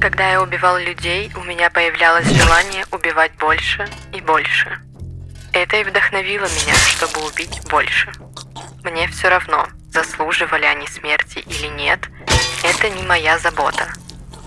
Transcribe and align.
Когда 0.00 0.30
я 0.30 0.42
убивал 0.42 0.78
людей, 0.78 1.30
у 1.36 1.42
меня 1.42 1.68
появлялось 1.68 2.26
желание 2.26 2.86
убивать 2.90 3.32
больше 3.38 3.86
и 4.14 4.22
больше. 4.22 4.78
Это 5.52 5.76
и 5.76 5.84
вдохновило 5.84 6.46
меня, 6.46 6.74
чтобы 6.74 7.26
убить 7.26 7.60
больше. 7.68 8.10
Мне 8.82 9.08
все 9.08 9.28
равно, 9.28 9.66
заслуживали 9.90 10.64
они 10.64 10.86
смерти 10.86 11.40
или 11.40 11.66
нет, 11.66 12.00
это 12.64 12.88
не 12.88 13.02
моя 13.02 13.38
забота. 13.38 13.88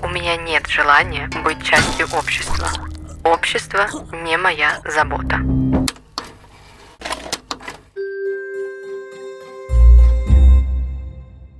У 0.01 0.07
меня 0.07 0.37
нет 0.37 0.65
желания 0.65 1.29
быть 1.43 1.63
частью 1.63 2.07
общества. 2.17 2.69
Общество 3.23 3.87
не 4.23 4.35
моя 4.37 4.81
забота. 4.85 5.37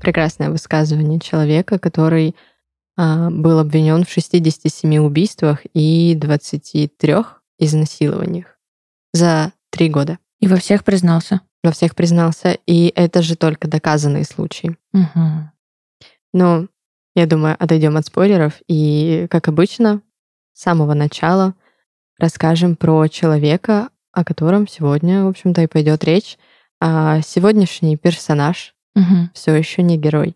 Прекрасное 0.02 0.50
высказывание 0.50 1.20
человека, 1.20 1.78
который 1.78 2.36
был 2.98 3.60
обвинен 3.60 4.06
в 4.06 4.10
67 4.10 4.98
убийствах 4.98 5.62
и 5.74 6.14
23 6.16 7.16
изнасилованиях 7.60 8.60
за 9.14 9.54
три 9.70 9.90
года. 9.90 10.20
И 10.40 10.48
во 10.48 10.58
всех 10.58 10.84
признался. 10.84 11.42
Во 11.64 11.72
всех 11.72 11.96
признался. 11.96 12.58
И 12.68 12.92
это 12.96 13.22
же 13.22 13.36
только 13.36 13.68
доказанные 13.68 14.26
случаи. 14.26 14.78
Угу. 14.94 15.52
Ну, 16.34 16.68
я 17.16 17.26
думаю, 17.28 17.56
отойдем 17.58 17.96
от 17.98 18.06
спойлеров. 18.06 18.62
И, 18.68 19.28
как 19.30 19.48
обычно, 19.48 20.02
с 20.54 20.62
самого 20.62 20.94
начала 20.94 21.56
расскажем 22.20 22.76
про 22.76 23.08
человека, 23.08 23.90
о 24.12 24.24
котором 24.24 24.68
сегодня, 24.68 25.24
в 25.24 25.28
общем-то, 25.30 25.62
и 25.62 25.68
пойдет 25.68 26.04
речь. 26.04 26.38
А 26.82 27.22
сегодняшний 27.22 27.96
персонаж 27.98 28.76
угу. 28.96 29.30
все 29.34 29.56
еще 29.56 29.82
не 29.82 29.98
герой 29.98 30.36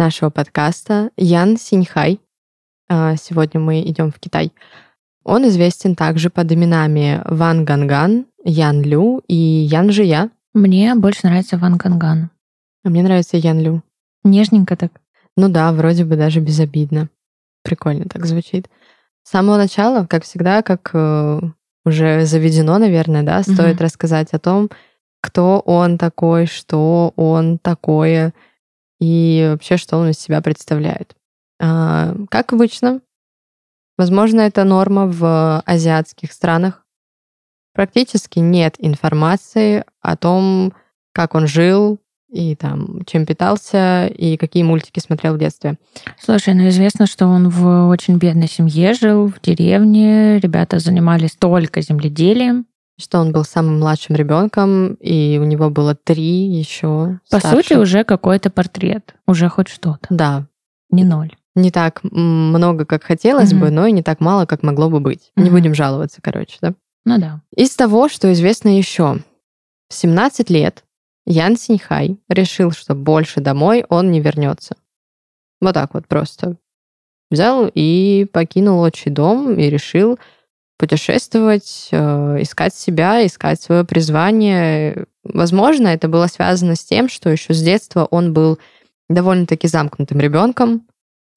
нашего 0.00 0.30
подкаста 0.30 1.10
Ян 1.18 1.58
Синьхай. 1.58 2.20
А, 2.88 3.16
сегодня 3.16 3.60
мы 3.60 3.82
идем 3.82 4.10
в 4.10 4.18
Китай. 4.18 4.50
Он 5.24 5.46
известен 5.46 5.94
также 5.94 6.30
под 6.30 6.50
именами 6.50 7.20
Ван 7.26 7.66
Ганган, 7.66 8.24
Ян 8.42 8.80
Лю 8.80 9.22
и 9.28 9.34
Ян 9.34 9.92
Жия. 9.92 10.30
Мне 10.54 10.94
больше 10.94 11.26
нравится 11.26 11.58
Ван 11.58 11.76
Ганган. 11.76 12.30
А 12.82 12.88
мне 12.88 13.02
нравится 13.02 13.36
Ян 13.36 13.60
Лю. 13.60 13.82
Нежненько 14.24 14.74
так. 14.74 14.90
Ну 15.36 15.50
да, 15.50 15.70
вроде 15.70 16.06
бы 16.06 16.16
даже 16.16 16.40
безобидно. 16.40 17.10
Прикольно 17.62 18.06
так 18.06 18.24
звучит. 18.24 18.70
С 19.22 19.30
самого 19.32 19.58
начала, 19.58 20.06
как 20.06 20.24
всегда, 20.24 20.62
как 20.62 20.92
э, 20.94 21.40
уже 21.84 22.24
заведено, 22.24 22.78
наверное, 22.78 23.22
да, 23.22 23.42
стоит 23.42 23.76
угу. 23.76 23.84
рассказать 23.84 24.32
о 24.32 24.38
том, 24.38 24.70
кто 25.20 25.60
он 25.60 25.98
такой, 25.98 26.46
что 26.46 27.12
он 27.16 27.58
такое, 27.58 28.32
и 29.00 29.48
вообще, 29.50 29.76
что 29.76 29.96
он 29.96 30.10
из 30.10 30.18
себя 30.18 30.40
представляет. 30.40 31.16
А, 31.60 32.14
как 32.30 32.52
обычно, 32.52 33.00
возможно, 33.98 34.40
это 34.42 34.64
норма 34.64 35.06
в 35.06 35.60
азиатских 35.66 36.32
странах. 36.32 36.86
Практически 37.74 38.38
нет 38.38 38.76
информации 38.78 39.84
о 40.00 40.16
том, 40.16 40.72
как 41.12 41.34
он 41.34 41.46
жил, 41.46 41.98
и 42.30 42.54
там, 42.54 43.04
чем 43.06 43.26
питался, 43.26 44.06
и 44.06 44.36
какие 44.36 44.62
мультики 44.62 45.00
смотрел 45.00 45.34
в 45.34 45.38
детстве. 45.38 45.78
Слушай, 46.18 46.54
ну 46.54 46.68
известно, 46.68 47.06
что 47.06 47.26
он 47.26 47.48
в 47.48 47.88
очень 47.88 48.18
бедной 48.18 48.48
семье 48.48 48.94
жил, 48.94 49.26
в 49.26 49.40
деревне, 49.40 50.38
ребята 50.38 50.78
занимались 50.78 51.32
только 51.32 51.80
земледелием 51.80 52.66
что 53.00 53.18
он 53.18 53.32
был 53.32 53.44
самым 53.44 53.80
младшим 53.80 54.16
ребенком, 54.16 54.94
и 54.94 55.38
у 55.40 55.44
него 55.44 55.70
было 55.70 55.94
три 55.94 56.46
еще. 56.46 57.20
По 57.30 57.38
старших. 57.38 57.66
сути, 57.66 57.78
уже 57.78 58.04
какой-то 58.04 58.50
портрет, 58.50 59.14
уже 59.26 59.48
хоть 59.48 59.68
что-то. 59.68 60.06
Да. 60.10 60.46
Не 60.90 61.04
ноль. 61.04 61.34
Не 61.54 61.70
так 61.70 62.00
много, 62.04 62.84
как 62.84 63.02
хотелось 63.02 63.52
угу. 63.52 63.62
бы, 63.62 63.70
но 63.70 63.86
и 63.86 63.92
не 63.92 64.02
так 64.02 64.20
мало, 64.20 64.46
как 64.46 64.62
могло 64.62 64.88
бы 64.88 65.00
быть. 65.00 65.32
Угу. 65.36 65.44
Не 65.44 65.50
будем 65.50 65.74
жаловаться, 65.74 66.20
короче, 66.22 66.58
да? 66.60 66.74
Ну 67.04 67.18
да. 67.18 67.40
Из 67.56 67.74
того, 67.74 68.08
что 68.08 68.32
известно 68.32 68.76
еще, 68.76 69.18
в 69.88 69.94
17 69.94 70.50
лет 70.50 70.84
Ян 71.26 71.56
Синьхай 71.56 72.18
решил, 72.28 72.72
что 72.72 72.94
больше 72.94 73.40
домой 73.40 73.84
он 73.88 74.10
не 74.10 74.20
вернется. 74.20 74.76
Вот 75.60 75.74
так 75.74 75.94
вот 75.94 76.06
просто. 76.06 76.56
Взял 77.30 77.70
и 77.72 78.26
покинул 78.32 78.80
отчий 78.80 79.10
дом 79.10 79.54
и 79.54 79.70
решил, 79.70 80.18
путешествовать, 80.80 81.88
э, 81.92 82.38
искать 82.40 82.74
себя, 82.74 83.26
искать 83.26 83.60
свое 83.60 83.84
призвание. 83.84 85.04
Возможно, 85.22 85.88
это 85.88 86.08
было 86.08 86.26
связано 86.26 86.74
с 86.74 86.82
тем, 86.82 87.10
что 87.10 87.28
еще 87.28 87.52
с 87.52 87.62
детства 87.62 88.06
он 88.10 88.32
был 88.32 88.58
довольно-таки 89.10 89.68
замкнутым 89.68 90.18
ребенком. 90.20 90.86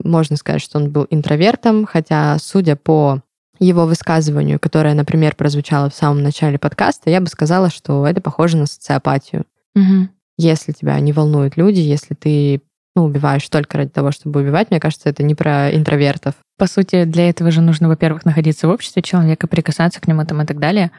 Можно 0.01 0.37
сказать, 0.37 0.61
что 0.61 0.79
он 0.79 0.91
был 0.91 1.07
интровертом, 1.09 1.85
хотя, 1.85 2.37
судя 2.39 2.77
по 2.77 3.21
его 3.59 3.85
высказыванию, 3.85 4.61
которое, 4.61 4.93
например, 4.93 5.35
прозвучало 5.35 5.89
в 5.89 5.95
самом 5.95 6.23
начале 6.23 6.57
подкаста, 6.57 7.09
я 7.09 7.19
бы 7.19 7.27
сказала, 7.27 7.69
что 7.69 8.07
это 8.07 8.21
похоже 8.21 8.55
на 8.55 8.65
социопатию. 8.65 9.43
Угу. 9.75 10.07
Если 10.37 10.71
тебя 10.71 10.97
не 11.01 11.11
волнуют 11.11 11.57
люди, 11.57 11.81
если 11.81 12.13
ты 12.13 12.61
ну, 12.95 13.05
убиваешь 13.05 13.47
только 13.49 13.77
ради 13.77 13.89
того, 13.89 14.11
чтобы 14.11 14.41
убивать, 14.41 14.69
мне 14.69 14.79
кажется, 14.79 15.09
это 15.09 15.23
не 15.23 15.35
про 15.35 15.75
интровертов. 15.75 16.35
По 16.57 16.67
сути, 16.67 17.05
для 17.05 17.29
этого 17.29 17.49
же 17.49 17.61
нужно, 17.61 17.87
во-первых, 17.87 18.25
находиться 18.25 18.67
в 18.67 18.71
обществе 18.71 19.01
человека, 19.01 19.47
прикасаться 19.47 19.99
к 19.99 20.07
нему 20.07 20.25
там 20.25 20.41
и 20.41 20.45
так 20.45 20.59
далее. 20.59 20.91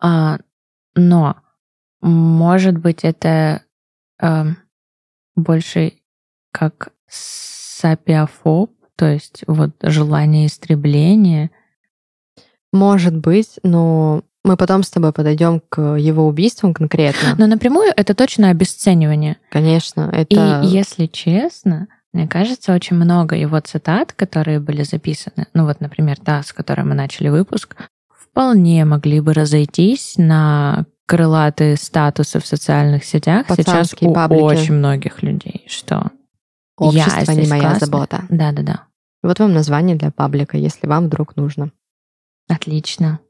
А, 0.00 0.38
но, 0.94 1.36
может 2.02 2.76
быть, 2.76 3.04
это 3.04 3.62
а, 4.20 4.48
больше 5.34 5.94
как 6.52 6.92
сапиофоб, 7.08 8.72
то 8.96 9.06
есть 9.06 9.44
вот 9.46 9.70
желание 9.82 10.46
истребления. 10.46 11.50
Может 12.72 13.16
быть, 13.16 13.58
но 13.62 14.22
мы 14.44 14.56
потом 14.56 14.82
с 14.82 14.90
тобой 14.90 15.12
подойдем 15.12 15.60
к 15.68 15.80
его 15.96 16.26
убийствам 16.26 16.74
конкретно. 16.74 17.34
Но 17.38 17.46
напрямую 17.46 17.92
это 17.96 18.14
точно 18.14 18.50
обесценивание. 18.50 19.36
Конечно, 19.50 20.10
это... 20.12 20.62
И 20.64 20.66
если 20.66 21.06
честно, 21.06 21.88
мне 22.12 22.26
кажется, 22.26 22.74
очень 22.74 22.96
много 22.96 23.36
его 23.36 23.60
цитат, 23.60 24.12
которые 24.12 24.60
были 24.60 24.82
записаны, 24.82 25.46
ну 25.54 25.64
вот, 25.64 25.80
например, 25.80 26.18
та, 26.18 26.42
с 26.42 26.52
которой 26.52 26.82
мы 26.82 26.94
начали 26.94 27.28
выпуск, 27.28 27.76
вполне 28.32 28.84
могли 28.84 29.20
бы 29.20 29.32
разойтись 29.32 30.14
на 30.16 30.86
крылатые 31.06 31.76
статусы 31.76 32.40
в 32.40 32.46
социальных 32.46 33.04
сетях 33.04 33.46
сейчас 33.54 33.94
у 34.00 34.12
паблики. 34.12 34.40
очень 34.40 34.74
многих 34.74 35.22
людей, 35.22 35.64
что 35.68 36.10
Общество 36.76 37.32
я 37.32 37.34
не 37.34 37.46
моя 37.46 37.62
классная. 37.62 37.86
забота. 37.86 38.24
Да-да-да. 38.30 38.86
Вот 39.22 39.38
вам 39.38 39.52
название 39.52 39.96
для 39.96 40.10
паблика, 40.10 40.56
если 40.56 40.86
вам 40.86 41.06
вдруг 41.06 41.36
нужно. 41.36 41.70
Отлично. 42.48 43.20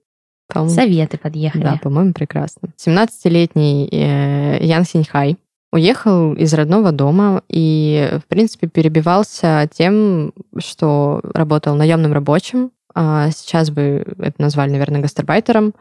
Советы 0.68 1.18
подъехали. 1.18 1.62
Да, 1.62 1.78
по-моему, 1.82 2.12
прекрасно. 2.12 2.68
17-летний 2.76 3.88
э, 3.90 4.58
Ян 4.64 4.84
Синьхай 4.84 5.36
уехал 5.72 6.34
из 6.34 6.52
родного 6.52 6.92
дома 6.92 7.42
и, 7.48 8.18
в 8.22 8.28
принципе, 8.28 8.68
перебивался 8.68 9.68
тем, 9.72 10.32
что 10.58 11.20
работал 11.22 11.74
наемным 11.74 12.12
рабочим, 12.12 12.70
а 12.94 13.30
сейчас 13.30 13.70
бы 13.70 14.04
это 14.18 14.40
назвали, 14.40 14.70
наверное, 14.70 15.00
гастарбайтером. 15.00 15.74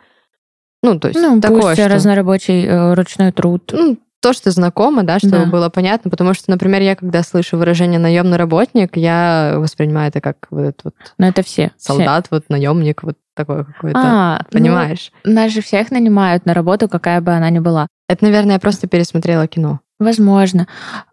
Ну, 0.81 0.99
то 0.99 1.09
есть 1.09 1.19
ну, 1.19 1.39
такое, 1.39 1.61
пусть 1.61 1.73
что... 1.81 1.89
разнорабочий 1.89 2.65
э, 2.65 2.93
ручной 2.93 3.31
труд. 3.31 3.69
Ну, 3.73 3.97
то, 4.21 4.33
что 4.33 4.51
знакомо, 4.51 5.03
да, 5.03 5.17
чтобы 5.17 5.39
да. 5.39 5.45
было 5.45 5.69
понятно, 5.69 6.11
потому 6.11 6.33
что, 6.33 6.51
например, 6.51 6.81
я, 6.81 6.95
когда 6.95 7.23
слышу 7.23 7.57
выражение 7.57 7.99
наемный 7.99 8.37
работник, 8.37 8.95
я 8.95 9.55
воспринимаю 9.57 10.09
это 10.09 10.21
как 10.21 10.47
вот 10.51 10.61
этот 10.61 10.81
вот... 10.83 10.95
Но 11.17 11.27
это 11.27 11.41
все. 11.41 11.71
Солдат, 11.77 12.27
все. 12.27 12.35
вот 12.35 12.45
наемник, 12.49 13.03
вот 13.03 13.17
такой 13.35 13.65
какой-то, 13.65 13.99
а, 13.99 14.39
ну, 14.51 14.59
понимаешь? 14.59 15.11
Ну, 15.23 15.33
нас 15.33 15.51
же 15.51 15.61
всех 15.61 15.89
нанимают 15.89 16.45
на 16.45 16.53
работу, 16.53 16.87
какая 16.87 17.19
бы 17.19 17.31
она 17.31 17.49
ни 17.49 17.59
была. 17.59 17.87
Это, 18.07 18.23
наверное, 18.25 18.53
я 18.53 18.59
просто 18.59 18.87
пересмотрела 18.87 19.47
кино. 19.47 19.79
Возможно. 19.99 20.67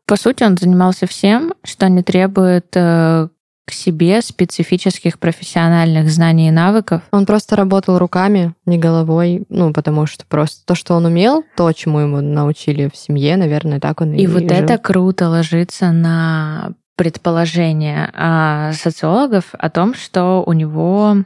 По 0.07 0.17
сути, 0.17 0.43
он 0.43 0.57
занимался 0.57 1.07
всем, 1.07 1.55
что 1.63 1.89
не 1.89 2.03
требует 2.03 2.69
э, 2.75 3.29
к 3.69 3.73
себе 3.73 4.23
специфических 4.23 5.19
профессиональных 5.19 6.09
знаний 6.09 6.49
и 6.49 6.51
навыков. 6.51 7.03
Он 7.11 7.27
просто 7.27 7.55
работал 7.55 7.99
руками, 7.99 8.55
не 8.65 8.79
головой, 8.79 9.45
ну, 9.51 9.75
потому 9.75 10.07
что 10.07 10.25
просто 10.27 10.65
то, 10.65 10.75
что 10.75 10.95
он 10.95 11.05
умел, 11.05 11.45
то, 11.55 11.71
чему 11.73 11.99
ему 11.99 12.23
научили 12.23 12.89
в 12.91 12.97
семье, 12.97 13.37
наверное, 13.37 13.79
так 13.79 14.01
он 14.01 14.15
и 14.15 14.23
И 14.23 14.27
вот 14.27 14.41
жил. 14.41 14.51
это 14.53 14.79
круто 14.79 15.29
ложится 15.29 15.93
на 15.93 16.73
предположение 16.97 18.11
а, 18.15 18.73
социологов 18.73 19.51
о 19.53 19.69
том, 19.69 19.93
что 19.93 20.43
у 20.47 20.55
него 20.55 21.17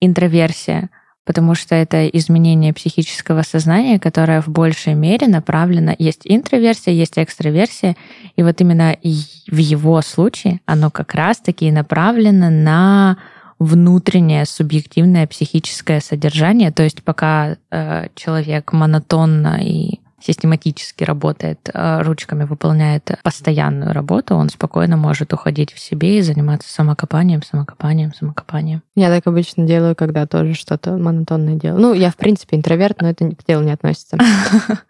интроверсия, 0.00 0.90
потому 1.26 1.56
что 1.56 1.74
это 1.74 2.06
изменение 2.06 2.72
психического 2.72 3.42
сознания, 3.42 3.98
которое 3.98 4.40
в 4.40 4.48
большей 4.48 4.94
мере 4.94 5.26
направлено... 5.26 5.94
Есть 5.98 6.22
интроверсия, 6.24 6.94
есть 6.94 7.14
экстраверсия, 7.16 7.96
и 8.36 8.42
вот 8.42 8.60
именно 8.60 8.96
в 9.02 9.56
его 9.56 10.00
случае 10.02 10.60
оно 10.64 10.90
как 10.90 11.14
раз-таки 11.14 11.70
направлено 11.70 12.48
на 12.48 13.18
внутреннее 13.58 14.46
субъективное 14.46 15.26
психическое 15.26 16.00
содержание. 16.00 16.70
То 16.70 16.84
есть 16.84 17.02
пока 17.02 17.56
э, 17.70 18.06
человек 18.14 18.72
монотонно 18.72 19.58
и 19.62 20.00
систематически 20.20 21.04
работает 21.04 21.70
э, 21.72 22.02
ручками, 22.02 22.44
выполняет 22.44 23.10
постоянную 23.22 23.92
работу, 23.92 24.34
он 24.34 24.48
спокойно 24.48 24.96
может 24.96 25.32
уходить 25.32 25.72
в 25.72 25.78
себе 25.78 26.18
и 26.18 26.22
заниматься 26.22 26.72
самокопанием, 26.72 27.42
самокопанием, 27.42 28.14
самокопанием. 28.14 28.82
Я 28.94 29.10
так 29.10 29.26
обычно 29.26 29.66
делаю, 29.66 29.94
когда 29.94 30.26
тоже 30.26 30.54
что-то 30.54 30.96
монотонное 30.96 31.54
делаю. 31.54 31.80
Ну, 31.80 31.94
я, 31.94 32.10
в 32.10 32.16
принципе, 32.16 32.56
интроверт, 32.56 33.02
но 33.02 33.10
это 33.10 33.28
к 33.28 33.44
делу 33.46 33.62
не 33.62 33.72
относится. 33.72 34.16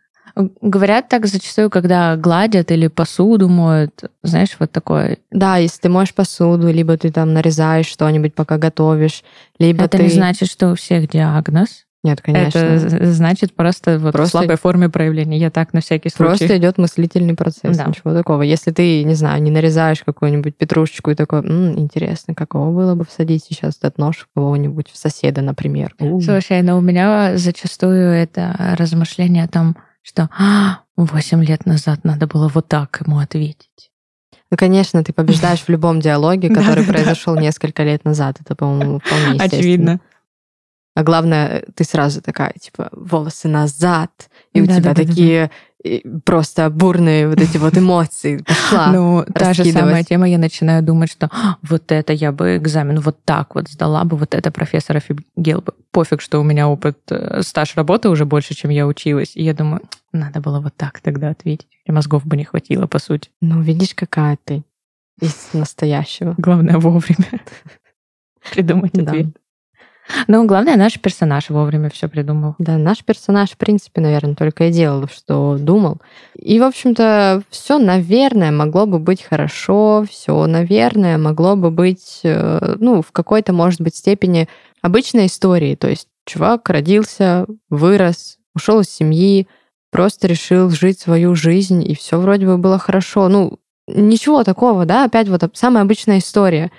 Говорят 0.60 1.08
так 1.08 1.26
зачастую, 1.26 1.70
когда 1.70 2.14
гладят 2.16 2.70
или 2.70 2.88
посуду 2.88 3.48
моют, 3.48 4.02
знаешь, 4.22 4.54
вот 4.58 4.70
такое. 4.70 5.16
Да, 5.30 5.56
если 5.56 5.80
ты 5.80 5.88
моешь 5.88 6.12
посуду, 6.14 6.70
либо 6.70 6.98
ты 6.98 7.10
там 7.10 7.32
нарезаешь 7.32 7.86
что-нибудь, 7.86 8.34
пока 8.34 8.58
готовишь, 8.58 9.24
либо 9.58 9.84
Это 9.84 9.96
ты... 9.96 10.04
не 10.04 10.10
значит, 10.10 10.50
что 10.50 10.72
у 10.72 10.74
всех 10.74 11.08
диагноз. 11.08 11.85
Нет, 12.04 12.20
конечно. 12.22 12.58
Это 12.58 13.12
значит 13.12 13.54
просто 13.56 13.98
вот 13.98 14.12
Просто- 14.12 14.28
в 14.38 14.40
слабой 14.40 14.56
форме 14.56 14.88
проявления. 14.88 15.38
Я 15.38 15.50
так 15.50 15.72
на 15.72 15.80
всякий 15.80 16.08
случай. 16.08 16.28
Просто 16.38 16.56
идет 16.56 16.78
мыслительный 16.78 17.34
процесс, 17.34 17.76
Да. 17.76 17.86
ничего 17.86 18.12
такого. 18.14 18.42
Если 18.42 18.70
ты, 18.70 19.02
не 19.02 19.14
знаю, 19.14 19.42
не 19.42 19.50
нарезаешь 19.50 20.02
какую-нибудь 20.04 20.56
петрушечку 20.56 21.10
и 21.10 21.14
такой, 21.16 21.40
«М, 21.40 21.76
интересно, 21.78 22.34
какого 22.34 22.70
было 22.70 22.94
бы 22.94 23.04
всадить 23.04 23.44
сейчас 23.44 23.78
этот 23.78 23.98
нож 23.98 24.18
в 24.18 24.26
кого-нибудь, 24.36 24.88
в 24.92 24.96
соседа, 24.96 25.42
например. 25.42 25.94
У. 25.98 26.20
Слушай, 26.20 26.62
но 26.62 26.78
у 26.78 26.80
меня 26.80 27.36
зачастую 27.38 28.12
это 28.12 28.74
размышление 28.78 29.42
о 29.44 29.48
том, 29.48 29.76
что 30.02 30.28
«А, 30.38 30.80
восемь 30.96 31.42
лет 31.42 31.66
назад 31.66 32.04
надо 32.04 32.28
было 32.28 32.48
вот 32.54 32.68
так 32.68 33.02
ему 33.04 33.18
ответить. 33.18 33.90
Ну, 34.48 34.56
конечно, 34.56 35.02
ты 35.02 35.12
побеждаешь 35.12 35.62
в 35.62 35.68
любом 35.68 35.98
диалоге, 35.98 36.48
который 36.54 36.84
произошел 36.84 37.34
несколько 37.34 37.82
лет 37.82 38.04
назад. 38.04 38.36
Это, 38.40 38.54
по-моему, 38.54 39.00
вполне. 39.04 39.40
Очевидно. 39.40 39.98
А 40.96 41.02
главное, 41.02 41.62
ты 41.74 41.84
сразу 41.84 42.22
такая, 42.22 42.54
типа, 42.58 42.88
волосы 42.92 43.48
назад, 43.48 44.10
и 44.54 44.62
у 44.62 44.64
тебя 44.64 44.76
Да-да-да-да-да. 44.76 45.06
такие 45.06 45.50
э, 45.84 46.00
просто 46.24 46.70
бурные 46.70 47.28
вот 47.28 47.38
эти 47.38 47.58
вот 47.58 47.76
эмоции. 47.76 48.38
Пошла. 48.46 48.86
Ну, 48.92 49.22
та 49.34 49.52
же 49.52 49.66
самая 49.66 50.04
тема, 50.04 50.26
я 50.26 50.38
начинаю 50.38 50.82
думать, 50.82 51.12
что 51.12 51.28
«А, 51.30 51.58
вот 51.60 51.92
это 51.92 52.14
я 52.14 52.32
бы 52.32 52.56
экзамен 52.56 53.00
вот 53.00 53.18
так 53.26 53.54
вот 53.54 53.68
сдала 53.68 54.04
бы, 54.04 54.16
вот 54.16 54.34
это 54.34 54.50
профессор 54.50 54.96
офигел 54.96 55.60
бы. 55.60 55.74
Пофиг, 55.90 56.22
что 56.22 56.40
у 56.40 56.42
меня 56.42 56.66
опыт, 56.66 56.98
э, 57.10 57.42
стаж 57.42 57.76
работы 57.76 58.08
уже 58.08 58.24
больше, 58.24 58.54
чем 58.54 58.70
я 58.70 58.86
училась. 58.86 59.32
И 59.36 59.42
я 59.42 59.52
думаю, 59.52 59.82
надо 60.12 60.40
было 60.40 60.60
вот 60.60 60.74
так 60.76 61.00
тогда 61.00 61.28
ответить. 61.28 61.68
И 61.84 61.92
мозгов 61.92 62.24
бы 62.24 62.38
не 62.38 62.44
хватило, 62.44 62.86
по 62.86 62.98
сути. 62.98 63.28
Ну, 63.42 63.60
видишь, 63.60 63.94
какая 63.94 64.38
ты 64.42 64.64
из 65.20 65.50
настоящего. 65.52 66.34
Главное 66.38 66.78
вовремя 66.78 67.42
придумать 68.50 68.92
Да. 68.94 69.10
ответ. 69.10 69.26
Ну, 70.28 70.46
главное, 70.46 70.76
наш 70.76 71.00
персонаж 71.00 71.50
вовремя 71.50 71.90
все 71.90 72.08
придумал. 72.08 72.54
Да, 72.58 72.78
наш 72.78 73.04
персонаж, 73.04 73.50
в 73.50 73.56
принципе, 73.56 74.00
наверное, 74.00 74.34
только 74.34 74.68
и 74.68 74.72
делал, 74.72 75.08
что 75.08 75.56
думал. 75.58 75.98
И, 76.36 76.60
в 76.60 76.62
общем-то, 76.62 77.42
все, 77.50 77.78
наверное, 77.78 78.50
могло 78.50 78.86
бы 78.86 78.98
быть 78.98 79.22
хорошо, 79.22 80.04
все, 80.08 80.46
наверное, 80.46 81.18
могло 81.18 81.56
бы 81.56 81.70
быть, 81.70 82.20
э, 82.22 82.76
ну, 82.78 83.02
в 83.02 83.12
какой-то, 83.12 83.52
может 83.52 83.80
быть, 83.80 83.96
степени 83.96 84.48
обычной 84.82 85.26
истории. 85.26 85.74
То 85.74 85.88
есть 85.88 86.08
чувак 86.24 86.68
родился, 86.70 87.46
вырос, 87.70 88.38
ушел 88.54 88.80
из 88.80 88.90
семьи, 88.90 89.48
просто 89.90 90.26
решил 90.26 90.70
жить 90.70 91.00
свою 91.00 91.34
жизнь, 91.34 91.88
и 91.88 91.94
все 91.94 92.18
вроде 92.18 92.46
бы 92.46 92.58
было 92.58 92.78
хорошо. 92.78 93.28
Ну, 93.28 93.58
ничего 93.86 94.44
такого, 94.44 94.84
да, 94.84 95.04
опять 95.04 95.28
вот 95.28 95.42
самая 95.54 95.82
обычная 95.84 96.18
история. 96.18 96.70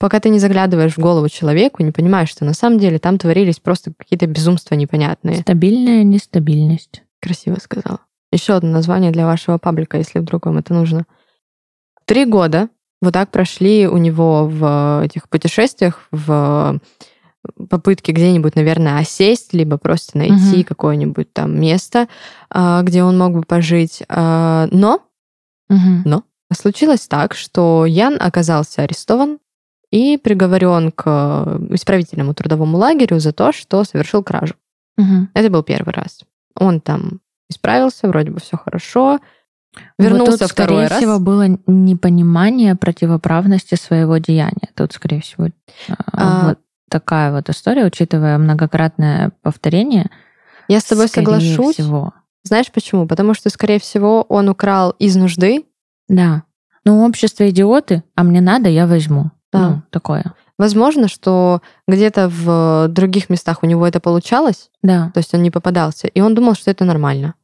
Пока 0.00 0.18
ты 0.18 0.30
не 0.30 0.38
заглядываешь 0.38 0.94
в 0.94 0.98
голову 0.98 1.28
человеку, 1.28 1.82
не 1.82 1.92
понимаешь, 1.92 2.30
что 2.30 2.46
на 2.46 2.54
самом 2.54 2.78
деле 2.78 2.98
там 2.98 3.18
творились 3.18 3.60
просто 3.60 3.92
какие-то 3.94 4.26
безумства 4.26 4.74
непонятные. 4.74 5.42
Стабильная 5.42 6.02
нестабильность. 6.04 7.02
Красиво 7.20 7.58
сказала. 7.60 8.00
Еще 8.32 8.54
одно 8.54 8.70
название 8.70 9.10
для 9.10 9.26
вашего 9.26 9.58
паблика, 9.58 9.98
если 9.98 10.18
вдруг 10.18 10.46
вам 10.46 10.56
это 10.56 10.72
нужно. 10.72 11.04
Три 12.06 12.24
года 12.24 12.70
вот 13.02 13.12
так 13.12 13.30
прошли 13.30 13.86
у 13.86 13.98
него 13.98 14.46
в 14.46 15.02
этих 15.04 15.28
путешествиях, 15.28 16.08
в 16.10 16.80
попытке 17.68 18.12
где-нибудь, 18.12 18.54
наверное, 18.56 19.00
осесть, 19.00 19.52
либо 19.52 19.76
просто 19.76 20.16
найти 20.16 20.56
Мгм. 20.56 20.64
какое-нибудь 20.64 21.30
там 21.34 21.60
место, 21.60 22.08
а, 22.48 22.80
где 22.82 23.02
он 23.02 23.18
мог 23.18 23.34
бы 23.34 23.42
пожить. 23.42 24.02
Но 24.08 25.02
Мгм. 25.68 26.24
случилось 26.54 27.06
так, 27.06 27.34
что 27.34 27.84
Ян 27.84 28.16
оказался 28.18 28.82
арестован 28.82 29.38
и 29.90 30.16
приговорен 30.18 30.92
к 30.92 31.02
э, 31.06 31.74
исправительному 31.74 32.34
трудовому 32.34 32.76
лагерю 32.76 33.18
за 33.18 33.32
то, 33.32 33.52
что 33.52 33.84
совершил 33.84 34.22
кражу. 34.22 34.54
Мгм. 34.96 35.30
Это 35.34 35.50
был 35.50 35.62
первый 35.62 35.92
раз. 35.92 36.20
Он 36.54 36.80
там 36.80 37.20
исправился, 37.48 38.08
вроде 38.08 38.30
бы 38.30 38.40
все 38.40 38.56
хорошо. 38.56 39.18
Вот 39.98 40.04
Вернулся 40.04 40.38
тут, 40.38 40.50
второй 40.50 40.86
скорее 40.86 40.88
раз. 40.88 40.98
всего, 40.98 41.18
было 41.20 41.46
непонимание 41.66 42.74
противоправности 42.76 43.76
своего 43.76 44.18
деяния. 44.18 44.68
Тут, 44.74 44.92
скорее 44.92 45.20
всего, 45.20 45.48
а, 45.88 45.94
А. 46.12 46.48
вот 46.48 46.58
такая 46.88 47.32
вот 47.32 47.48
история, 47.48 47.84
учитывая 47.86 48.36
многократное 48.38 49.32
повторение. 49.42 50.10
Я 50.68 50.80
с 50.80 50.84
тобой 50.84 51.08
соглашусь. 51.08 51.74
всего. 51.76 52.12
Знаешь 52.42 52.70
почему? 52.72 53.06
Потому 53.06 53.34
что, 53.34 53.48
скорее 53.50 53.78
всего, 53.78 54.22
он 54.22 54.48
украл 54.48 54.90
из 54.98 55.14
нужды. 55.16 55.64
Да. 56.08 56.42
Ну, 56.84 57.04
общество 57.04 57.48
идиоты, 57.48 58.02
а 58.16 58.22
мне 58.24 58.40
надо, 58.40 58.68
я 58.68 58.86
возьму. 58.86 59.30
Да. 59.52 59.68
Ну, 59.68 59.82
такое. 59.90 60.34
Возможно, 60.58 61.08
что 61.08 61.60
где-то 61.88 62.28
в 62.28 62.88
других 62.88 63.30
местах 63.30 63.62
у 63.62 63.66
него 63.66 63.86
это 63.86 63.98
получалось, 64.00 64.70
Да. 64.82 65.10
то 65.14 65.18
есть 65.18 65.32
он 65.34 65.42
не 65.42 65.50
попадался, 65.50 66.06
и 66.06 66.20
он 66.20 66.34
думал, 66.34 66.54
что 66.54 66.70
это 66.70 66.84
нормально. 66.84 67.34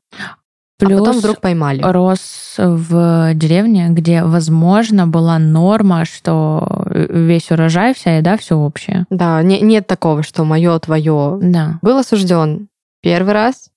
Плюс 0.78 1.00
а 1.00 1.04
потом 1.04 1.19
вдруг 1.21 1.40
поймали. 1.40 1.81
рос 1.81 2.54
в 2.59 3.33
деревне, 3.33 3.88
где, 3.88 4.23
возможно, 4.23 5.07
была 5.07 5.38
норма, 5.38 6.04
что 6.04 6.87
весь 6.90 7.50
урожай, 7.50 7.95
вся 7.95 8.19
еда, 8.19 8.37
все 8.37 8.57
общее. 8.57 9.07
Да, 9.09 9.42
не- 9.42 9.62
нет 9.62 9.87
такого, 9.87 10.23
что 10.23 10.45
мое, 10.45 10.78
твое. 10.78 11.38
Да. 11.40 11.78
Был 11.81 11.97
осужден 11.97 12.69
первый 13.00 13.33
раз, 13.33 13.71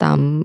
там 0.00 0.44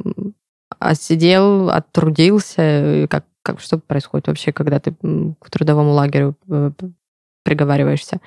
отсидел, 0.79 1.71
оттрудился. 1.71 3.07
Как, 3.09 3.25
как, 3.41 3.59
что 3.59 3.79
происходит 3.79 4.27
вообще, 4.27 4.51
когда 4.51 4.79
ты 4.79 4.93
к 4.93 5.49
трудовому 5.49 5.91
лагерю 5.93 6.35
э, 6.47 6.71
приговариваешься? 7.43 8.19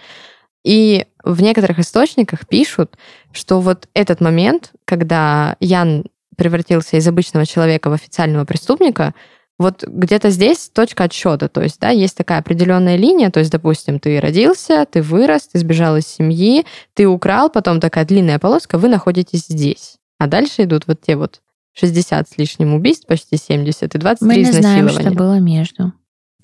И 0.64 1.06
в 1.22 1.42
некоторых 1.42 1.78
источниках 1.78 2.48
пишут, 2.48 2.96
что 3.32 3.60
вот 3.60 3.88
этот 3.92 4.20
момент, 4.20 4.72
когда 4.84 5.56
Ян 5.60 6.04
превратился 6.36 6.96
из 6.96 7.06
обычного 7.06 7.46
человека 7.46 7.90
в 7.90 7.92
официального 7.92 8.44
преступника, 8.44 9.14
вот 9.58 9.84
где-то 9.86 10.30
здесь 10.30 10.68
точка 10.72 11.04
отсчета. 11.04 11.48
То 11.48 11.62
есть, 11.62 11.78
да, 11.78 11.90
есть 11.90 12.16
такая 12.16 12.40
определенная 12.40 12.96
линия. 12.96 13.30
То 13.30 13.40
есть, 13.40 13.52
допустим, 13.52 14.00
ты 14.00 14.18
родился, 14.20 14.84
ты 14.90 15.00
вырос, 15.00 15.48
ты 15.48 15.58
сбежал 15.58 15.96
из 15.96 16.06
семьи, 16.06 16.66
ты 16.94 17.06
украл, 17.06 17.50
потом 17.50 17.78
такая 17.78 18.04
длинная 18.04 18.38
полоска, 18.38 18.78
вы 18.78 18.88
находитесь 18.88 19.46
здесь. 19.48 19.96
А 20.18 20.26
дальше 20.26 20.64
идут 20.64 20.86
вот 20.86 21.00
те 21.02 21.16
вот 21.16 21.40
60 21.74 22.28
с 22.28 22.38
лишним 22.38 22.74
убийств, 22.74 23.06
почти 23.06 23.36
70, 23.36 23.94
и 23.94 23.98
23 23.98 24.28
Мы 24.28 24.36
не 24.36 24.52
знаем, 24.52 24.88
что 24.88 25.02
изнасилования. 25.02 25.16
было 25.16 25.38
между. 25.38 25.92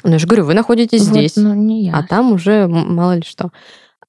Ну, 0.04 0.12
я 0.12 0.18
же 0.18 0.26
говорю, 0.26 0.44
вы 0.44 0.54
находитесь 0.54 1.02
Вот, 1.02 1.10
здесь, 1.10 1.36
ну, 1.36 1.54
не 1.54 1.84
я. 1.86 1.94
а 1.96 2.02
там 2.02 2.32
уже 2.32 2.66
мало 2.66 3.16
ли 3.16 3.22
что. 3.26 3.50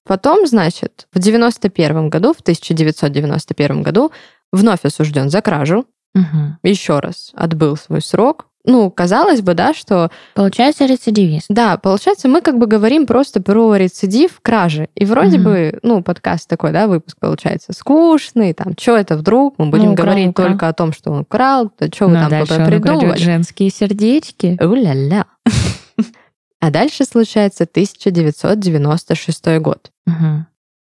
Потом, 0.04 0.46
значит, 0.46 1.06
в 1.12 1.18
91 1.18 2.08
году, 2.10 2.32
в 2.34 2.40
1991 2.40 3.82
году, 3.82 4.10
вновь 4.52 4.84
осужден 4.84 5.30
за 5.30 5.40
кражу, 5.42 5.86
Мгм. 6.14 6.58
еще 6.62 6.98
раз 6.98 7.30
отбыл 7.34 7.76
свой 7.76 8.02
срок. 8.02 8.46
Ну, 8.64 8.92
казалось 8.92 9.40
бы, 9.40 9.54
да, 9.54 9.74
что 9.74 10.10
Получается 10.34 10.86
рецидивист. 10.86 11.46
да, 11.48 11.76
получается, 11.78 12.28
мы 12.28 12.42
как 12.42 12.58
бы 12.58 12.66
говорим 12.66 13.06
просто 13.06 13.42
про 13.42 13.74
рецидив 13.74 14.38
кражи. 14.40 14.88
И 14.94 15.04
вроде 15.04 15.38
Мгм. 15.38 15.44
бы, 15.44 15.78
ну, 15.82 16.00
подкаст 16.02 16.48
такой, 16.48 16.70
да, 16.70 16.86
выпуск 16.86 17.16
получается 17.18 17.72
скучный, 17.72 18.52
там, 18.54 18.74
что 18.78 18.96
это 18.96 19.16
вдруг? 19.16 19.54
Мы 19.58 19.66
будем 19.66 19.86
Ну, 19.86 19.92
украл, 19.94 20.06
говорить 20.06 20.28
украл. 20.28 20.48
только 20.48 20.68
о 20.68 20.72
том, 20.74 20.92
что 20.92 21.10
он 21.10 21.20
украл, 21.20 21.72
да 21.80 21.86
что 21.88 22.06
вы 22.06 22.12
Ну, 22.12 22.18
а 22.26 22.30
там 22.46 22.66
придумывали. 22.66 23.18
женские 23.18 23.70
сердечки. 23.70 24.56
У-ля-ля. 24.62 25.24
А 26.62 26.70
дальше 26.70 27.04
случается 27.04 27.64
1996 27.64 29.58
год. 29.58 29.90
Мгм. 30.06 30.46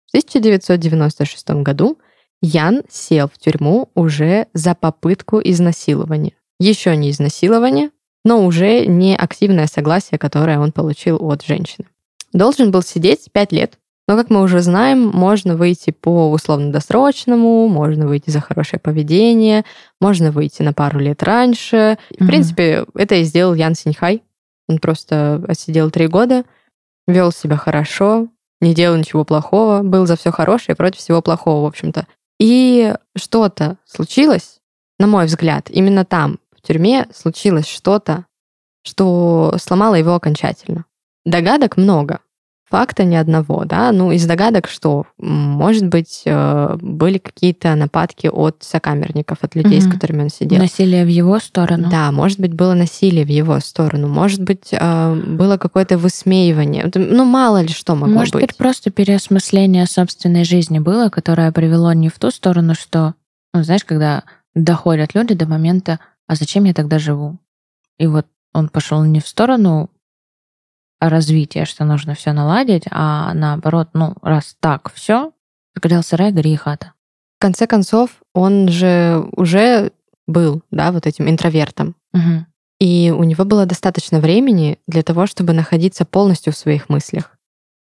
В 0.06 0.10
1996 0.10 1.62
году 1.64 1.98
Ян 2.40 2.82
сел 2.88 3.26
в 3.26 3.36
тюрьму 3.36 3.88
уже 3.96 4.46
за 4.54 4.76
попытку 4.76 5.40
изнасилования. 5.42 6.34
Еще 6.60 6.96
не 6.96 7.10
изнасилование, 7.10 7.90
но 8.24 8.46
уже 8.46 8.86
не 8.86 9.16
активное 9.16 9.66
согласие, 9.66 10.18
которое 10.18 10.60
он 10.60 10.70
получил 10.70 11.16
от 11.16 11.42
женщины. 11.44 11.88
Должен 12.32 12.70
был 12.70 12.82
сидеть 12.82 13.28
5 13.32 13.50
лет, 13.50 13.76
но, 14.06 14.16
как 14.16 14.30
мы 14.30 14.42
уже 14.42 14.60
знаем, 14.60 15.08
можно 15.08 15.56
выйти 15.56 15.90
по 15.90 16.30
условно-досрочному, 16.30 17.66
можно 17.66 18.06
выйти 18.06 18.30
за 18.30 18.40
хорошее 18.40 18.78
поведение, 18.78 19.64
можно 20.00 20.30
выйти 20.30 20.62
на 20.62 20.72
пару 20.72 21.00
лет 21.00 21.24
раньше. 21.24 21.76
Mm-hmm. 21.76 22.24
В 22.24 22.26
принципе, 22.28 22.86
это 22.94 23.16
и 23.16 23.24
сделал 23.24 23.54
Ян 23.54 23.74
Синьхай. 23.74 24.22
Он 24.68 24.78
просто 24.78 25.42
отсидел 25.48 25.90
три 25.90 26.06
года, 26.06 26.44
вел 27.06 27.32
себя 27.32 27.56
хорошо, 27.56 28.28
не 28.60 28.74
делал 28.74 28.96
ничего 28.96 29.24
плохого, 29.24 29.82
был 29.82 30.06
за 30.06 30.16
все 30.16 30.30
хорошее 30.30 30.76
против 30.76 31.00
всего 31.00 31.22
плохого, 31.22 31.62
в 31.62 31.66
общем-то. 31.66 32.06
И 32.38 32.94
что-то 33.16 33.78
случилось, 33.84 34.60
на 34.98 35.06
мой 35.06 35.26
взгляд, 35.26 35.70
именно 35.70 36.04
там, 36.04 36.38
в 36.56 36.66
тюрьме, 36.66 37.06
случилось 37.14 37.66
что-то, 37.66 38.26
что 38.82 39.54
сломало 39.60 39.94
его 39.94 40.14
окончательно. 40.14 40.84
Догадок 41.24 41.76
много, 41.76 42.20
факта 42.68 43.04
ни 43.04 43.14
одного, 43.14 43.64
да, 43.64 43.92
ну, 43.92 44.10
из 44.10 44.26
догадок, 44.26 44.68
что, 44.68 45.06
может 45.18 45.86
быть, 45.86 46.22
э, 46.24 46.76
были 46.80 47.18
какие-то 47.18 47.74
нападки 47.76 48.26
от 48.26 48.56
сокамерников, 48.62 49.38
от 49.42 49.54
людей, 49.54 49.78
угу. 49.78 49.88
с 49.88 49.92
которыми 49.92 50.22
он 50.24 50.30
сидел. 50.30 50.58
Насилие 50.58 51.04
в 51.04 51.08
его 51.08 51.38
сторону. 51.38 51.88
Да, 51.90 52.10
может 52.10 52.40
быть, 52.40 52.54
было 52.54 52.74
насилие 52.74 53.24
в 53.24 53.28
его 53.28 53.60
сторону, 53.60 54.08
может 54.08 54.42
быть, 54.42 54.68
э, 54.72 55.14
было 55.14 55.58
какое-то 55.58 55.96
высмеивание, 55.96 56.90
ну, 56.94 57.24
мало 57.24 57.62
ли 57.62 57.68
что 57.68 57.94
могло 57.94 58.14
может 58.14 58.34
быть. 58.34 58.42
Может 58.42 58.50
быть, 58.50 58.58
просто 58.58 58.90
переосмысление 58.90 59.86
собственной 59.86 60.44
жизни 60.44 60.80
было, 60.80 61.08
которое 61.08 61.52
привело 61.52 61.92
не 61.92 62.08
в 62.08 62.18
ту 62.18 62.30
сторону, 62.30 62.74
что, 62.74 63.14
ну, 63.54 63.62
знаешь, 63.62 63.84
когда 63.84 64.24
доходят 64.54 65.14
люди 65.14 65.34
до 65.34 65.46
момента, 65.46 66.00
а 66.26 66.34
зачем 66.34 66.64
я 66.64 66.74
тогда 66.74 66.98
живу? 66.98 67.38
И 67.98 68.06
вот 68.06 68.26
он 68.52 68.68
пошел 68.68 69.04
не 69.04 69.20
в 69.20 69.28
сторону 69.28 69.90
развития, 71.00 71.64
что 71.64 71.84
нужно 71.84 72.14
все 72.14 72.32
наладить, 72.32 72.84
а 72.90 73.34
наоборот, 73.34 73.90
ну, 73.92 74.14
раз 74.22 74.56
так 74.60 74.90
все, 74.92 75.32
горел 75.74 76.02
сарай, 76.02 76.32
гори 76.32 76.52
и 76.52 76.56
хата. 76.56 76.92
В 77.38 77.42
конце 77.42 77.66
концов, 77.66 78.10
он 78.34 78.68
же 78.68 79.28
уже 79.32 79.92
был, 80.26 80.62
да, 80.70 80.92
вот 80.92 81.06
этим 81.06 81.28
интровертом. 81.28 81.94
Угу. 82.14 82.46
И 82.80 83.12
у 83.16 83.24
него 83.24 83.44
было 83.44 83.66
достаточно 83.66 84.20
времени 84.20 84.78
для 84.86 85.02
того, 85.02 85.26
чтобы 85.26 85.52
находиться 85.52 86.04
полностью 86.04 86.52
в 86.52 86.56
своих 86.56 86.88
мыслях. 86.88 87.36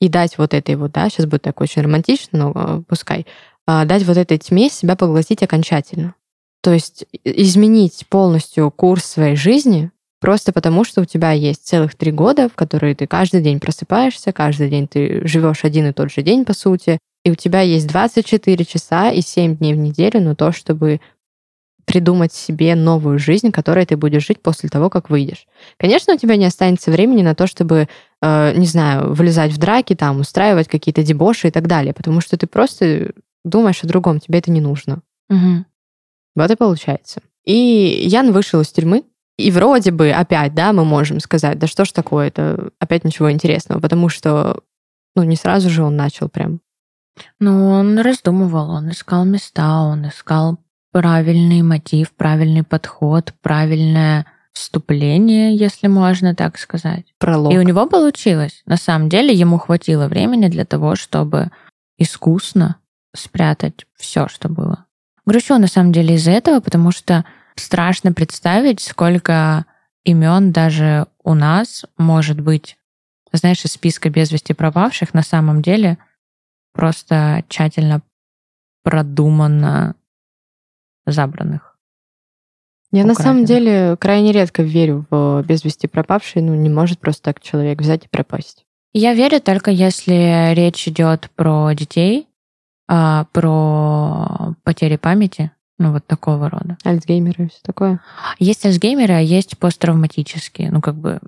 И 0.00 0.08
дать 0.08 0.38
вот 0.38 0.54
этой 0.54 0.76
вот, 0.76 0.92
да, 0.92 1.08
сейчас 1.08 1.26
будет 1.26 1.42
так 1.42 1.60
очень 1.60 1.82
романтично, 1.82 2.38
но 2.38 2.52
э, 2.54 2.82
пускай, 2.86 3.26
а, 3.66 3.84
дать 3.84 4.04
вот 4.04 4.16
этой 4.16 4.38
тьме 4.38 4.70
себя 4.70 4.94
поглотить 4.94 5.42
окончательно. 5.42 6.14
То 6.62 6.72
есть 6.72 7.06
изменить 7.24 8.06
полностью 8.08 8.70
курс 8.70 9.04
своей 9.04 9.36
жизни 9.36 9.90
Просто 10.20 10.52
потому, 10.52 10.84
что 10.84 11.00
у 11.00 11.04
тебя 11.04 11.32
есть 11.32 11.66
целых 11.66 11.94
три 11.94 12.10
года, 12.10 12.48
в 12.48 12.54
которые 12.54 12.94
ты 12.94 13.06
каждый 13.06 13.40
день 13.40 13.60
просыпаешься, 13.60 14.32
каждый 14.32 14.68
день 14.68 14.88
ты 14.88 15.26
живешь 15.26 15.64
один 15.64 15.86
и 15.86 15.92
тот 15.92 16.10
же 16.10 16.22
день, 16.22 16.44
по 16.44 16.54
сути, 16.54 16.98
и 17.24 17.30
у 17.30 17.34
тебя 17.34 17.60
есть 17.60 17.86
24 17.86 18.64
часа 18.64 19.10
и 19.10 19.20
7 19.20 19.56
дней 19.56 19.74
в 19.74 19.78
неделю 19.78 20.20
на 20.20 20.34
то, 20.34 20.50
чтобы 20.50 21.00
придумать 21.88 22.34
себе 22.34 22.74
новую 22.74 23.18
жизнь, 23.18 23.50
которой 23.50 23.86
ты 23.86 23.96
будешь 23.96 24.26
жить 24.26 24.42
после 24.42 24.68
того, 24.68 24.90
как 24.90 25.08
выйдешь. 25.08 25.46
Конечно, 25.78 26.14
у 26.14 26.18
тебя 26.18 26.36
не 26.36 26.44
останется 26.44 26.90
времени 26.90 27.22
на 27.22 27.34
то, 27.34 27.46
чтобы, 27.46 27.88
э, 28.20 28.52
не 28.56 28.66
знаю, 28.66 29.14
влезать 29.14 29.52
в 29.52 29.58
драки, 29.58 29.94
там, 29.94 30.20
устраивать 30.20 30.68
какие-то 30.68 31.02
дебоши 31.02 31.48
и 31.48 31.50
так 31.50 31.66
далее, 31.66 31.94
потому 31.94 32.20
что 32.20 32.36
ты 32.36 32.46
просто 32.46 33.12
думаешь 33.44 33.82
о 33.82 33.86
другом, 33.86 34.20
тебе 34.20 34.38
это 34.38 34.50
не 34.50 34.60
нужно. 34.60 35.00
Угу. 35.30 35.64
Вот 36.36 36.50
и 36.50 36.56
получается. 36.56 37.22
И 37.44 37.54
Ян 38.06 38.32
вышел 38.32 38.60
из 38.60 38.68
тюрьмы, 38.68 39.04
и 39.38 39.50
вроде 39.52 39.92
бы 39.92 40.10
опять, 40.10 40.54
да, 40.54 40.72
мы 40.72 40.84
можем 40.84 41.20
сказать, 41.20 41.58
да 41.58 41.66
что 41.66 41.84
ж 41.84 41.92
такое, 41.92 42.26
это 42.26 42.70
опять 42.80 43.04
ничего 43.04 43.30
интересного, 43.30 43.80
потому 43.80 44.08
что, 44.08 44.62
ну, 45.14 45.22
не 45.22 45.36
сразу 45.36 45.70
же 45.70 45.84
он 45.84 45.96
начал 45.96 46.28
прям. 46.28 46.60
Ну, 47.40 47.70
он 47.70 47.98
раздумывал, 48.00 48.70
он 48.70 48.90
искал 48.90 49.24
места, 49.24 49.80
он 49.82 50.08
искал 50.08 50.58
правильный 50.92 51.62
мотив, 51.62 52.12
правильный 52.12 52.64
подход, 52.64 53.32
правильное 53.40 54.26
вступление, 54.52 55.54
если 55.54 55.86
можно 55.86 56.34
так 56.34 56.58
сказать. 56.58 57.06
Пролог. 57.18 57.52
И 57.52 57.58
у 57.58 57.62
него 57.62 57.86
получилось. 57.86 58.62
На 58.66 58.76
самом 58.76 59.08
деле 59.08 59.32
ему 59.32 59.58
хватило 59.58 60.08
времени 60.08 60.48
для 60.48 60.64
того, 60.64 60.96
чтобы 60.96 61.50
искусно 61.96 62.76
спрятать 63.14 63.86
все, 63.96 64.26
что 64.26 64.48
было. 64.48 64.86
Грущу 65.26 65.58
на 65.58 65.68
самом 65.68 65.92
деле 65.92 66.16
из-за 66.16 66.32
этого, 66.32 66.60
потому 66.60 66.90
что 66.90 67.24
страшно 67.58 68.12
представить, 68.12 68.80
сколько 68.80 69.66
имен 70.04 70.52
даже 70.52 71.06
у 71.22 71.34
нас 71.34 71.84
может 71.96 72.40
быть, 72.40 72.78
знаешь, 73.32 73.64
из 73.64 73.72
списка 73.72 74.10
без 74.10 74.30
вести 74.32 74.54
пропавших 74.54 75.14
на 75.14 75.22
самом 75.22 75.62
деле 75.62 75.98
просто 76.72 77.44
тщательно 77.48 78.02
продуманно 78.82 79.94
забранных. 81.06 81.76
Я 82.90 83.04
на 83.04 83.14
самом 83.14 83.44
деле 83.44 83.96
крайне 84.00 84.32
редко 84.32 84.62
верю 84.62 85.04
в 85.10 85.42
без 85.46 85.62
вести 85.62 85.86
пропавший, 85.86 86.40
ну 86.40 86.54
не 86.54 86.70
может 86.70 86.98
просто 86.98 87.22
так 87.22 87.40
человек 87.40 87.80
взять 87.80 88.06
и 88.06 88.08
пропасть. 88.08 88.64
Я 88.94 89.12
верю 89.12 89.40
только 89.40 89.70
если 89.70 90.54
речь 90.54 90.88
идет 90.88 91.30
про 91.36 91.72
детей, 91.72 92.28
а, 92.88 93.26
про 93.32 94.54
потери 94.64 94.96
памяти, 94.96 95.50
ну, 95.78 95.92
вот 95.92 96.06
такого 96.06 96.50
рода. 96.50 96.76
Альцгеймеры 96.84 97.44
и 97.44 97.48
все 97.48 97.60
такое. 97.62 98.00
Есть 98.38 98.66
альцгеймеры, 98.66 99.14
а 99.14 99.20
есть 99.20 99.58
посттравматические. 99.58 100.70
Ну, 100.70 100.80
как 100.80 100.96
бы, 100.96 101.20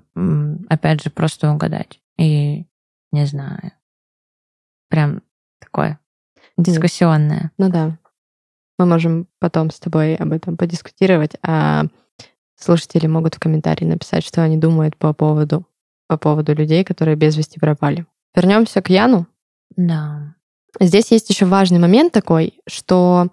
опять 0.69 1.01
же, 1.01 1.09
просто 1.09 1.51
угадать. 1.51 1.99
И 2.17 2.65
не 3.11 3.25
знаю. 3.25 3.71
Прям 4.89 5.21
такое 5.59 5.99
дискуссионное. 6.57 7.51
Ну 7.57 7.69
да. 7.69 7.97
Мы 8.77 8.85
можем 8.85 9.27
потом 9.39 9.71
с 9.71 9.79
тобой 9.79 10.15
об 10.15 10.31
этом 10.31 10.57
подискутировать, 10.57 11.35
а 11.43 11.85
слушатели 12.57 13.07
могут 13.07 13.35
в 13.35 13.39
комментарии 13.39 13.85
написать, 13.85 14.25
что 14.25 14.43
они 14.43 14.57
думают 14.57 14.97
по 14.97 15.13
поводу, 15.13 15.65
по 16.07 16.17
поводу 16.17 16.53
людей, 16.53 16.83
которые 16.83 17.15
без 17.15 17.37
вести 17.37 17.59
пропали. 17.59 18.05
Вернемся 18.35 18.81
к 18.81 18.89
Яну. 18.89 19.27
Да. 19.75 20.35
Здесь 20.79 21.11
есть 21.11 21.29
еще 21.29 21.45
важный 21.45 21.79
момент 21.79 22.13
такой, 22.13 22.59
что 22.67 23.29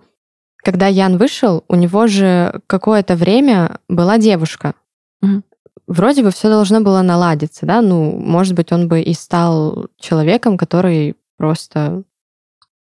когда 0.62 0.86
Ян 0.86 1.16
вышел, 1.16 1.64
у 1.68 1.74
него 1.74 2.06
же 2.06 2.60
какое-то 2.66 3.16
время 3.16 3.78
была 3.88 4.18
девушка. 4.18 4.74
Угу. 5.22 5.42
Вроде 5.86 6.22
бы 6.22 6.30
все 6.30 6.48
должно 6.48 6.80
было 6.80 7.02
наладиться, 7.02 7.64
да? 7.64 7.80
Ну, 7.80 8.12
может 8.12 8.54
быть, 8.54 8.72
он 8.72 8.88
бы 8.88 9.00
и 9.00 9.14
стал 9.14 9.88
человеком, 9.98 10.58
который 10.58 11.16
просто 11.38 12.02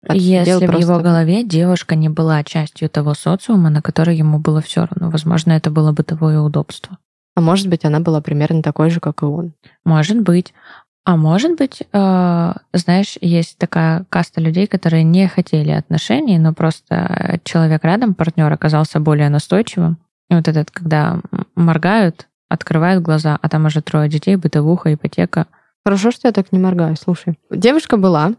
если 0.10 0.66
в 0.66 0.68
просто... 0.68 0.80
его 0.80 1.00
голове 1.00 1.44
девушка 1.44 1.96
не 1.96 2.10
была 2.10 2.44
частью 2.44 2.90
того 2.90 3.14
социума, 3.14 3.70
на 3.70 3.82
который 3.82 4.18
ему 4.18 4.40
было 4.40 4.62
все 4.62 4.86
равно, 4.86 5.12
возможно, 5.12 5.52
это 5.52 5.70
было 5.70 5.92
бытовое 5.92 6.40
удобство. 6.40 6.98
А 7.36 7.42
может 7.42 7.68
быть, 7.68 7.86
она 7.86 8.00
была 8.00 8.22
примерно 8.22 8.62
такой 8.62 8.90
же, 8.90 9.00
как 9.00 9.22
и 9.22 9.26
он. 9.26 9.54
Может 9.86 10.20
быть. 10.22 10.54
А 11.04 11.18
может 11.18 11.58
быть, 11.58 11.82
э, 11.82 12.54
знаешь, 12.74 13.18
есть 13.22 13.58
такая 13.58 14.06
каста 14.10 14.40
людей, 14.40 14.68
которые 14.68 15.04
не 15.04 15.28
хотели 15.28 15.72
отношений, 15.72 16.38
но 16.38 16.54
просто 16.54 17.40
человек 17.44 17.84
рядом, 17.84 18.14
партнер, 18.14 18.52
оказался 18.52 19.00
более 19.00 19.30
настойчивым. 19.30 19.98
И 20.30 20.36
вот 20.36 20.48
этот, 20.48 20.70
когда 20.70 21.20
моргают, 21.56 22.28
открывают 22.50 23.04
глаза, 23.04 23.38
а 23.42 23.50
там 23.50 23.66
уже 23.66 23.82
трое 23.82 24.10
детей, 24.10 24.36
бытовуха, 24.36 24.94
ипотека. 24.94 25.48
Хорошо, 25.84 26.12
что 26.12 26.28
я 26.28 26.32
так 26.32 26.52
не 26.52 26.60
моргаю, 26.60 26.96
слушай. 26.96 27.40
Девушка 27.50 27.98
была, 27.98 28.34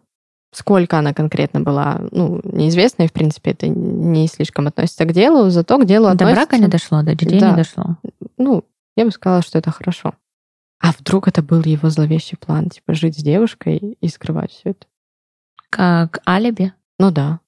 сколько 0.53 0.99
она 0.99 1.13
конкретно 1.13 1.61
была, 1.61 2.01
ну, 2.13 2.41
неизвестно, 2.45 3.03
и, 3.03 3.09
в 3.09 3.13
принципе, 3.13 3.51
это 3.51 3.67
не 3.67 4.29
слишком 4.29 4.69
относится 4.69 5.05
к 5.05 5.13
делу, 5.13 5.51
зато 5.51 5.79
к 5.79 5.85
делу 5.85 6.07
до 6.07 6.13
относится... 6.13 6.41
До 6.41 6.47
брака 6.47 6.59
не 6.59 6.69
дошло, 6.69 7.03
до 7.03 7.15
детей 7.17 7.41
да. 7.41 7.51
не 7.51 7.57
дошло. 7.57 7.97
Ну, 8.39 8.65
я 8.97 9.05
бы 9.05 9.11
сказала, 9.11 9.43
что 9.43 9.59
это 9.59 9.71
хорошо. 9.73 10.15
А 10.83 10.91
вдруг 10.91 11.29
это 11.29 11.43
был 11.43 11.63
его 11.63 11.91
зловещий 11.91 12.37
план, 12.37 12.69
типа 12.69 12.93
жить 12.93 13.17
с 13.17 13.23
девушкой 13.23 13.97
и 14.01 14.09
скрывать 14.09 14.51
все 14.51 14.71
это? 14.71 14.87
Как 15.71 16.19
алиби? 16.29 16.73
Ну 16.99 17.13
да. 17.13 17.39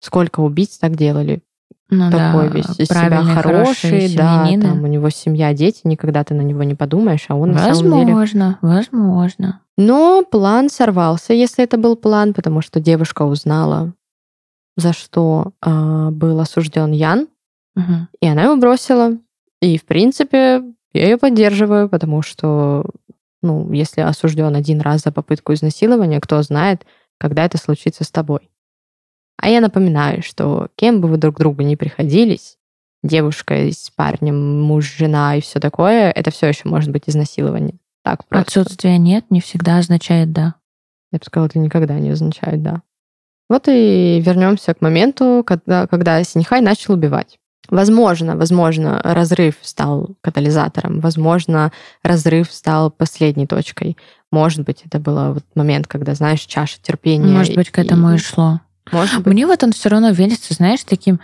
Сколько 0.00 0.40
убийц 0.40 0.78
так 0.78 0.96
делали? 0.96 1.42
Ну 1.90 2.10
Такой 2.10 2.48
да, 2.48 2.54
весь 2.56 2.80
из 2.80 2.88
себя 2.88 3.22
хороший, 3.22 4.16
да, 4.16 4.48
там 4.60 4.82
у 4.82 4.86
него 4.88 5.10
семья, 5.10 5.54
дети, 5.54 5.82
никогда 5.84 6.24
ты 6.24 6.34
на 6.34 6.40
него 6.40 6.64
не 6.64 6.74
подумаешь, 6.74 7.26
а 7.28 7.36
он 7.36 7.52
возможно, 7.52 7.68
на 7.68 7.74
самом 7.74 8.00
деле... 8.00 8.14
Возможно, 8.14 8.58
возможно. 8.62 9.60
Но 9.76 10.24
план 10.24 10.68
сорвался, 10.68 11.34
если 11.34 11.62
это 11.62 11.76
был 11.76 11.96
план, 11.96 12.34
потому 12.34 12.62
что 12.62 12.80
девушка 12.80 13.22
узнала, 13.22 13.92
за 14.76 14.92
что 14.92 15.52
э, 15.64 16.08
был 16.10 16.40
осужден 16.40 16.92
Ян, 16.92 17.28
угу. 17.76 18.08
и 18.20 18.26
она 18.26 18.44
его 18.44 18.56
бросила. 18.56 19.18
И, 19.60 19.78
в 19.78 19.84
принципе, 19.84 20.62
я 20.92 21.04
ее 21.04 21.18
поддерживаю, 21.18 21.88
потому 21.88 22.22
что, 22.22 22.84
ну, 23.42 23.72
если 23.72 24.00
осужден 24.00 24.54
один 24.54 24.80
раз 24.80 25.02
за 25.02 25.12
попытку 25.12 25.52
изнасилования, 25.54 26.20
кто 26.20 26.42
знает, 26.42 26.84
когда 27.18 27.44
это 27.44 27.58
случится 27.58 28.04
с 28.04 28.10
тобой. 28.10 28.50
А 29.38 29.48
я 29.48 29.60
напоминаю, 29.60 30.22
что 30.22 30.68
кем 30.76 31.00
бы 31.00 31.08
вы 31.08 31.16
друг 31.16 31.38
другу 31.38 31.62
ни 31.62 31.74
приходились, 31.74 32.58
девушка 33.02 33.54
с 33.54 33.90
парнем, 33.90 34.62
муж, 34.62 34.96
жена 34.96 35.36
и 35.36 35.40
все 35.40 35.60
такое, 35.60 36.10
это 36.10 36.30
все 36.30 36.48
еще 36.48 36.68
может 36.68 36.90
быть 36.90 37.04
изнасилование. 37.06 37.78
Так 38.04 38.26
просто. 38.26 38.60
Отсутствие 38.60 38.98
нет 38.98 39.26
не 39.30 39.40
всегда 39.40 39.78
означает 39.78 40.32
да. 40.32 40.54
Я 41.10 41.18
бы 41.18 41.24
сказала, 41.24 41.46
это 41.46 41.58
никогда 41.58 41.98
не 41.98 42.10
означает 42.10 42.62
да. 42.62 42.82
Вот 43.48 43.68
и 43.68 44.20
вернемся 44.24 44.74
к 44.74 44.80
моменту, 44.80 45.42
когда, 45.46 45.86
когда 45.86 46.22
Синьхай 46.24 46.60
начал 46.60 46.94
убивать. 46.94 47.38
Возможно, 47.68 48.36
возможно, 48.36 49.00
разрыв 49.04 49.54
стал 49.62 50.10
катализатором, 50.20 51.00
возможно, 51.00 51.72
разрыв 52.02 52.52
стал 52.52 52.90
последней 52.90 53.46
точкой. 53.46 53.96
Может 54.30 54.64
быть, 54.64 54.82
это 54.84 54.98
был 54.98 55.34
вот 55.34 55.44
момент, 55.54 55.86
когда, 55.86 56.14
знаешь, 56.14 56.40
чаша 56.40 56.78
терпения. 56.82 57.32
Может 57.32 57.54
быть, 57.54 57.70
к 57.70 57.78
этому 57.78 58.12
и, 58.12 58.16
и 58.16 58.18
шло. 58.18 58.60
Может 58.90 59.22
быть. 59.22 59.32
Мне 59.32 59.46
вот 59.46 59.62
он 59.62 59.72
все 59.72 59.88
равно 59.90 60.10
видится, 60.10 60.54
знаешь, 60.54 60.82
таким 60.84 61.20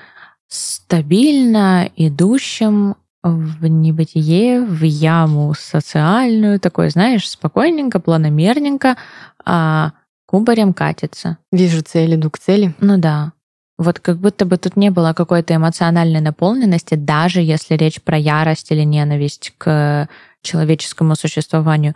стабильно 0.48 1.90
идущим 1.96 2.96
в 3.22 3.66
небытие, 3.66 4.62
в 4.62 4.82
яму 4.84 5.54
социальную, 5.58 6.60
такой, 6.60 6.90
знаешь, 6.90 7.28
спокойненько, 7.28 8.00
планомерненько, 8.00 8.96
а 9.44 9.92
кубарем 10.26 10.72
катится. 10.72 11.38
Вижу 11.50 11.82
цель, 11.82 12.14
иду 12.14 12.30
к 12.30 12.38
цели. 12.38 12.74
Ну 12.80 12.98
да. 12.98 13.32
Вот 13.78 14.00
как 14.00 14.18
будто 14.18 14.44
бы 14.44 14.58
тут 14.58 14.76
не 14.76 14.90
было 14.90 15.12
какой-то 15.12 15.54
эмоциональной 15.54 16.20
наполненности, 16.20 16.96
даже 16.96 17.40
если 17.40 17.74
речь 17.74 18.02
про 18.02 18.18
ярость 18.18 18.72
или 18.72 18.82
ненависть 18.82 19.54
к 19.56 20.08
человеческому 20.42 21.14
существованию. 21.14 21.94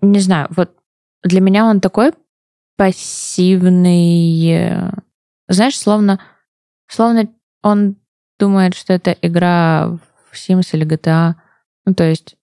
Не 0.00 0.18
знаю, 0.18 0.48
вот 0.56 0.72
для 1.22 1.40
меня 1.40 1.66
он 1.66 1.80
такой 1.80 2.12
пассивный, 2.76 4.60
знаешь, 5.48 5.78
словно, 5.78 6.20
словно 6.88 7.28
он 7.62 7.96
думает, 8.38 8.74
что 8.74 8.92
это 8.92 9.12
игра 9.22 9.88
в 9.88 10.00
Sims 10.34 10.70
или 10.72 10.84
GTA. 10.86 11.34
Ну, 11.86 11.94
то 11.94 12.04
есть 12.04 12.36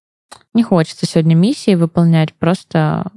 не 0.54 0.64
хочется 0.64 1.06
сегодня 1.06 1.36
миссии 1.36 1.76
выполнять, 1.76 2.34
просто 2.34 3.12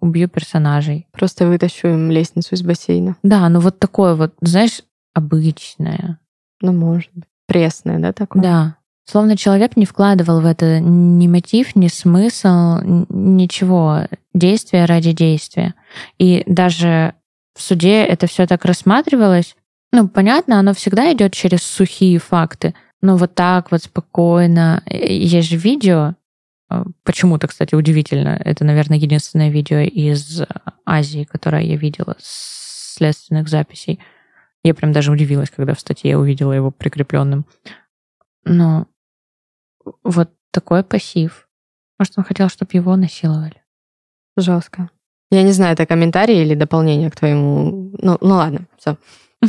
убью 0.00 0.28
персонажей. 0.28 1.06
Просто 1.12 1.46
вытащу 1.46 1.88
им 1.88 2.10
лестницу 2.10 2.54
из 2.54 2.62
бассейна. 2.62 3.16
Да, 3.22 3.48
ну 3.48 3.60
вот 3.60 3.78
такое 3.78 4.14
вот, 4.14 4.34
знаешь, 4.40 4.82
обычное. 5.14 6.18
Ну, 6.60 6.72
может 6.72 7.10
быть. 7.14 7.24
Пресное, 7.46 7.98
да, 7.98 8.12
такое? 8.12 8.42
Да. 8.42 8.76
Словно 9.04 9.36
человек 9.36 9.76
не 9.76 9.84
вкладывал 9.84 10.40
в 10.40 10.46
это 10.46 10.78
ни 10.80 11.26
мотив, 11.26 11.74
ни 11.74 11.88
смысл, 11.88 12.78
ничего. 13.08 14.06
Действие 14.32 14.84
ради 14.84 15.12
действия. 15.12 15.74
И 16.18 16.44
даже 16.46 17.14
в 17.54 17.62
суде 17.62 18.04
это 18.04 18.26
все 18.26 18.46
так 18.46 18.64
рассматривалось. 18.64 19.56
Ну, 19.92 20.08
понятно, 20.08 20.58
оно 20.58 20.72
всегда 20.72 21.12
идет 21.12 21.32
через 21.32 21.62
сухие 21.62 22.18
факты. 22.18 22.74
Но 23.02 23.16
вот 23.16 23.34
так 23.34 23.72
вот 23.72 23.82
спокойно. 23.82 24.82
Есть 24.88 25.50
же 25.50 25.56
видео, 25.56 26.14
почему-то, 27.04 27.48
кстати, 27.48 27.74
удивительно. 27.74 28.40
Это, 28.44 28.64
наверное, 28.64 28.98
единственное 28.98 29.50
видео 29.50 29.78
из 29.78 30.42
Азии, 30.84 31.24
которое 31.24 31.62
я 31.62 31.76
видела 31.76 32.16
с 32.18 32.94
следственных 32.96 33.48
записей. 33.48 33.98
Я 34.62 34.74
прям 34.74 34.92
даже 34.92 35.10
удивилась, 35.10 35.50
когда 35.50 35.74
в 35.74 35.80
статье 35.80 36.16
увидела 36.16 36.52
его 36.52 36.70
прикрепленным. 36.70 37.46
Но 38.44 38.86
вот 40.04 40.30
такой 40.50 40.84
пассив. 40.84 41.48
Может, 41.98 42.14
он 42.16 42.24
хотел, 42.24 42.48
чтобы 42.48 42.70
его 42.72 42.94
насиловали. 42.96 43.62
Жестко. 44.36 44.90
Я 45.30 45.42
не 45.42 45.52
знаю, 45.52 45.72
это 45.72 45.86
комментарий 45.86 46.42
или 46.42 46.54
дополнение 46.54 47.10
к 47.10 47.16
твоему... 47.16 47.92
Ну, 47.98 48.18
ну 48.20 48.34
ладно, 48.34 48.66
все. 48.76 48.96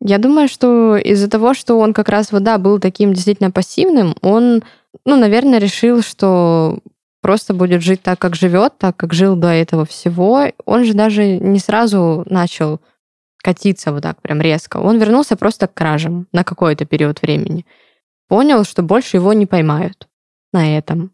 Я 0.00 0.18
думаю, 0.18 0.48
что 0.48 0.96
из-за 0.96 1.28
того, 1.28 1.54
что 1.54 1.78
он 1.78 1.94
как 1.94 2.08
раз 2.08 2.32
вот, 2.32 2.42
да, 2.42 2.58
был 2.58 2.78
таким 2.78 3.12
действительно 3.12 3.50
пассивным, 3.50 4.14
он 4.20 4.62
ну, 5.06 5.16
наверное, 5.16 5.60
решил, 5.60 6.02
что 6.02 6.80
просто 7.22 7.54
будет 7.54 7.80
жить 7.80 8.02
так, 8.02 8.18
как 8.18 8.34
живет, 8.34 8.76
так, 8.76 8.96
как 8.96 9.14
жил 9.14 9.36
до 9.36 9.48
этого 9.48 9.86
всего. 9.86 10.52
Он 10.64 10.84
же 10.84 10.94
даже 10.94 11.38
не 11.38 11.60
сразу 11.60 12.24
начал 12.28 12.80
катиться 13.42 13.92
вот 13.92 14.02
так 14.02 14.20
прям 14.20 14.40
резко. 14.40 14.78
Он 14.78 14.98
вернулся 14.98 15.36
просто 15.36 15.68
к 15.68 15.74
кражам 15.74 16.26
на 16.32 16.42
какой-то 16.42 16.84
период 16.84 17.22
времени. 17.22 17.64
Понял, 18.28 18.64
что 18.64 18.82
больше 18.82 19.16
его 19.16 19.32
не 19.32 19.46
поймают 19.46 20.08
на 20.52 20.76
этом. 20.76 21.12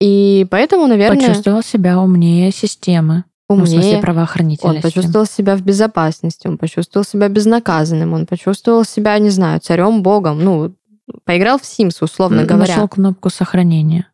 И 0.00 0.44
поэтому, 0.50 0.88
наверное... 0.88 1.28
Почувствовал 1.28 1.62
себя 1.62 2.00
умнее 2.00 2.50
системы. 2.50 3.24
Умнее. 3.48 3.60
Ну, 3.60 3.64
в 3.64 3.68
смысле 3.68 4.00
правоохранительности. 4.00 4.76
Он 4.76 4.82
почувствовал 4.82 5.26
себя 5.26 5.56
в 5.56 5.62
безопасности, 5.62 6.48
он 6.48 6.58
почувствовал 6.58 7.04
себя 7.04 7.28
безнаказанным, 7.28 8.12
он 8.12 8.26
почувствовал 8.26 8.84
себя, 8.84 9.18
не 9.18 9.30
знаю, 9.30 9.60
царем, 9.60 10.02
богом. 10.02 10.42
Ну, 10.42 10.74
Поиграл 11.24 11.58
в 11.58 11.62
Sims, 11.62 11.98
условно 12.00 12.44
говоря. 12.44 12.74
Нашел 12.74 12.88
кнопку 12.88 13.30
сохранения. 13.30 14.06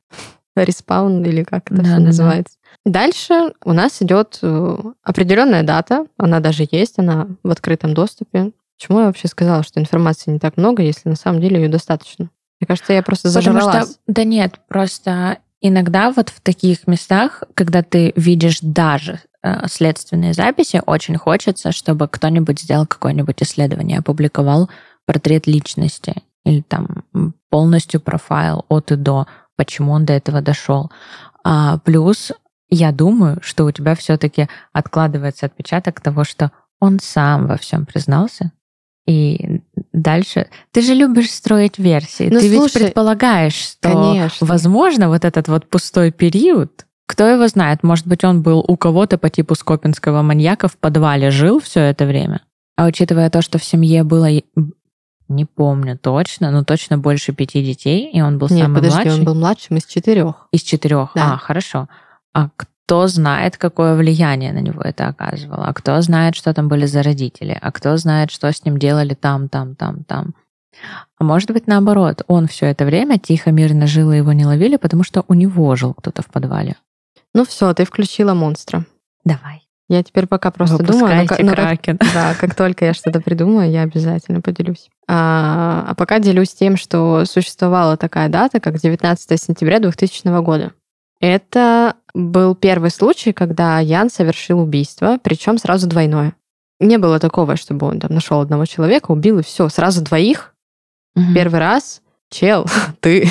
Респаун 0.57 1.25
или 1.25 1.43
как 1.43 1.71
это 1.71 1.77
да, 1.77 1.83
все 1.83 1.97
да, 1.97 2.01
называется. 2.01 2.55
Да. 2.85 2.93
Дальше 2.93 3.53
у 3.65 3.73
нас 3.73 4.01
идет 4.03 4.39
э, 4.43 4.77
определенная 5.03 5.63
дата, 5.63 6.07
она 6.17 6.41
даже 6.41 6.67
есть, 6.71 6.99
она 6.99 7.29
в 7.43 7.51
открытом 7.51 7.95
доступе. 7.95 8.53
Почему 8.77 9.01
я 9.01 9.07
вообще 9.07 9.29
сказала, 9.29 9.63
что 9.63 9.81
информации 9.81 10.31
не 10.31 10.39
так 10.39 10.57
много, 10.57 10.83
если 10.83 11.09
на 11.09 11.17
самом 11.17 11.41
деле 11.41 11.63
ее 11.63 11.69
достаточно? 11.69 12.31
Мне 12.61 12.67
кажется, 12.67 12.93
я 12.93 13.03
просто 13.03 13.31
зажралась. 13.31 13.65
Потому 13.65 13.85
что, 13.85 13.95
да 14.07 14.25
нет, 14.25 14.61
просто 14.69 15.39
иногда 15.61 16.13
вот 16.13 16.29
в 16.29 16.41
таких 16.41 16.87
местах, 16.87 17.43
когда 17.55 17.83
ты 17.83 18.13
видишь 18.17 18.59
даже 18.61 19.21
э, 19.43 19.67
следственные 19.69 20.35
записи, 20.35 20.83
очень 20.85 21.17
хочется, 21.17 21.73
чтобы 21.73 22.07
кто-нибудь 22.07 22.61
сделал 22.61 22.87
какое-нибудь 22.87 23.43
исследование, 23.43 23.99
опубликовал 23.99 24.69
портрет 25.07 25.47
личности 25.47 26.23
или 26.45 26.61
там 26.61 27.05
полностью 27.51 28.01
профайл 28.01 28.65
от 28.69 28.93
и 28.93 28.97
до, 28.97 29.27
почему 29.57 29.93
он 29.93 30.05
до 30.05 30.13
этого 30.13 30.41
дошел. 30.41 30.91
А, 31.43 31.79
плюс 31.79 32.33
я 32.71 32.93
думаю, 32.93 33.39
что 33.43 33.65
у 33.65 33.71
тебя 33.71 33.95
все-таки 33.95 34.49
откладывается 34.73 35.47
отпечаток 35.47 36.01
того, 36.01 36.25
что 36.25 36.51
он 36.81 36.99
сам 37.01 37.47
во 37.47 37.57
всем 37.57 37.87
признался. 37.87 38.53
И 39.07 39.61
дальше 39.93 40.49
ты 40.73 40.81
же 40.81 40.95
любишь 40.95 41.31
строить 41.31 41.79
версии. 41.79 42.31
Ну, 42.31 42.41
ты 42.41 42.49
слушай, 42.55 42.75
ведь 42.75 42.85
предполагаешь, 42.87 43.55
что, 43.55 43.93
конечно. 43.93 44.47
возможно, 44.47 45.09
вот 45.09 45.25
этот 45.25 45.49
вот 45.49 45.69
пустой 45.69 46.11
период, 46.11 46.87
кто 47.07 47.27
его 47.27 47.47
знает, 47.49 47.83
может 47.83 48.07
быть, 48.07 48.25
он 48.25 48.43
был 48.43 48.65
у 48.67 48.77
кого-то 48.77 49.19
по 49.19 49.29
типу 49.29 49.55
скопинского 49.55 50.23
маньяка 50.23 50.69
в 50.69 50.79
подвале 50.79 51.31
жил 51.31 51.61
все 51.61 51.81
это 51.81 52.07
время. 52.07 52.41
А 52.77 52.87
учитывая 52.87 53.29
то, 53.29 53.43
что 53.43 53.59
в 53.59 53.65
семье 53.65 54.05
было 54.05 54.29
не 55.29 55.45
помню 55.45 55.99
точно, 55.99 56.51
но 56.51 56.65
точно 56.65 56.99
больше 56.99 57.33
пяти 57.33 57.63
детей, 57.63 58.11
и 58.13 58.21
он 58.21 58.39
был 58.39 58.49
Нет, 58.51 58.65
самый 58.65 58.77
подожди, 58.77 58.97
младший. 58.97 59.19
он 59.19 59.25
был 59.25 59.35
младшим 59.35 59.77
из 59.79 59.87
четырех. 59.87 60.49
Из 60.53 60.63
четырех. 60.63 61.11
Да. 61.15 61.35
А, 61.35 61.37
хорошо. 61.39 61.89
А 62.35 62.51
кто 62.57 63.07
знает, 63.07 63.57
какое 63.57 63.95
влияние 63.95 64.53
на 64.53 64.59
него 64.61 64.83
это 64.83 65.09
оказывало? 65.09 65.67
А 65.67 65.73
кто 65.73 66.01
знает, 66.03 66.35
что 66.35 66.53
там 66.53 66.69
были 66.69 66.87
за 66.87 67.03
родители? 67.03 67.59
А 67.61 67.73
кто 67.73 67.97
знает, 67.97 68.31
что 68.31 68.53
с 68.53 68.65
ним 68.65 68.79
делали 68.79 69.15
там, 69.15 69.49
там, 69.49 69.75
там, 69.75 70.05
там? 70.05 70.35
А 71.19 71.25
может 71.25 71.51
быть, 71.53 71.67
наоборот, 71.67 72.23
он 72.27 72.47
все 72.47 72.67
это 72.67 72.85
время 72.85 73.19
тихо, 73.19 73.53
мирно 73.53 73.87
жил, 73.87 74.13
и 74.13 74.17
его 74.19 74.33
не 74.33 74.45
ловили, 74.45 74.77
потому 74.77 75.05
что 75.05 75.25
у 75.29 75.35
него 75.35 75.75
жил 75.77 75.95
кто-то 75.95 76.23
в 76.23 76.27
подвале. 76.27 76.77
Ну 77.33 77.45
все, 77.45 77.73
ты 77.75 77.85
включила 77.85 78.35
монстра. 78.35 78.85
Давай. 79.25 79.64
Я 79.89 80.03
теперь 80.03 80.27
пока 80.27 80.51
просто 80.51 80.83
думаю, 80.83 81.15
но, 81.15 81.37
но 81.41 81.55
как, 81.55 81.99
да, 82.15 82.35
как 82.41 82.55
только 82.55 82.87
я 82.87 82.95
что-то 82.95 83.21
придумаю, 83.21 83.71
я 83.71 83.83
обязательно 83.83 84.41
поделюсь. 84.41 84.89
А, 85.07 85.85
а 85.89 85.95
пока 85.95 86.21
делюсь 86.21 86.55
тем, 86.55 86.77
что 86.77 87.25
существовала 87.27 87.97
такая 87.97 88.29
дата, 88.29 88.61
как 88.61 88.79
19 88.81 89.41
сентября 89.41 89.81
2000 89.81 90.43
года. 90.43 90.73
Это 91.21 91.97
был 92.15 92.55
первый 92.55 92.91
случай, 92.91 93.33
когда 93.33 93.79
Ян 93.81 94.09
совершил 94.09 94.61
убийство, 94.61 95.19
причем 95.23 95.59
сразу 95.59 95.87
двойное. 95.87 96.35
Не 96.81 96.99
было 96.99 97.19
такого, 97.19 97.57
чтобы 97.57 97.87
он 97.87 98.01
там 98.01 98.13
нашел 98.13 98.41
одного 98.41 98.67
человека, 98.67 99.11
убил 99.11 99.39
и 99.39 99.43
все, 99.43 99.69
сразу 99.69 100.03
двоих. 100.03 100.55
Угу. 101.15 101.35
Первый 101.35 101.61
раз, 101.61 102.03
чел, 102.31 102.67
ты. 103.01 103.29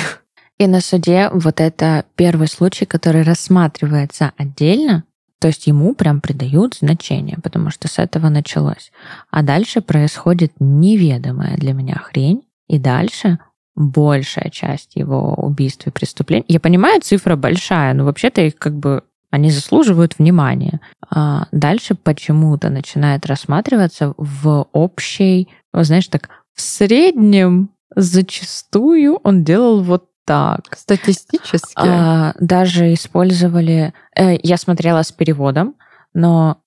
И 0.58 0.66
на 0.66 0.80
суде 0.80 1.30
вот 1.32 1.60
это 1.60 2.04
первый 2.14 2.46
случай, 2.46 2.84
который 2.84 3.22
рассматривается 3.22 4.32
отдельно, 4.36 5.04
то 5.44 5.48
есть 5.48 5.66
ему 5.66 5.94
прям 5.94 6.22
придают 6.22 6.76
значение, 6.76 7.36
потому 7.42 7.68
что 7.68 7.86
с 7.86 7.98
этого 7.98 8.30
началось. 8.30 8.90
А 9.30 9.42
дальше 9.42 9.82
происходит 9.82 10.54
неведомая 10.58 11.58
для 11.58 11.74
меня 11.74 11.96
хрень, 11.96 12.46
и 12.66 12.78
дальше 12.78 13.38
большая 13.76 14.48
часть 14.48 14.96
его 14.96 15.34
убийств 15.34 15.86
и 15.86 15.90
преступлений. 15.90 16.46
Я 16.48 16.60
понимаю, 16.60 17.02
цифра 17.02 17.36
большая, 17.36 17.92
но 17.92 18.06
вообще-то 18.06 18.40
их 18.40 18.56
как 18.56 18.74
бы 18.74 19.02
они 19.30 19.50
заслуживают 19.50 20.18
внимания. 20.18 20.80
А 21.10 21.46
дальше 21.52 21.94
почему-то 21.94 22.70
начинает 22.70 23.26
рассматриваться 23.26 24.14
в 24.16 24.66
общей, 24.72 25.50
знаешь, 25.74 26.08
так, 26.08 26.30
в 26.54 26.62
среднем 26.62 27.68
зачастую 27.94 29.20
он 29.22 29.44
делал 29.44 29.82
вот 29.82 30.08
так. 30.24 30.76
Статистически? 30.76 31.72
А, 31.76 32.34
даже 32.40 32.92
использовали... 32.94 33.92
Э, 34.16 34.36
я 34.42 34.56
смотрела 34.56 35.02
с 35.02 35.12
переводом, 35.12 35.74
но... 36.14 36.58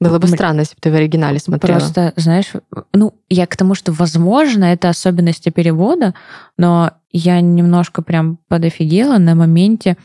Было 0.00 0.18
бы 0.18 0.26
странно, 0.26 0.60
если 0.60 0.74
бы 0.74 0.80
ты 0.80 0.90
в 0.90 0.94
оригинале 0.94 1.38
смотрела. 1.38 1.78
Просто, 1.78 2.12
знаешь, 2.16 2.52
ну, 2.92 3.14
я 3.28 3.46
к 3.46 3.56
тому, 3.56 3.74
что, 3.74 3.92
возможно, 3.92 4.64
это 4.64 4.88
особенности 4.88 5.50
перевода, 5.50 6.14
но 6.58 6.92
я 7.10 7.40
немножко 7.40 8.02
прям 8.02 8.38
подофигела 8.48 9.18
на 9.18 9.34
моменте. 9.34 9.96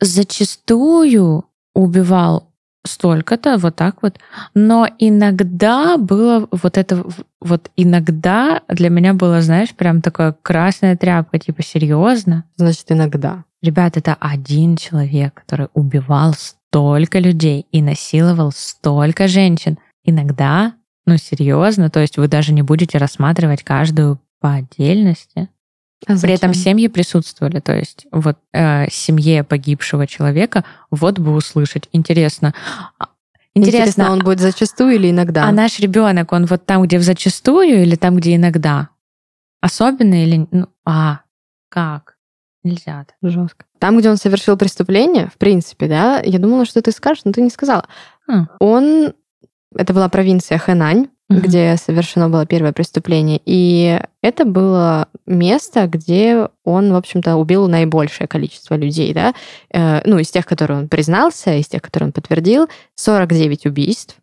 Зачастую 0.00 1.44
убивал 1.74 2.47
столько-то, 2.88 3.58
вот 3.58 3.76
так 3.76 4.02
вот, 4.02 4.18
но 4.54 4.88
иногда 4.98 5.96
было 5.96 6.48
вот 6.50 6.76
это, 6.76 7.04
вот 7.40 7.70
иногда 7.76 8.62
для 8.68 8.90
меня 8.90 9.14
было, 9.14 9.40
знаешь, 9.42 9.74
прям 9.74 10.02
такая 10.02 10.34
красная 10.42 10.96
тряпка, 10.96 11.38
типа, 11.38 11.62
серьезно? 11.62 12.44
Значит, 12.56 12.86
иногда. 12.88 13.44
Ребят, 13.62 13.96
это 13.96 14.16
один 14.18 14.76
человек, 14.76 15.34
который 15.34 15.68
убивал 15.74 16.34
столько 16.34 17.18
людей 17.18 17.66
и 17.72 17.82
насиловал 17.82 18.52
столько 18.52 19.28
женщин. 19.28 19.78
Иногда, 20.04 20.74
ну 21.06 21.16
серьезно, 21.16 21.90
то 21.90 22.00
есть 22.00 22.18
вы 22.18 22.28
даже 22.28 22.52
не 22.52 22.62
будете 22.62 22.98
рассматривать 22.98 23.62
каждую 23.62 24.20
по 24.40 24.54
отдельности. 24.54 25.48
А 26.06 26.16
При 26.16 26.32
этом 26.32 26.54
семьи 26.54 26.86
присутствовали, 26.88 27.60
то 27.60 27.74
есть 27.74 28.06
вот 28.12 28.38
э, 28.52 28.88
семье 28.90 29.42
погибшего 29.42 30.06
человека 30.06 30.64
вот 30.90 31.18
бы 31.18 31.34
услышать. 31.34 31.88
Интересно. 31.92 32.54
а- 32.98 33.06
Интересно, 33.54 33.78
Интересно, 33.80 34.12
он 34.12 34.18
будет 34.20 34.38
зачастую 34.38 34.94
или 34.94 35.10
иногда? 35.10 35.44
а 35.44 35.50
наш 35.52 35.80
ребенок, 35.80 36.32
он 36.32 36.46
вот 36.46 36.64
там, 36.64 36.82
где 36.82 36.98
в 36.98 37.02
зачастую 37.02 37.82
или 37.82 37.96
там, 37.96 38.16
где 38.16 38.36
иногда? 38.36 38.90
Особенно 39.60 40.22
или... 40.22 40.46
Ну, 40.52 40.68
а, 40.84 41.22
как? 41.68 42.16
Нельзя. 42.62 43.04
Жестко. 43.20 43.64
Там, 43.80 43.98
где 43.98 44.10
он 44.10 44.16
совершил 44.16 44.56
преступление, 44.56 45.28
в 45.28 45.38
принципе, 45.38 45.88
да, 45.88 46.20
я 46.24 46.38
думала, 46.38 46.66
что 46.66 46.80
ты 46.82 46.92
скажешь, 46.92 47.24
но 47.24 47.32
ты 47.32 47.42
не 47.42 47.50
сказала. 47.50 47.86
Хм. 48.28 48.46
Он... 48.60 49.14
Это 49.74 49.92
была 49.92 50.08
провинция 50.08 50.58
Хэнань, 50.58 51.08
Мгм. 51.30 51.42
где 51.42 51.76
совершено 51.76 52.30
было 52.30 52.46
первое 52.46 52.72
преступление. 52.72 53.38
И 53.44 54.00
это 54.22 54.46
было 54.46 55.08
место, 55.26 55.86
где 55.86 56.48
он, 56.64 56.90
в 56.92 56.96
общем-то, 56.96 57.36
убил 57.36 57.68
наибольшее 57.68 58.26
количество 58.26 58.76
людей, 58.76 59.12
да. 59.12 59.34
Э, 59.70 60.00
ну, 60.06 60.18
из 60.18 60.30
тех, 60.30 60.46
которые 60.46 60.78
он 60.78 60.88
признался, 60.88 61.54
из 61.54 61.66
тех, 61.68 61.82
которые 61.82 62.06
он 62.06 62.12
подтвердил, 62.12 62.68
49 62.94 63.66
убийств, 63.66 64.16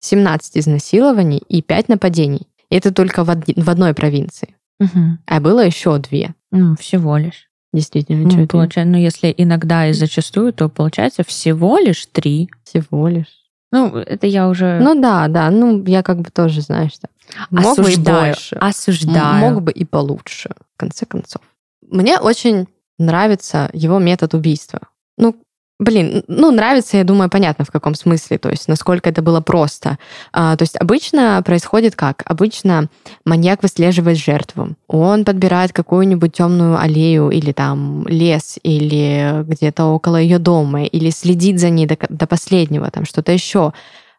17 0.00 0.58
изнасилований 0.58 1.42
и 1.48 1.60
5 1.60 1.88
нападений. 1.88 2.46
И 2.70 2.76
это 2.76 2.92
только 2.94 3.24
в, 3.24 3.30
одни- 3.30 3.54
в 3.56 3.68
одной 3.68 3.92
провинции. 3.94 4.54
Мгм. 4.78 5.18
А 5.26 5.40
было 5.40 5.64
еще 5.64 5.98
две. 5.98 6.34
Ну, 6.52 6.76
всего 6.76 7.16
лишь. 7.16 7.48
Действительно, 7.72 8.28
Ну, 8.30 8.46
получается, 8.46 8.92
ну, 8.92 8.98
если 8.98 9.34
иногда 9.36 9.88
и 9.88 9.92
зачастую, 9.92 10.52
то 10.52 10.68
получается 10.68 11.24
всего 11.24 11.78
лишь 11.78 12.06
три. 12.06 12.48
всего 12.62 13.08
лишь. 13.08 13.26
Ну, 13.74 13.96
это 13.96 14.28
я 14.28 14.48
уже 14.48 14.78
Ну 14.80 14.94
да, 15.00 15.26
да, 15.26 15.50
ну 15.50 15.82
я 15.84 16.04
как 16.04 16.20
бы 16.20 16.30
тоже, 16.30 16.60
знаешь, 16.60 16.92
так, 17.00 17.10
мог 17.50 17.76
бы 17.76 17.82
и 17.82 17.86
осуждаю. 17.86 18.26
больше. 18.26 18.54
Осуждаю. 18.54 19.34
Мог 19.50 19.62
бы 19.62 19.72
и 19.72 19.84
получше, 19.84 20.50
в 20.74 20.78
конце 20.78 21.06
концов. 21.06 21.42
Мне 21.82 22.20
очень 22.20 22.68
нравится 22.98 23.68
его 23.72 23.98
метод 23.98 24.34
убийства. 24.34 24.80
Ну, 25.18 25.34
блин, 25.78 26.22
ну, 26.28 26.50
нравится, 26.50 26.96
я 26.96 27.04
думаю, 27.04 27.28
понятно, 27.28 27.64
в 27.64 27.70
каком 27.70 27.94
смысле, 27.94 28.38
то 28.38 28.48
есть 28.50 28.68
насколько 28.68 29.10
это 29.10 29.22
было 29.22 29.40
просто. 29.40 29.98
А, 30.32 30.56
то 30.56 30.62
есть 30.62 30.76
обычно 30.80 31.42
происходит 31.44 31.96
как? 31.96 32.22
Обычно 32.26 32.88
маньяк 33.24 33.62
выслеживает 33.62 34.18
жертву. 34.18 34.76
Он 34.86 35.24
подбирает 35.24 35.72
какую-нибудь 35.72 36.32
темную 36.32 36.78
аллею 36.78 37.30
или 37.30 37.52
там 37.52 38.06
лес, 38.06 38.58
или 38.62 39.42
где-то 39.44 39.86
около 39.86 40.16
ее 40.16 40.38
дома, 40.38 40.84
или 40.84 41.10
следит 41.10 41.58
за 41.58 41.70
ней 41.70 41.86
до, 41.86 41.96
до 42.08 42.26
последнего, 42.26 42.90
там 42.90 43.04
что-то 43.04 43.32
еще. 43.32 43.72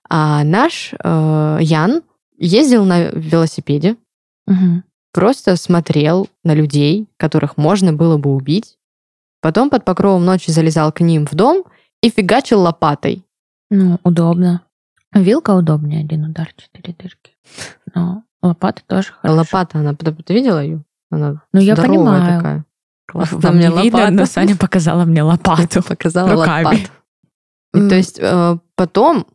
А 0.10 0.44
наш 0.44 0.94
э, 1.04 1.58
Ян 1.62 2.02
ездил 2.38 2.86
на 2.86 3.06
велосипеде, 3.06 3.96
Мгм. 4.48 4.84
просто 5.14 5.56
смотрел 5.56 6.28
на 6.44 6.54
людей, 6.54 7.08
которых 7.18 7.58
можно 7.58 7.94
было 7.94 8.18
бы 8.18 8.36
убить, 8.36 8.78
потом 9.46 9.70
под 9.70 9.86
покровом 9.86 10.26
ночи 10.26 10.50
залезал 10.50 10.92
к 10.92 11.02
ним 11.02 11.28
в 11.28 11.36
дом 11.36 11.66
и 12.02 12.10
фигачил 12.10 12.62
лопатой. 12.62 13.24
Ну, 13.70 14.00
удобно. 14.04 14.62
Вилка 15.14 15.52
удобнее, 15.52 16.00
один 16.04 16.26
удар, 16.26 16.50
четыре 16.58 16.96
дырки. 16.98 17.36
Но 17.94 18.24
лопата 18.42 18.82
тоже 18.88 19.10
хорошо. 19.14 19.38
Лопата, 19.38 19.78
она, 19.78 19.94
ты, 19.94 20.12
ты 20.12 20.34
видела 20.34 20.64
ее? 20.64 20.84
Она 21.12 21.44
Ну, 21.54 21.60
я 21.60 21.76
понимаю. 21.76 22.38
такая. 22.38 22.66
Классно 23.08 23.38
Вам 23.38 23.58
мне 23.58 23.68
видно, 23.68 23.84
лопата. 24.00 24.12
но 24.14 24.26
Саня 24.26 24.56
показала 24.56 25.06
мне 25.06 25.22
лопату. 25.22 25.84
Показала 25.88 26.32
руками. 26.34 26.66
лопату. 26.66 26.90
И 27.76 27.88
То 27.90 27.96
есть 27.96 28.18
э, 28.20 28.58
потом 28.76 29.28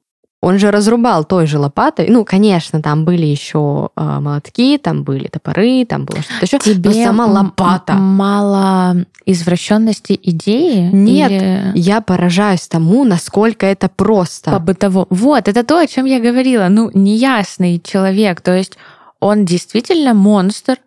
он 0.43 0.59
же 0.59 0.71
разрубал 0.71 1.25
той 1.25 1.47
же 1.47 1.59
лопатой. 1.59 2.09
Ну, 2.09 2.25
конечно, 2.25 2.81
там 2.81 3.05
были 3.05 3.27
еще 3.27 3.91
э, 3.95 4.21
молотки, 4.21 4.79
там 4.79 5.03
были 5.05 5.29
топоры, 5.29 5.85
там 5.85 6.07
было 6.07 6.23
что-то 6.23 6.47
еще. 6.47 6.59
Тебе 6.59 6.91
но 6.91 7.05
сама 7.05 7.27
лопата. 7.27 7.93
мало 7.93 9.05
извращенности 9.27 10.19
идеи? 10.23 10.89
Нет, 10.93 11.31
Или 11.31 11.73
Я 11.75 12.01
поражаюсь 12.01 12.67
тому, 12.69 13.05
насколько 13.05 13.67
это 13.67 13.91
просто. 13.91 14.51
по 14.51 14.59
бытовому. 14.59 15.07
Вот, 15.11 15.47
это 15.47 15.63
то, 15.63 15.79
о 15.79 15.87
чем 15.87 16.07
я 16.07 16.21
говорила. 16.21 16.69
Ну, 16.69 16.91
неясный 16.95 17.79
человек. 17.79 18.41
То 18.41 18.57
есть 18.57 18.79
он 19.21 19.45
действительно 19.45 20.15
монстр. 20.15 20.79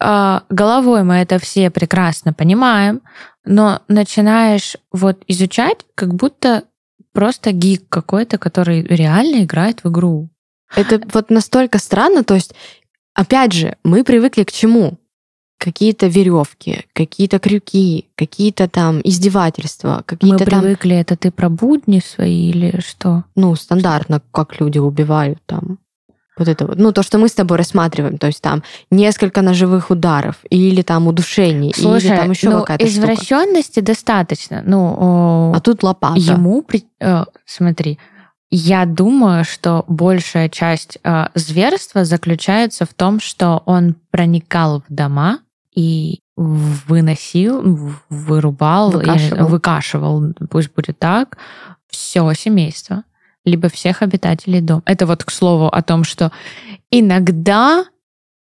А, 0.00 0.42
Головой 0.48 1.02
мы 1.04 1.16
это 1.16 1.38
все 1.38 1.70
прекрасно 1.70 2.32
понимаем, 2.32 3.02
но 3.44 3.80
начинаешь 3.88 4.76
вот 4.92 5.18
изучать, 5.28 5.84
как 5.94 6.14
будто 6.14 6.64
просто 7.14 7.52
гик 7.52 7.88
какой-то, 7.88 8.36
который 8.36 8.82
реально 8.82 9.44
играет 9.44 9.82
в 9.82 9.88
игру. 9.90 10.28
Это 10.76 11.00
вот 11.14 11.30
настолько 11.30 11.78
странно, 11.78 12.24
то 12.24 12.34
есть, 12.34 12.52
опять 13.14 13.52
же, 13.52 13.76
мы 13.84 14.04
привыкли 14.04 14.42
к 14.42 14.52
чему? 14.52 14.98
Какие-то 15.58 16.08
веревки, 16.08 16.84
какие-то 16.92 17.38
крюки, 17.38 18.08
какие-то 18.16 18.68
там 18.68 19.00
издевательства, 19.02 19.98
Мы 19.98 20.02
какие-то 20.04 20.44
там, 20.44 20.60
привыкли, 20.60 20.96
это 20.96 21.16
ты 21.16 21.30
про 21.30 21.48
будни 21.48 22.00
свои 22.00 22.50
или 22.50 22.80
что? 22.80 23.24
ну, 23.36 23.54
стандартно, 23.54 24.20
как 24.32 24.60
люди 24.60 24.78
убивают 24.78 25.38
там. 25.46 25.78
Вот 26.36 26.48
это 26.48 26.66
вот. 26.66 26.78
Ну, 26.78 26.92
то, 26.92 27.02
что 27.02 27.18
мы 27.18 27.28
с 27.28 27.32
тобой 27.32 27.58
рассматриваем, 27.58 28.18
то 28.18 28.26
есть 28.26 28.40
там 28.42 28.62
несколько 28.90 29.40
ножевых 29.42 29.90
ударов, 29.90 30.36
или 30.50 30.82
там 30.82 31.06
удушений, 31.06 31.70
или 31.76 32.08
там 32.08 32.30
еще 32.30 32.50
ну, 32.50 32.60
какая-то 32.60 32.86
штука. 32.86 32.98
извращенности 33.12 33.80
достаточно. 33.80 34.62
Ну, 34.66 35.52
А 35.54 35.60
тут 35.60 35.82
лопата. 35.84 36.18
ему, 36.18 36.62
при- 36.62 36.86
э, 37.00 37.24
смотри, 37.46 37.98
я 38.50 38.84
думаю, 38.84 39.44
что 39.44 39.84
большая 39.88 40.48
часть 40.48 40.98
э, 41.04 41.26
зверства 41.34 42.04
заключается 42.04 42.84
в 42.84 42.94
том, 42.94 43.20
что 43.20 43.62
он 43.64 43.94
проникал 44.10 44.82
в 44.88 44.92
дома 44.92 45.38
и 45.74 46.20
выносил, 46.36 47.94
вырубал, 48.10 48.90
Выкашивал. 48.90 49.46
выкашивал, 49.48 50.24
пусть 50.50 50.72
будет 50.74 50.98
так, 50.98 51.38
все 51.88 52.32
семейство, 52.34 53.04
либо 53.44 53.68
всех 53.68 54.02
обитателей 54.02 54.60
дома. 54.60 54.82
Это 54.86 55.06
вот 55.06 55.24
к 55.24 55.30
слову 55.30 55.68
о 55.68 55.82
том, 55.82 56.04
что 56.04 56.32
иногда 56.90 57.84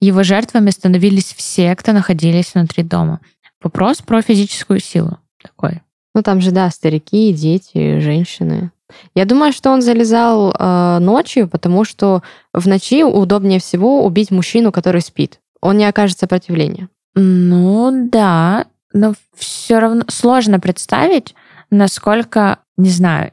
его 0.02 0.24
жертвами 0.24 0.70
становились 0.70 1.34
все, 1.34 1.76
кто 1.76 1.94
находились 1.94 2.54
внутри 2.54 2.84
дома. 2.84 3.20
Вопрос 3.62 4.02
про 4.02 4.22
физическую 4.22 4.80
силу 4.80 5.18
такой. 5.42 5.82
Ну, 6.16 6.22
там 6.22 6.42
же, 6.42 6.52
да, 6.52 6.70
старики, 6.70 7.34
дети, 7.34 8.00
женщины. 8.00 8.72
Я 9.16 9.26
думаю, 9.26 9.54
что 9.54 9.72
он 9.72 9.82
залезал 9.82 10.54
э, 10.54 11.00
ночью, 11.00 11.48
потому 11.48 11.84
что 11.86 12.22
в 12.54 12.68
ночи 12.68 13.04
удобнее 13.04 13.60
всего 13.60 14.06
убить 14.06 14.30
мужчину, 14.30 14.72
который 14.72 15.02
спит. 15.02 15.40
Он 15.62 15.78
не 15.78 15.86
окажет 15.86 16.20
сопротивления. 16.20 16.90
Ну 17.16 18.10
да, 18.12 18.66
но 18.92 19.14
все 19.36 19.80
равно 19.80 20.04
сложно 20.10 20.60
представить, 20.60 21.34
насколько, 21.72 22.60
не 22.78 22.90
знаю, 22.90 23.32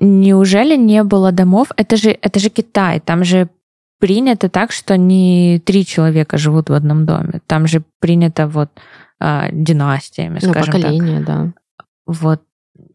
неужели 0.00 0.76
не 0.76 1.02
было 1.04 1.32
домов? 1.32 1.68
Это 1.76 1.96
же, 1.96 2.10
это 2.10 2.38
же 2.40 2.50
Китай, 2.50 3.00
там 3.00 3.24
же 3.24 3.48
принято 4.00 4.48
так, 4.48 4.72
что 4.72 4.96
не 4.96 5.60
три 5.64 5.84
человека 5.84 6.38
живут 6.38 6.70
в 6.70 6.72
одном 6.72 7.04
доме. 7.06 7.40
Там 7.46 7.66
же 7.66 7.82
принято 8.00 8.46
вот 8.46 8.70
а, 9.20 9.48
династиями, 9.52 10.38
Ну, 10.42 10.50
скажем 10.50 10.72
так. 10.72 10.82
поколение, 10.82 11.20
да. 11.20 11.52
Вот 12.06 12.42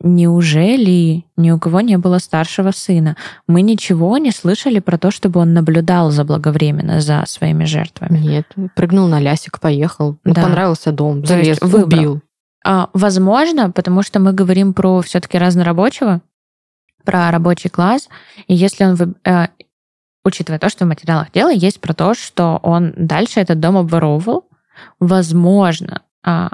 неужели 0.01 1.25
ни 1.37 1.51
у 1.51 1.59
кого 1.59 1.81
не 1.81 1.97
было 1.97 2.19
старшего 2.19 2.71
сына? 2.71 3.15
Мы 3.47 3.61
ничего 3.61 4.17
не 4.17 4.31
слышали 4.31 4.79
про 4.79 4.97
то, 4.97 5.11
чтобы 5.11 5.39
он 5.41 5.53
наблюдал 5.53 6.11
заблаговременно 6.11 7.01
за 7.01 7.23
своими 7.27 7.65
жертвами. 7.65 8.17
Нет, 8.19 8.45
прыгнул 8.75 9.07
на 9.07 9.19
лясик, 9.19 9.59
поехал. 9.59 10.17
Ну, 10.23 10.33
Да. 10.33 10.41
понравился 10.43 10.91
дом, 10.91 11.25
залез, 11.25 11.59
выбрал. 11.61 11.83
убил. 11.99 12.21
А, 12.65 12.89
возможно, 12.93 13.71
потому 13.71 14.03
что 14.03 14.19
мы 14.19 14.31
говорим 14.33 14.73
про 14.73 15.01
все-таки 15.01 15.37
разнорабочего, 15.37 16.21
про 17.03 17.31
рабочий 17.31 17.69
класс, 17.69 18.09
и 18.47 18.53
если 18.53 18.85
он, 18.85 19.15
э, 19.25 19.47
учитывая 20.23 20.59
то, 20.59 20.69
что 20.69 20.85
в 20.85 20.87
материалах 20.87 21.31
дела 21.31 21.51
есть 21.51 21.79
про 21.81 21.93
то, 21.93 22.13
что 22.13 22.59
он 22.63 22.93
дальше 22.95 23.39
этот 23.39 23.59
дом 23.59 23.77
обворовывал, 23.77 24.45
возможно, 24.99 26.01
а, 26.25 26.49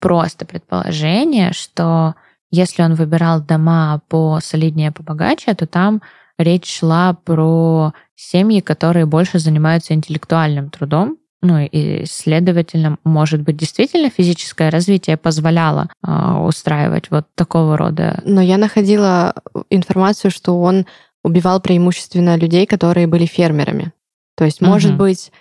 просто 0.00 0.44
предположение, 0.44 1.52
что 1.52 2.14
если 2.50 2.82
он 2.82 2.94
выбирал 2.94 3.40
дома 3.40 4.00
по 4.08 4.38
солиднее, 4.40 4.92
побогаче, 4.92 5.54
то 5.54 5.66
там 5.66 6.02
речь 6.38 6.78
шла 6.78 7.14
про 7.14 7.92
семьи, 8.14 8.60
которые 8.60 9.06
больше 9.06 9.38
занимаются 9.38 9.94
интеллектуальным 9.94 10.70
трудом, 10.70 11.18
ну 11.44 11.58
и, 11.58 12.04
следовательно, 12.06 12.98
может 13.04 13.42
быть, 13.42 13.56
действительно 13.56 14.08
физическое 14.08 14.70
развитие 14.70 15.16
позволяло 15.18 15.90
э, 16.02 16.38
устраивать 16.38 17.10
вот 17.10 17.26
такого 17.34 17.76
рода. 17.76 18.20
Но 18.24 18.40
я 18.40 18.56
находила 18.56 19.34
информацию, 19.68 20.30
что 20.30 20.60
он 20.60 20.86
убивал 21.22 21.60
преимущественно 21.60 22.36
людей, 22.36 22.66
которые 22.66 23.06
были 23.06 23.26
фермерами. 23.26 23.92
То 24.36 24.44
есть, 24.44 24.62
может 24.62 24.92
угу. 24.92 25.00
быть, 25.00 25.32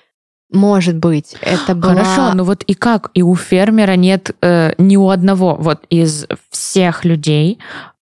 может 0.51 0.97
быть, 0.97 1.35
это 1.41 1.73
было... 1.73 1.95
Хорошо, 1.95 2.35
ну 2.35 2.43
вот 2.43 2.63
и 2.63 2.73
как? 2.73 3.09
И 3.13 3.23
у 3.23 3.35
фермера 3.35 3.95
нет 3.95 4.35
э, 4.41 4.73
ни 4.77 4.97
у 4.97 5.09
одного, 5.09 5.55
вот 5.55 5.85
из 5.89 6.27
всех 6.49 7.05
людей, 7.05 7.59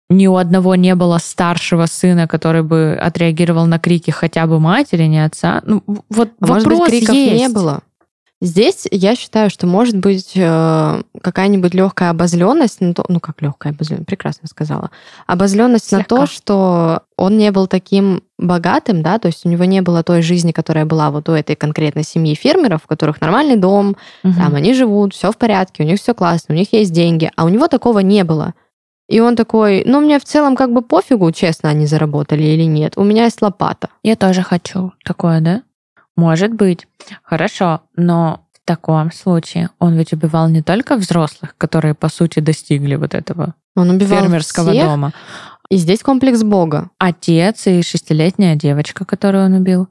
ни 0.09 0.27
у 0.27 0.37
одного 0.37 0.75
не 0.75 0.95
было 0.95 1.19
старшего 1.19 1.87
сына, 1.87 2.27
который 2.27 2.63
бы 2.63 2.99
отреагировал 3.01 3.67
на 3.67 3.79
крики 3.79 4.11
хотя 4.11 4.47
бы 4.47 4.59
матери, 4.59 5.05
не 5.05 5.23
отца. 5.23 5.63
Ну, 5.67 5.83
вот 6.09 6.31
а 6.41 6.47
вопрос 6.47 6.65
может 6.65 6.79
быть, 6.81 7.01
криков 7.01 7.15
есть. 7.15 7.37
не 7.37 7.49
было. 7.49 7.83
Здесь 8.41 8.87
я 8.93 9.17
считаю, 9.17 9.51
что 9.51 9.67
может 9.67 9.97
быть 9.97 10.33
э, 10.37 11.03
какая-нибудь 11.21 11.75
легкая 11.75 12.11
обозленность, 12.11 12.81
на 12.81 12.95
то, 12.95 13.05
ну 13.09 13.19
как 13.19 13.43
легкая 13.43 13.73
обозленность, 13.73 14.07
прекрасно 14.07 14.47
сказала, 14.47 14.91
обозленность 15.27 15.89
Слегка. 15.89 16.15
на 16.15 16.21
то, 16.21 16.27
что 16.33 17.03
он 17.17 17.37
не 17.37 17.51
был 17.51 17.67
таким 17.67 18.23
богатым, 18.39 19.03
да, 19.03 19.19
то 19.19 19.27
есть 19.27 19.45
у 19.45 19.49
него 19.49 19.65
не 19.65 19.83
было 19.83 20.05
той 20.05 20.23
жизни, 20.23 20.53
которая 20.53 20.85
была 20.85 21.11
вот 21.11 21.29
у 21.29 21.33
этой 21.33 21.57
конкретной 21.57 22.05
семьи 22.05 22.37
фермеров, 22.37 22.83
у 22.85 22.89
которых 22.89 23.21
нормальный 23.21 23.57
дом, 23.57 23.97
угу. 24.23 24.35
там 24.35 24.55
они 24.55 24.73
живут, 24.73 25.15
все 25.15 25.33
в 25.33 25.37
порядке, 25.37 25.83
у 25.83 25.87
них 25.87 25.99
все 25.99 26.15
классно, 26.15 26.55
у 26.55 26.59
них 26.59 26.73
есть 26.73 26.93
деньги, 26.93 27.33
а 27.35 27.45
у 27.45 27.49
него 27.49 27.67
такого 27.67 27.99
не 27.99 28.23
было. 28.23 28.55
И 29.09 29.19
он 29.19 29.35
такой, 29.35 29.83
ну, 29.85 30.01
мне 30.01 30.21
в 30.21 30.25
целом 30.25 30.55
как 30.55 30.73
бы 30.73 30.83
пофигу, 30.83 31.33
честно 31.33 31.71
они 31.71 31.87
заработали 31.87 32.43
или 32.43 32.65
нет. 32.65 32.93
У 32.97 33.03
меня 33.03 33.25
есть 33.25 33.41
лопата. 33.43 33.89
Я 34.05 34.17
тоже 34.17 34.43
хочу 34.43 34.93
такое, 35.03 35.41
да? 35.41 35.63
Может 36.19 36.53
быть. 36.53 36.89
Хорошо, 37.23 37.83
но 37.95 38.45
в 38.53 38.67
таком 38.67 39.13
случае 39.13 39.71
он 39.79 39.95
ведь 39.95 40.13
убивал 40.13 40.49
не 40.49 40.63
только 40.63 40.97
взрослых, 40.97 41.55
которые, 41.57 41.95
по 41.95 42.09
сути, 42.09 42.41
достигли 42.41 42.97
вот 42.97 43.15
этого 43.15 43.55
он 43.77 43.91
убивал 43.91 44.23
фермерского 44.23 44.73
всех, 44.73 44.85
дома. 44.85 45.13
И 45.71 45.77
здесь 45.77 46.03
комплекс 46.03 46.43
Бога. 46.43 46.91
Отец 46.99 47.69
и 47.69 47.83
шестилетняя 47.83 48.57
девочка, 48.57 49.05
которую 49.05 49.45
он 49.45 49.53
убил. 49.53 49.87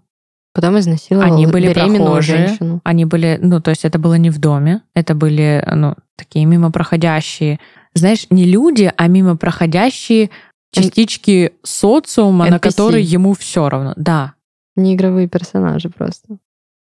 Потом 0.54 0.78
изнасиловал 0.80 1.32
Они 1.32 1.46
были 1.46 1.70
беременную 1.70 2.06
прохожие, 2.06 2.48
женщину. 2.48 2.82
Они 2.84 3.06
были, 3.06 3.40
ну, 3.42 3.62
то 3.62 3.70
есть 3.70 3.86
это 3.86 3.98
было 3.98 4.16
не 4.16 4.30
в 4.30 4.40
доме, 4.40 4.82
это 4.96 5.16
были, 5.16 5.66
ну, 5.74 5.96
такие 6.18 6.44
мимо 6.44 6.72
проходящие, 6.72 7.60
знаешь, 7.94 8.28
не 8.30 8.44
люди, 8.44 8.92
а 8.98 9.08
мимо 9.08 9.38
проходящие 9.38 10.30
частички 10.74 11.54
социума, 11.64 12.48
NPC. 12.48 12.52
на 12.52 12.60
которые 12.60 13.04
ему 13.04 13.34
все 13.34 13.70
равно. 13.70 13.94
Да, 13.96 14.34
не 14.78 14.96
игровые 14.96 15.28
персонажи 15.28 15.90
просто. 15.90 16.38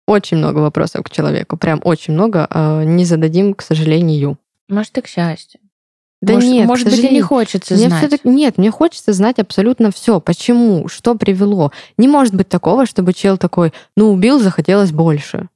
Очень 0.07 0.38
много 0.38 0.59
вопросов 0.59 1.05
к 1.05 1.11
человеку, 1.11 1.57
прям 1.57 1.81
очень 1.85 2.14
много. 2.14 2.47
А 2.51 2.83
не 2.83 3.05
зададим, 3.05 3.55
к 3.55 3.62
сожалению. 3.62 4.38
Может, 4.68 4.99
и 4.99 5.01
к 5.03 5.07
счастью. 5.07 5.61
Да 6.21 6.35
может, 6.35 6.51
нет, 6.51 6.66
может 6.68 6.88
быть, 6.88 6.99
и 7.01 7.09
не 7.09 7.21
хочется 7.21 7.75
мне 7.75 7.88
знать. 7.88 8.25
Нет, 8.25 8.57
мне 8.57 8.71
хочется 8.71 9.12
знать 9.12 9.40
абсолютно 9.40 9.90
все. 9.90 10.21
Почему? 10.21 10.87
Что 10.87 11.16
привело? 11.16 11.73
Не 11.99 12.07
может 12.07 12.35
быть 12.35 12.49
такого, 12.49 12.87
чтобы 12.87 13.12
чел 13.12 13.37
такой, 13.37 13.73
ну, 13.97 14.12
убил, 14.12 14.38
захотелось 14.38 14.92
больше 14.92 15.49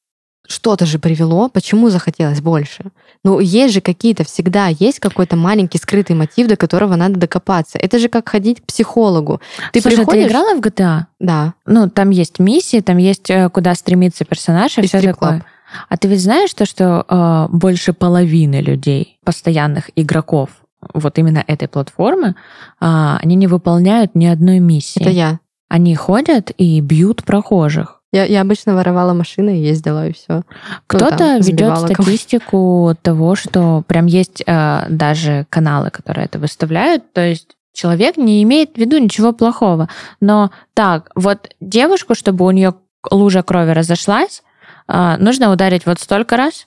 что-то 0.49 0.87
же 0.87 0.99
привело, 0.99 1.49
почему 1.49 1.91
захотелось 1.91 2.41
больше. 2.41 2.85
Ну, 3.25 3.41
есть 3.41 3.75
же 3.75 3.81
какие-то, 3.81 4.25
всегда 4.25 4.69
есть 4.69 5.01
какой-то 5.01 5.37
маленький 5.37 5.79
скрытый 5.79 6.17
мотив, 6.17 6.49
до 6.49 6.57
которого 6.57 6.97
надо 6.97 7.19
докопаться. 7.19 7.79
Это 7.79 7.99
же 7.99 8.09
как 8.09 8.29
ходить 8.29 8.61
к 8.61 8.67
психологу. 8.67 9.41
Ты 9.73 9.81
Слушай, 9.81 9.97
приходишь... 9.97 10.25
ты 10.25 10.29
играла 10.29 10.55
в 10.55 10.61
GTA? 10.61 11.07
Да. 11.19 11.55
Ну, 11.67 11.89
там 11.91 12.11
есть 12.11 12.39
миссии, 12.39 12.81
там 12.81 12.99
есть 12.99 13.31
э, 13.31 13.49
куда 13.51 13.75
стремиться 13.75 14.25
персонаж 14.25 14.79
и, 14.79 14.83
и 14.83 14.87
все 14.87 15.01
такое. 15.01 15.45
А 15.89 15.97
ты 15.97 16.09
ведь 16.09 16.23
знаешь 16.23 16.55
то, 16.55 16.65
что 16.67 17.05
э, 17.09 17.49
больше 17.55 17.93
половины 17.93 18.61
людей, 18.61 19.19
постоянных 19.25 19.91
игроков 19.97 20.51
вот 20.95 21.19
именно 21.19 21.43
этой 21.47 21.69
платформы, 21.69 22.29
э, 22.29 22.35
они 22.81 23.35
не 23.35 23.47
выполняют 23.47 24.15
ни 24.15 24.27
одной 24.27 24.59
миссии. 24.61 25.01
Это 25.01 25.11
я. 25.11 25.41
Они 25.69 25.95
ходят 25.97 26.53
и 26.57 26.81
бьют 26.81 27.25
прохожих. 27.25 27.96
Я, 28.12 28.25
я 28.25 28.40
обычно 28.40 28.75
воровала 28.75 29.12
машины 29.12 29.51
ездила, 29.51 30.09
и 30.09 30.12
все. 30.12 30.27
Ну, 30.29 30.42
Кто-то 30.87 31.38
ведет 31.38 31.79
статистику 31.79 32.97
того, 33.03 33.35
что 33.35 33.83
прям 33.87 34.07
есть 34.07 34.42
э, 34.47 34.87
даже 34.88 35.47
каналы, 35.51 35.90
которые 35.90 36.27
это 36.27 36.38
выставляют. 36.38 37.12
То 37.12 37.27
есть 37.27 37.57
человек 37.73 38.16
не 38.16 38.42
имеет 38.42 38.75
в 38.75 38.79
виду 38.79 38.99
ничего 38.99 39.33
плохого. 39.33 39.88
Но 40.21 40.51
так, 40.75 41.11
вот 41.14 41.51
девушку, 41.61 42.14
чтобы 42.14 42.47
у 42.47 42.51
нее 42.51 42.75
лужа 43.11 43.42
крови 43.42 43.73
разошлась, 43.73 44.42
э, 44.88 45.16
нужно 45.19 45.53
ударить 45.53 45.85
вот 45.85 46.01
столько 46.01 46.37
раз, 46.37 46.66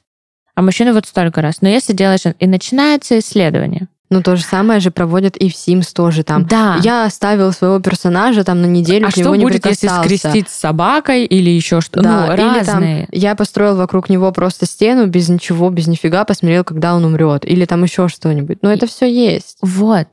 а 0.55 0.61
мужчину 0.61 0.93
вот 0.93 1.07
столько 1.07 1.41
раз. 1.41 1.61
Но 1.61 1.69
если 1.69 1.93
делаешь... 1.93 2.21
И 2.37 2.47
начинается 2.47 3.17
исследование. 3.17 3.87
Ну, 4.11 4.23
то 4.23 4.35
же 4.35 4.43
самое 4.43 4.79
же 4.79 4.89
проводят 4.89 5.37
и 5.37 5.49
в 5.49 5.53
Sims 5.53 5.89
тоже 5.93 6.23
там. 6.23 6.45
Да. 6.45 6.79
Я 6.83 7.05
оставил 7.05 7.51
своего 7.51 7.79
персонажа 7.79 8.43
там 8.43 8.61
на 8.61 8.65
неделю, 8.65 9.07
а 9.07 9.11
к 9.11 9.17
нему 9.17 9.35
не 9.35 9.43
будет, 9.43 9.67
если 9.67 9.87
скрестить 9.87 10.49
с 10.49 10.53
собакой 10.55 11.25
или 11.25 11.51
еще 11.51 11.79
что-то? 11.79 12.01
Да, 12.01 12.25
ну, 12.25 12.33
или 12.33 12.41
разные. 12.41 13.05
там 13.05 13.07
я 13.11 13.35
построил 13.35 13.75
вокруг 13.75 14.09
него 14.09 14.31
просто 14.31 14.65
стену 14.65 15.05
без 15.05 15.29
ничего, 15.29 15.69
без 15.69 15.85
нифига, 15.85 16.25
посмотрел, 16.25 16.63
когда 16.63 16.95
он 16.95 17.05
умрет. 17.05 17.45
Или 17.45 17.65
там 17.65 17.83
еще 17.83 18.07
что-нибудь. 18.07 18.63
Но 18.63 18.71
это 18.71 18.87
все 18.87 19.05
есть. 19.05 19.57
Вот. 19.61 20.07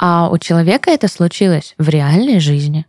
А 0.00 0.28
у 0.30 0.38
человека 0.38 0.90
это 0.90 1.06
случилось 1.06 1.74
в 1.78 1.88
реальной 1.88 2.40
жизни. 2.40 2.86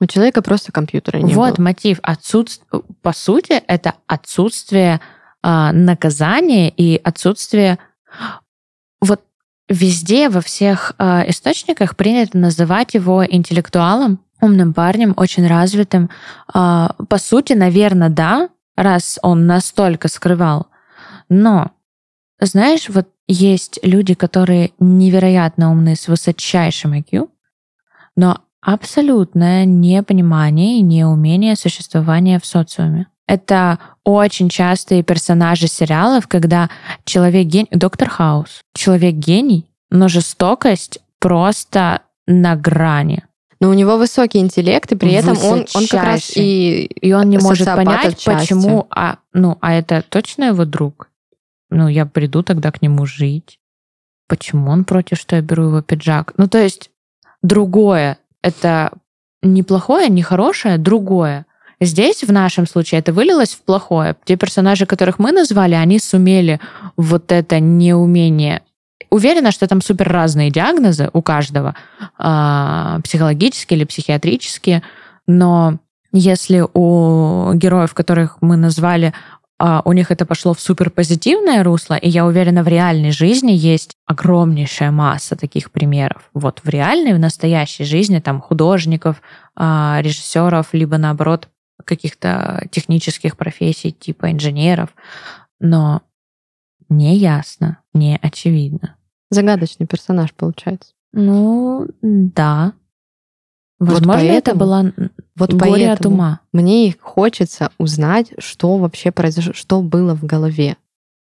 У 0.00 0.06
человека 0.06 0.42
просто 0.42 0.72
компьютера 0.72 1.18
не 1.18 1.32
Вот 1.34 1.56
было. 1.56 1.64
мотив. 1.66 1.98
Отсутствие, 2.02 2.82
по 3.02 3.12
сути, 3.12 3.62
это 3.68 3.94
отсутствие 4.08 5.00
э, 5.42 5.70
наказания 5.72 6.68
и 6.68 7.00
отсутствие 7.02 7.78
вот 8.18 8.43
Везде, 9.68 10.28
во 10.28 10.40
всех 10.40 10.92
э, 10.98 11.30
источниках 11.30 11.96
принято 11.96 12.36
называть 12.36 12.94
его 12.94 13.24
интеллектуалом, 13.26 14.20
умным 14.40 14.74
парнем, 14.74 15.14
очень 15.16 15.46
развитым. 15.46 16.10
Э, 16.54 16.88
по 17.08 17.18
сути, 17.18 17.54
наверное, 17.54 18.10
да, 18.10 18.50
раз 18.76 19.18
он 19.22 19.46
настолько 19.46 20.08
скрывал. 20.08 20.66
Но, 21.30 21.70
знаешь, 22.40 22.88
вот 22.88 23.08
есть 23.26 23.80
люди, 23.82 24.12
которые 24.12 24.72
невероятно 24.78 25.70
умны 25.70 25.96
с 25.96 26.08
высочайшим 26.08 26.92
IQ, 26.92 27.30
но 28.16 28.40
абсолютное 28.60 29.64
непонимание 29.64 30.78
и 30.78 30.82
неумение 30.82 31.56
существования 31.56 32.38
в 32.38 32.44
социуме. 32.44 33.06
Это 33.26 33.78
очень 34.04 34.48
частые 34.48 35.02
персонажи 35.02 35.66
сериалов, 35.66 36.28
когда 36.28 36.68
человек 37.04 37.46
гений... 37.46 37.68
Доктор 37.70 38.08
Хаус. 38.10 38.60
Человек 38.74 39.14
гений, 39.14 39.66
но 39.90 40.08
жестокость 40.08 40.98
просто 41.18 42.02
на 42.26 42.54
грани. 42.56 43.24
Но 43.60 43.70
у 43.70 43.72
него 43.72 43.96
высокий 43.96 44.40
интеллект, 44.40 44.92
и 44.92 44.96
при 44.96 45.12
этом 45.12 45.38
он, 45.42 45.66
он 45.74 45.86
как 45.86 46.04
раз 46.04 46.36
и... 46.36 46.84
И 46.84 47.12
он 47.14 47.30
не 47.30 47.38
может 47.38 47.66
понять, 47.66 48.14
отчасти. 48.14 48.28
почему... 48.28 48.86
А, 48.90 49.16
ну, 49.32 49.56
а 49.62 49.72
это 49.72 50.02
точно 50.06 50.44
его 50.44 50.66
друг? 50.66 51.08
Ну, 51.70 51.88
я 51.88 52.04
приду 52.04 52.42
тогда 52.42 52.70
к 52.70 52.82
нему 52.82 53.06
жить. 53.06 53.58
Почему 54.28 54.70
он 54.70 54.84
против, 54.84 55.18
что 55.18 55.36
я 55.36 55.42
беру 55.42 55.64
его 55.68 55.82
пиджак? 55.82 56.34
Ну, 56.36 56.46
то 56.46 56.58
есть 56.58 56.90
другое. 57.42 58.18
Это 58.42 58.92
не 59.42 59.62
плохое, 59.62 60.08
не 60.08 60.22
хорошее, 60.22 60.76
другое. 60.76 61.46
Здесь, 61.80 62.24
в 62.24 62.32
нашем 62.32 62.66
случае, 62.66 63.00
это 63.00 63.12
вылилось 63.12 63.54
в 63.54 63.62
плохое. 63.62 64.16
Те 64.24 64.36
персонажи, 64.36 64.86
которых 64.86 65.18
мы 65.18 65.32
назвали, 65.32 65.74
они 65.74 65.98
сумели 65.98 66.60
вот 66.96 67.32
это 67.32 67.60
неумение 67.60 68.62
Уверена, 69.14 69.52
что 69.52 69.68
там 69.68 69.80
супер 69.80 70.08
разные 70.08 70.50
диагнозы 70.50 71.08
у 71.12 71.22
каждого, 71.22 71.76
э, 72.18 73.00
психологические 73.04 73.78
или 73.78 73.84
психиатрические, 73.84 74.82
но 75.28 75.78
если 76.10 76.64
у 76.74 77.52
героев, 77.54 77.94
которых 77.94 78.38
мы 78.40 78.56
назвали, 78.56 79.12
э, 79.60 79.80
у 79.84 79.92
них 79.92 80.10
это 80.10 80.26
пошло 80.26 80.52
в 80.52 80.60
супер 80.60 80.90
позитивное 80.90 81.62
русло, 81.62 81.94
и 81.94 82.08
я 82.08 82.26
уверена, 82.26 82.64
в 82.64 82.66
реальной 82.66 83.12
жизни 83.12 83.52
есть 83.52 83.92
огромнейшая 84.04 84.90
масса 84.90 85.36
таких 85.36 85.70
примеров. 85.70 86.28
Вот 86.34 86.60
в 86.64 86.68
реальной, 86.68 87.14
в 87.14 87.20
настоящей 87.20 87.84
жизни 87.84 88.18
там 88.18 88.40
художников, 88.40 89.22
э, 89.56 89.98
режиссеров, 90.00 90.70
либо 90.72 90.98
наоборот 90.98 91.48
каких-то 91.84 92.66
технических 92.70 93.36
профессий 93.36 93.92
типа 93.92 94.30
инженеров, 94.30 94.94
но 95.60 96.02
не 96.88 97.16
ясно, 97.16 97.78
не 97.92 98.18
очевидно. 98.20 98.96
Загадочный 99.30 99.86
персонаж 99.86 100.32
получается. 100.32 100.92
Ну, 101.12 101.86
да. 102.02 102.72
Возможно, 103.78 104.06
вот 104.06 104.16
поэтому, 104.16 104.38
это 104.38 104.54
была 104.54 104.92
вот 105.36 105.52
горе 105.52 105.92
от 105.92 106.06
ума. 106.06 106.40
Мне 106.52 106.94
хочется 107.00 107.70
узнать, 107.78 108.32
что 108.38 108.76
вообще 108.78 109.10
произошло, 109.10 109.52
что 109.52 109.82
было 109.82 110.14
в 110.14 110.24
голове. 110.24 110.76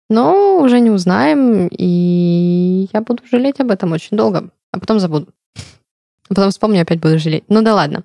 Но 0.10 0.60
уже 0.62 0.80
не 0.80 0.92
узнаем, 0.92 1.68
и 1.72 2.88
я 2.94 3.02
буду 3.02 3.24
жалеть 3.32 3.60
об 3.60 3.72
этом 3.72 3.92
очень 3.92 4.16
долго, 4.16 4.50
а 4.72 4.80
потом 4.80 5.00
забуду. 5.00 5.28
Потом 6.30 6.52
вспомню, 6.52 6.82
опять 6.82 7.00
буду 7.00 7.18
жалеть. 7.18 7.44
Ну 7.48 7.64
да 7.64 7.74
ладно. 7.74 8.04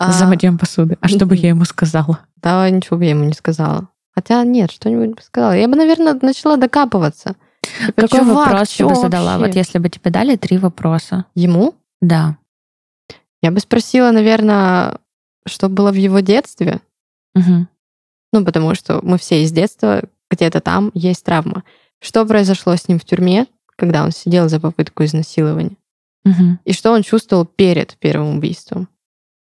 А, 0.00 0.12
За 0.12 0.24
мытьем 0.24 0.56
посуды. 0.56 0.96
А 1.02 1.08
что 1.08 1.26
бы 1.26 1.36
я 1.36 1.50
ему 1.50 1.66
сказала? 1.66 2.20
Да, 2.36 2.68
ничего 2.70 2.96
бы 2.96 3.04
я 3.04 3.10
ему 3.10 3.24
не 3.24 3.34
сказала. 3.34 3.88
Хотя 4.14 4.42
нет, 4.44 4.70
что-нибудь 4.70 5.14
бы 5.14 5.22
сказала. 5.22 5.52
Я 5.52 5.68
бы, 5.68 5.76
наверное, 5.76 6.18
начала 6.22 6.56
докапываться. 6.56 7.36
Типа, 7.60 8.02
Какой 8.02 8.20
«Чувак, 8.20 8.48
вопрос 8.48 8.68
ты 8.70 8.86
бы 8.86 8.94
задала? 8.94 9.36
вообще?» 9.36 9.46
Вот 9.46 9.56
если 9.56 9.78
бы 9.78 9.90
тебе 9.90 10.10
дали 10.10 10.36
три 10.36 10.56
вопроса. 10.56 11.26
Ему? 11.34 11.74
Да. 12.00 12.38
Я 13.42 13.50
бы 13.50 13.60
спросила, 13.60 14.10
наверное, 14.10 14.96
что 15.46 15.68
было 15.68 15.92
в 15.92 15.96
его 15.96 16.20
детстве. 16.20 16.80
Мгм. 17.34 17.68
Ну, 18.32 18.44
потому 18.44 18.74
что 18.74 19.00
мы 19.02 19.18
все 19.18 19.42
из 19.42 19.52
детства, 19.52 20.02
где-то 20.30 20.62
там 20.62 20.90
есть 20.94 21.24
травма. 21.24 21.62
Что 22.00 22.24
произошло 22.24 22.74
с 22.74 22.88
ним 22.88 22.98
в 22.98 23.04
тюрьме, 23.04 23.46
когда 23.76 24.02
он 24.02 24.12
сидел 24.12 24.48
за 24.48 24.60
попытку 24.60 25.04
изнасилования? 25.04 25.76
Мгм. 26.24 26.58
И 26.64 26.72
что 26.72 26.92
он 26.92 27.02
чувствовал 27.02 27.44
перед 27.44 27.98
первым 27.98 28.38
убийством? 28.38 28.88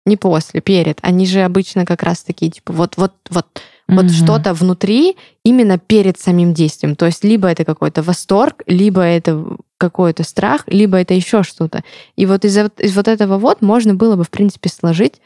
Не 0.08 0.16
после, 0.16 0.60
перед. 0.60 0.98
Они 1.02 1.26
же 1.26 1.42
обычно 1.42 1.84
как 1.84 2.02
раз 2.02 2.22
такие, 2.22 2.50
типа, 2.50 2.72
вот-вот, 2.72 3.12
вот, 3.28 3.46
вот 3.88 4.04
Мгм. 4.04 4.08
что-то 4.08 4.54
внутри 4.54 5.16
именно 5.44 5.78
перед 5.78 6.18
самим 6.18 6.54
действием. 6.54 6.96
То 6.96 7.06
есть 7.06 7.24
либо 7.24 7.46
это 7.46 7.64
какой-то 7.64 8.02
восторг, 8.02 8.62
либо 8.66 9.02
это 9.02 9.44
какой-то 9.76 10.24
страх, 10.24 10.64
либо 10.66 10.96
это 10.96 11.12
еще 11.12 11.42
что-то. 11.42 11.84
И 12.16 12.24
вот 12.24 12.44
из, 12.44 12.56
из 12.56 12.96
вот 12.96 13.06
этого 13.06 13.38
вот 13.38 13.60
можно 13.60 13.94
было 13.94 14.16
бы, 14.16 14.24
в 14.24 14.30
принципе, 14.30 14.70
сложить 14.70 15.20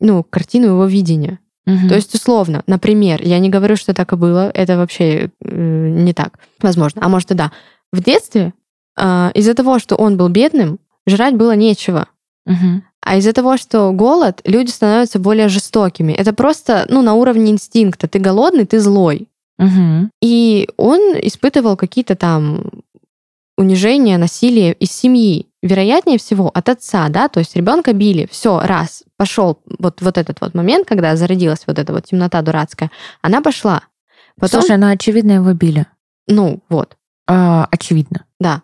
ну, 0.00 0.24
картину 0.24 0.66
его 0.66 0.86
видения. 0.86 1.38
Мгм. 1.66 1.88
То 1.88 1.94
есть, 1.94 2.14
условно, 2.14 2.62
например, 2.66 3.22
я 3.22 3.38
не 3.38 3.48
говорю, 3.48 3.76
что 3.76 3.94
так 3.94 4.12
и 4.12 4.16
было, 4.16 4.50
это 4.50 4.76
вообще 4.76 5.30
э, 5.40 5.88
не 5.88 6.12
так. 6.12 6.38
Возможно. 6.60 7.00
А 7.04 7.08
может 7.08 7.30
и 7.30 7.34
да. 7.34 7.52
В 7.92 8.02
детстве 8.02 8.52
а, 8.96 9.30
из-за 9.34 9.54
того, 9.54 9.78
что 9.78 9.94
он 9.94 10.16
был 10.16 10.28
бедным, 10.28 10.78
жрать 11.06 11.34
было 11.34 11.54
нечего. 11.54 12.08
Мгм. 12.44 12.84
А 13.08 13.16
из-за 13.18 13.32
того, 13.32 13.56
что 13.56 13.92
голод, 13.92 14.40
люди 14.44 14.70
становятся 14.70 15.20
более 15.20 15.48
жестокими. 15.48 16.12
Это 16.12 16.32
просто, 16.32 16.86
ну, 16.88 17.02
на 17.02 17.14
уровне 17.14 17.52
инстинкта. 17.52 18.08
Ты 18.08 18.18
голодный, 18.18 18.66
ты 18.66 18.80
злой. 18.80 19.28
Мгм. 19.58 20.10
И 20.20 20.68
он 20.76 20.98
испытывал 21.22 21.76
какие-то 21.76 22.16
там 22.16 22.64
унижения, 23.56 24.18
насилие 24.18 24.72
из 24.74 24.90
семьи. 24.90 25.46
Вероятнее 25.62 26.18
всего 26.18 26.50
от 26.52 26.68
отца, 26.68 27.08
да, 27.08 27.28
то 27.28 27.38
есть 27.38 27.54
ребенка 27.56 27.92
били. 27.92 28.28
Все, 28.30 28.58
раз, 28.60 29.04
пошел 29.16 29.58
вот, 29.78 30.02
вот 30.02 30.18
этот 30.18 30.40
вот 30.40 30.54
момент, 30.54 30.88
когда 30.88 31.14
зародилась 31.16 31.62
вот 31.66 31.78
эта 31.78 31.92
вот 31.92 32.06
темнота 32.06 32.42
дурацкая, 32.42 32.90
она 33.22 33.40
пошла. 33.40 33.82
Потом, 34.38 34.60
Слушай, 34.62 34.78
ну 34.78 34.88
очевидно 34.90 35.32
его 35.32 35.52
били. 35.54 35.86
ну, 36.28 36.60
вот, 36.68 36.96
А, 37.28 37.66
очевидно. 37.70 38.24
да. 38.40 38.62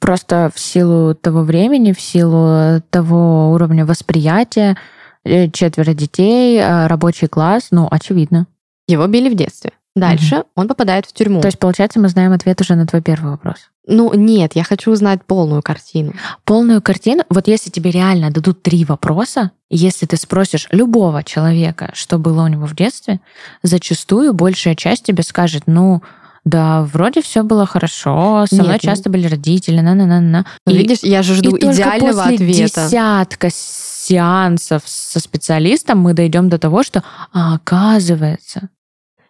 Просто 0.00 0.50
в 0.54 0.58
силу 0.58 1.14
того 1.14 1.42
времени, 1.42 1.92
в 1.92 2.00
силу 2.00 2.80
того 2.90 3.52
уровня 3.52 3.86
восприятия, 3.86 4.76
э, 5.24 5.50
четверо 5.50 5.94
детей, 5.94 6.58
э, 6.58 6.86
рабочий 6.86 7.28
класс, 7.28 7.68
ну, 7.70 7.88
очевидно. 7.90 8.46
Его 8.86 9.06
били 9.06 9.28
в 9.28 9.34
детстве. 9.34 9.72
Дальше 9.96 10.44
он 10.54 10.68
попадает 10.68 11.06
в 11.06 11.12
тюрьму. 11.14 11.40
То 11.40 11.48
есть, 11.48 11.58
получается, 11.58 11.98
мы 11.98 12.08
знаем 12.08 12.32
ответ 12.32 12.60
уже 12.60 12.74
на 12.74 12.86
твой 12.86 13.00
первый 13.00 13.30
вопрос. 13.30 13.70
ну, 13.86 14.12
нет, 14.14 14.52
я 14.54 14.62
хочу 14.62 14.90
узнать 14.90 15.24
полную 15.24 15.62
картину. 15.62 16.12
Полную 16.44 16.82
картину, 16.82 17.22
вот 17.30 17.48
если 17.48 17.70
тебе 17.70 17.90
реально 17.90 18.30
дадут 18.30 18.62
три 18.62 18.84
вопроса, 18.84 19.52
если 19.70 20.04
ты 20.04 20.16
спросишь 20.16 20.68
любого 20.70 21.24
человека, 21.24 21.90
что 21.94 22.18
было 22.18 22.42
у 22.42 22.48
него 22.48 22.66
в 22.66 22.74
детстве, 22.74 23.20
зачастую 23.62 24.34
большая 24.34 24.74
часть 24.74 25.04
тебе 25.04 25.22
скажет, 25.22 25.62
ну, 25.66 26.02
да, 26.46 26.82
вроде 26.84 27.20
все 27.20 27.42
было 27.42 27.66
хорошо, 27.66 28.46
со 28.48 28.54
мной 28.54 28.74
Нет, 28.74 28.82
ну- 28.84 28.88
часто 28.88 29.10
были 29.10 29.26
родители, 29.26 29.80
на-на-на-на. 29.80 30.46
Ну, 30.64 30.72
И- 30.72 30.76
Видишь, 30.78 31.00
я 31.02 31.22
же 31.22 31.34
жду 31.34 31.56
и 31.56 31.60
только 31.60 31.74
идеального 31.74 32.22
после 32.22 32.34
ответа. 32.36 32.86
десятка 32.86 33.48
сеансов 33.52 34.82
со 34.86 35.18
специалистом 35.20 35.98
мы 35.98 36.14
дойдем 36.14 36.48
до 36.48 36.58
того, 36.58 36.82
что, 36.84 37.02
а, 37.32 37.56
оказывается, 37.56 38.70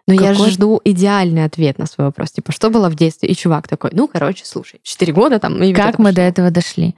Но 0.08 0.14
я 0.14 0.30
Какой- 0.32 0.46
же 0.46 0.50
жду 0.52 0.80
идеальный 0.84 1.42
ответ 1.44 1.78
на 1.78 1.86
свой 1.86 2.06
вопрос. 2.06 2.30
Типа, 2.30 2.52
что 2.52 2.70
было 2.70 2.88
в 2.88 2.94
детстве? 2.94 3.28
И 3.28 3.34
чувак 3.34 3.66
такой, 3.66 3.90
ну, 3.92 4.06
короче, 4.06 4.44
слушай, 4.44 4.78
4 4.84 5.12
года 5.12 5.40
там... 5.40 5.60
и 5.60 5.72
как 5.72 5.98
мы 5.98 6.12
до 6.12 6.20
этого 6.20 6.52
дошли? 6.52 6.94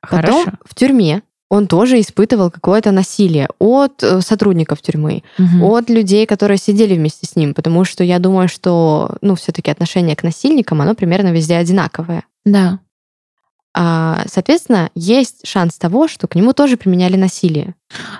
Потом 0.00 0.44
Хорошо. 0.44 0.52
в 0.64 0.74
тюрьме 0.74 1.20
он 1.50 1.66
тоже 1.66 2.00
испытывал 2.00 2.50
какое-то 2.50 2.90
насилие 2.92 3.48
от 3.58 4.02
э, 4.02 4.20
сотрудников 4.20 4.82
тюрьмы, 4.82 5.22
Мгм. 5.38 5.64
от 5.64 5.88
людей, 5.90 6.26
которые 6.26 6.58
сидели 6.58 6.94
вместе 6.94 7.26
с 7.26 7.36
ним, 7.36 7.54
потому 7.54 7.84
что 7.84 8.04
я 8.04 8.18
думаю, 8.18 8.48
что, 8.48 9.16
ну, 9.22 9.34
все-таки 9.34 9.70
отношение 9.70 10.14
к 10.14 10.22
насильникам, 10.22 10.80
оно 10.82 10.94
примерно 10.94 11.28
везде 11.28 11.56
одинаковое. 11.56 12.24
Да. 12.44 12.80
А, 13.74 14.24
соответственно, 14.26 14.90
есть 14.94 15.46
шанс 15.46 15.78
того, 15.78 16.08
что 16.08 16.26
к 16.26 16.34
нему 16.34 16.52
тоже 16.52 16.76
применяли 16.76 17.16
насилие. 17.16 17.74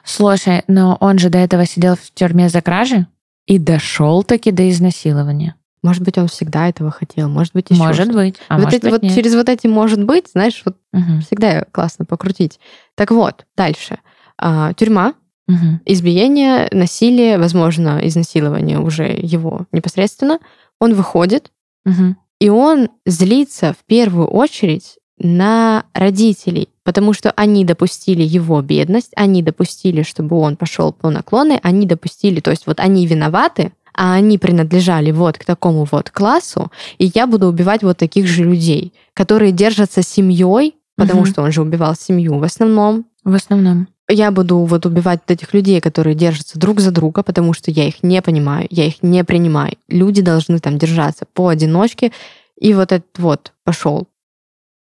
Слушай, 0.04 0.62
но 0.68 0.96
он 1.00 1.18
же 1.18 1.30
до 1.30 1.38
этого 1.38 1.66
сидел 1.66 1.96
в 1.96 2.10
тюрьме 2.14 2.48
за 2.48 2.62
кражи 2.62 3.06
и 3.46 3.58
дошел 3.58 4.22
таки 4.22 4.52
до 4.52 4.68
изнасилования. 4.70 5.54
Может 5.82 6.02
быть, 6.02 6.18
он 6.18 6.28
всегда 6.28 6.68
этого 6.68 6.90
хотел, 6.90 7.28
может 7.28 7.52
быть, 7.52 7.70
еще 7.70 7.80
может 7.80 8.04
что-то. 8.04 8.18
быть. 8.18 8.36
А 8.48 8.56
вот 8.56 8.64
может 8.64 8.78
эти 8.78 8.84
быть, 8.84 8.92
вот 8.92 9.02
нет. 9.02 9.14
через 9.14 9.34
вот 9.34 9.48
эти 9.48 9.66
может 9.66 10.02
быть, 10.04 10.28
знаешь, 10.32 10.60
вот 10.64 10.76
Мгм. 10.92 11.20
всегда 11.20 11.64
классно 11.70 12.04
покрутить. 12.04 12.58
Так 12.94 13.10
вот, 13.10 13.46
дальше. 13.56 13.98
А, 14.38 14.72
тюрьма, 14.74 15.14
Мгм. 15.46 15.80
избиение, 15.86 16.68
насилие, 16.72 17.38
возможно, 17.38 18.00
изнасилование 18.02 18.78
уже 18.80 19.04
его 19.04 19.66
непосредственно. 19.72 20.38
Он 20.80 20.94
выходит, 20.94 21.50
Мгм. 21.84 22.16
и 22.40 22.48
он 22.50 22.88
злится 23.06 23.72
в 23.72 23.84
первую 23.86 24.26
очередь 24.28 24.98
на 25.20 25.84
родителей, 25.94 26.68
потому 26.84 27.12
что 27.12 27.32
они 27.32 27.64
допустили 27.64 28.22
его 28.22 28.60
бедность, 28.62 29.10
они 29.16 29.42
допустили, 29.42 30.02
чтобы 30.02 30.36
он 30.38 30.56
пошел 30.56 30.92
по 30.92 31.10
наклонной, 31.10 31.58
они 31.62 31.86
допустили, 31.86 32.38
то 32.40 32.50
есть 32.50 32.66
вот 32.66 32.78
они 32.78 33.04
виноваты, 33.06 33.72
а 34.00 34.14
они 34.14 34.38
принадлежали 34.38 35.10
вот 35.10 35.38
к 35.38 35.44
такому 35.44 35.84
вот 35.90 36.10
классу, 36.10 36.70
и 36.98 37.10
я 37.14 37.26
буду 37.26 37.48
убивать 37.48 37.82
вот 37.82 37.98
таких 37.98 38.28
же 38.28 38.44
людей, 38.44 38.92
которые 39.12 39.50
держатся 39.50 40.02
семьей, 40.02 40.76
потому 40.96 41.22
Мгм. 41.22 41.30
что 41.30 41.42
он 41.42 41.50
же 41.50 41.62
убивал 41.62 41.96
семью 41.96 42.38
в 42.38 42.44
основном, 42.44 43.06
В 43.24 43.34
основном. 43.34 43.88
я 44.08 44.30
буду 44.30 44.58
вот 44.58 44.86
убивать 44.86 45.20
вот 45.26 45.32
этих 45.32 45.52
людей, 45.52 45.80
которые 45.80 46.14
держатся 46.14 46.60
друг 46.60 46.78
за 46.78 46.92
друга, 46.92 47.24
потому 47.24 47.52
что 47.54 47.72
я 47.72 47.88
их 47.88 48.04
не 48.04 48.22
понимаю, 48.22 48.68
я 48.70 48.86
их 48.86 49.02
не 49.02 49.24
принимаю. 49.24 49.74
Люди 49.88 50.22
должны 50.22 50.60
там 50.60 50.78
держаться 50.78 51.24
поодиночке, 51.34 52.12
и 52.60 52.74
вот 52.74 52.92
этот 52.92 53.18
вот 53.18 53.52
пошел 53.64 54.06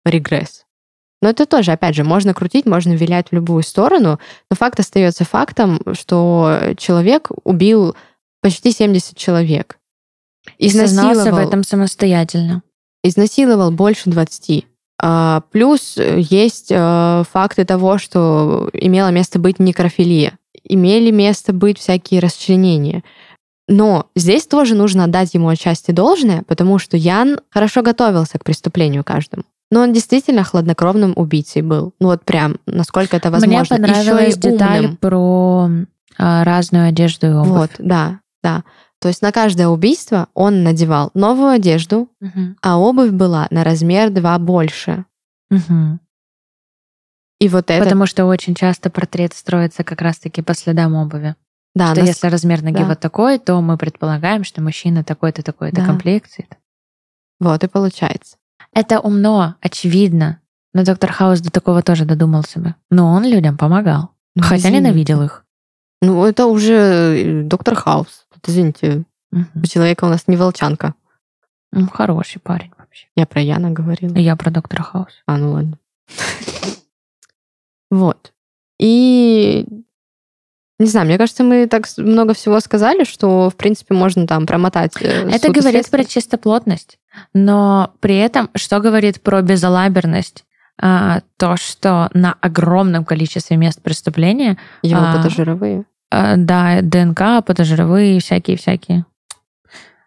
регресс. 0.05 0.65
Но 1.21 1.29
это 1.29 1.45
тоже, 1.45 1.71
опять 1.71 1.95
же, 1.95 2.03
можно 2.03 2.33
крутить, 2.33 2.65
можно 2.65 2.93
вилять 2.93 3.27
в 3.29 3.33
любую 3.35 3.63
сторону, 3.63 4.19
но 4.49 4.55
факт 4.57 4.79
остается 4.79 5.23
фактом, 5.23 5.79
что 5.93 6.73
человек 6.77 7.29
убил 7.45 7.95
почти 8.43 8.71
70 8.71 9.17
человек. 9.17 9.77
И 10.57 10.69
сознался 10.69 11.13
в 11.15 11.23
Изнасиловал, 11.23 11.47
этом 11.47 11.63
самостоятельно. 11.63 12.61
изнасиловал 13.03 13.71
больше 13.71 14.09
20. 14.09 14.65
А, 15.01 15.41
Плюс 15.51 15.97
э, 15.97 16.19
есть 16.19 16.67
э, 16.69 17.23
факты 17.31 17.63
того, 17.65 17.97
что 17.97 18.69
имела 18.73 19.09
место 19.09 19.39
быть 19.39 19.59
некрофилия. 19.59 20.37
Имели 20.65 21.11
место 21.11 21.53
быть 21.53 21.79
всякие 21.79 22.19
расчленения. 22.19 23.03
Но 23.69 24.07
здесь 24.15 24.45
тоже 24.45 24.75
нужно 24.75 25.05
отдать 25.05 25.33
ему 25.33 25.47
отчасти 25.47 25.91
должное, 25.91 26.43
потому 26.43 26.77
что 26.79 26.97
Ян 26.97 27.39
хорошо 27.49 27.81
готовился 27.81 28.37
к 28.37 28.43
преступлению 28.43 29.05
каждому. 29.05 29.43
Но 29.71 29.81
он 29.81 29.93
действительно 29.93 30.43
хладнокровным 30.43 31.13
убийцей 31.15 31.61
был. 31.61 31.93
Ну 31.99 32.09
вот 32.09 32.23
прям, 32.23 32.57
насколько 32.65 33.15
это 33.15 33.31
возможно. 33.31 33.77
Мне 33.77 33.87
понравилась 33.87 34.35
Ещё 34.35 34.49
и 34.49 34.51
деталь 34.51 34.79
умным. 34.81 34.97
про 34.97 35.69
а, 36.17 36.43
разную 36.43 36.89
одежду 36.89 37.27
и 37.27 37.31
обувь. 37.31 37.49
Вот, 37.49 37.71
да, 37.79 38.19
да. 38.43 38.63
То 38.99 39.07
есть 39.09 39.21
на 39.21 39.31
каждое 39.31 39.67
убийство 39.67 40.27
он 40.33 40.63
надевал 40.63 41.11
новую 41.13 41.49
одежду, 41.49 42.09
Мгм. 42.21 42.57
а 42.61 42.77
обувь 42.77 43.11
была 43.11 43.47
на 43.49 43.63
размер 43.63 44.09
два 44.11 44.37
больше. 44.39 45.05
Мгм. 45.49 45.99
И 47.39 47.49
вот 47.49 47.69
это... 47.69 47.83
Потому 47.83 48.05
что 48.05 48.25
очень 48.25 48.55
часто 48.55 48.89
портрет 48.89 49.33
строится 49.33 49.83
как 49.83 50.01
раз-таки 50.01 50.41
по 50.41 50.53
следам 50.53 50.95
обуви. 50.95 51.35
да, 51.75 51.91
что 51.91 52.01
нас- 52.01 52.09
если 52.09 52.27
размер 52.27 52.61
ноги 52.61 52.77
да. 52.77 52.85
вот 52.85 52.99
такой, 52.99 53.39
то 53.39 53.59
мы 53.61 53.77
предполагаем, 53.77 54.43
что 54.43 54.61
мужчина 54.61 55.03
такой-то, 55.03 55.41
такой-то 55.41 55.77
Да. 55.77 55.85
комплекции. 55.85 56.47
Вот 57.39 57.63
и 57.63 57.67
получается. 57.67 58.37
Это 58.73 58.99
умно, 58.99 59.55
очевидно. 59.59 60.39
Но 60.73 60.83
доктор 60.85 61.11
Хаус 61.11 61.41
до 61.41 61.51
такого 61.51 61.81
тоже 61.83 62.05
додумался 62.05 62.59
бы. 62.59 62.75
Но 62.89 63.11
он 63.11 63.25
людям 63.25 63.57
помогал. 63.57 64.11
Ну, 64.35 64.43
хотя 64.43 64.55
извините. 64.69 64.79
ненавидел 64.81 65.21
их. 65.23 65.45
Ну, 66.01 66.23
это 66.25 66.45
уже 66.47 66.73
э, 66.73 67.41
доктор 67.43 67.75
Хаус. 67.75 68.25
Извините, 68.45 69.03
Мгм. 69.31 69.47
у 69.63 69.65
человека 69.65 70.05
у 70.05 70.09
нас 70.09 70.27
не 70.27 70.35
волчанка. 70.37 70.93
М, 71.73 71.87
Хороший 71.87 72.39
парень 72.39 72.71
вообще. 72.77 73.07
Я 73.15 73.25
про 73.25 73.41
Яна 73.41 73.71
говорила. 73.71 74.15
Я 74.15 74.35
про 74.35 74.51
доктора 74.51 74.83
Хаус. 74.83 75.23
А, 75.25 75.37
ну 75.37 75.51
ладно. 75.53 75.77
Вот. 77.91 78.33
И 78.79 79.67
не 80.79 80.87
знаю, 80.87 81.05
мне 81.05 81.17
кажется, 81.17 81.43
мы 81.43 81.67
так 81.67 81.85
много 81.97 82.33
всего 82.33 82.59
сказали, 82.59 83.03
что, 83.03 83.49
в 83.49 83.55
принципе, 83.55 83.93
можно 83.93 84.25
там 84.25 84.45
промотать. 84.47 84.93
э, 84.99 85.29
Это 85.29 85.51
говорит 85.51 85.89
про 85.91 86.03
чистоплотность. 86.03 86.97
Но 87.33 87.93
при 87.99 88.17
этом, 88.17 88.49
что 88.55 88.79
говорит 88.79 89.21
про 89.21 89.41
безалаберность 89.43 90.43
а, 90.81 91.21
то, 91.37 91.55
что 91.55 92.09
на 92.15 92.33
огромном 92.41 93.05
количестве 93.05 93.57
мест 93.57 93.79
преступления... 93.83 94.57
Его 94.81 95.01
А. 95.01 95.21
а, 96.15 96.35
да, 96.37 96.81
ДНК, 96.83 97.43
подожировые, 97.43 98.19
всякие-всякие. 98.19 99.05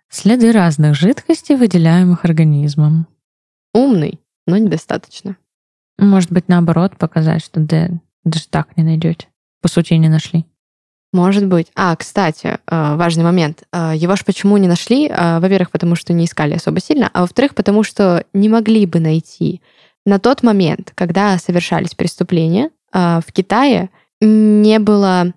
Следы 0.08 0.52
разных 0.52 0.94
жидкостей, 0.94 1.56
выделяемых 1.56 2.24
организмом. 2.24 3.08
Умный, 3.74 4.20
но 4.46 4.56
недостаточно. 4.56 5.36
Может 5.98 6.30
быть, 6.30 6.46
наоборот, 6.46 6.96
показать, 6.96 7.44
что 7.44 7.58
да, 7.58 7.88
даже 8.22 8.46
так 8.46 8.76
не 8.76 8.84
найдете. 8.84 9.26
По 9.60 9.66
сути, 9.68 9.94
не 9.94 10.08
нашли. 10.08 10.46
Может 11.12 11.48
быть. 11.48 11.72
А, 11.74 11.96
кстати, 11.96 12.58
э, 12.66 12.96
важный 12.96 13.24
момент. 13.24 13.64
Э, 13.72 13.92
Его 13.96 14.14
ж 14.14 14.24
почему 14.24 14.58
не 14.58 14.68
нашли? 14.68 15.08
Э, 15.08 15.40
Во-первых, 15.40 15.72
потому 15.72 15.96
что 15.96 16.12
не 16.12 16.26
искали 16.26 16.54
особо 16.54 16.78
сильно, 16.78 17.10
а 17.12 17.22
во-вторых, 17.22 17.56
потому 17.56 17.82
что 17.82 18.24
не 18.32 18.48
могли 18.48 18.86
бы 18.86 19.00
найти. 19.00 19.60
На 20.04 20.20
тот 20.20 20.44
момент, 20.44 20.92
когда 20.94 21.36
совершались 21.38 21.96
преступления, 21.96 22.70
э, 22.92 23.20
в 23.26 23.32
Китае 23.32 23.90
не 24.20 24.78
было... 24.78 25.32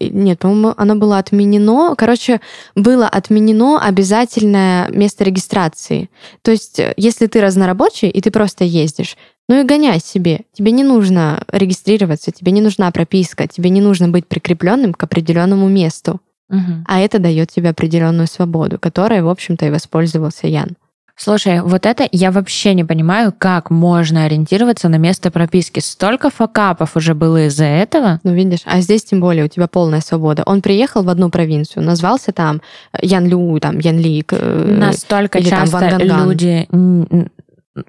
Нет, 0.00 0.38
по-моему, 0.38 0.74
оно 0.76 0.96
было 0.96 1.18
отменено. 1.18 1.94
Короче, 1.96 2.40
было 2.74 3.08
отменено 3.08 3.80
обязательное 3.80 4.88
место 4.90 5.24
регистрации. 5.24 6.08
То 6.42 6.50
есть, 6.50 6.78
э, 6.78 6.94
если 6.96 7.26
ты 7.26 7.40
разнорабочий, 7.40 8.08
и 8.08 8.20
ты 8.20 8.30
просто 8.30 8.64
ездишь, 8.64 9.16
ну 9.48 9.60
и 9.60 9.64
гоняй 9.64 10.00
себе. 10.00 10.42
Тебе 10.52 10.72
не 10.72 10.84
нужно 10.84 11.42
регистрироваться, 11.50 12.30
тебе 12.30 12.52
не 12.52 12.60
нужна 12.60 12.90
прописка, 12.90 13.48
тебе 13.48 13.70
не 13.70 13.80
нужно 13.80 14.08
быть 14.08 14.26
прикрепленным 14.26 14.94
к 14.94 15.02
определенному 15.02 15.68
месту. 15.68 16.20
Мгм. 16.48 16.84
А 16.86 17.00
это 17.00 17.18
дает 17.18 17.50
тебе 17.50 17.70
определенную 17.70 18.26
свободу, 18.26 18.78
которой, 18.78 19.22
в 19.22 19.28
общем-то, 19.28 19.66
и 19.66 19.70
воспользовался 19.70 20.46
Ян. 20.46 20.76
Слушай, 21.20 21.62
вот 21.62 21.84
это 21.84 22.08
я 22.12 22.30
вообще 22.30 22.74
не 22.74 22.84
понимаю, 22.84 23.34
как 23.36 23.70
можно 23.70 24.24
ориентироваться 24.24 24.88
на 24.88 24.96
место 24.96 25.32
прописки. 25.32 25.80
Столько 25.80 26.30
факапов 26.30 26.94
уже 26.96 27.14
было 27.14 27.46
из-за 27.46 27.64
этого. 27.64 28.20
Ну, 28.22 28.32
видишь, 28.34 28.60
а 28.64 28.80
здесь 28.80 29.02
тем 29.02 29.18
более 29.20 29.44
у 29.44 29.48
тебя 29.48 29.66
полная 29.66 30.00
свобода. 30.00 30.44
Он 30.46 30.62
приехал 30.62 31.02
в 31.02 31.08
одну 31.08 31.28
провинцию, 31.28 31.82
назвался 31.82 32.30
там 32.30 32.62
э, 32.92 32.98
Ян 33.02 33.26
Лю, 33.26 33.58
там, 33.60 33.80
Ян 33.80 33.98
Ли. 33.98 34.22
к- 34.22 34.36
э, 34.38 34.76
Настолько 34.78 35.38
или 35.38 35.50
там 35.50 35.60
часто 35.62 35.80
Ганган. 35.98 36.28
люди... 36.30 36.68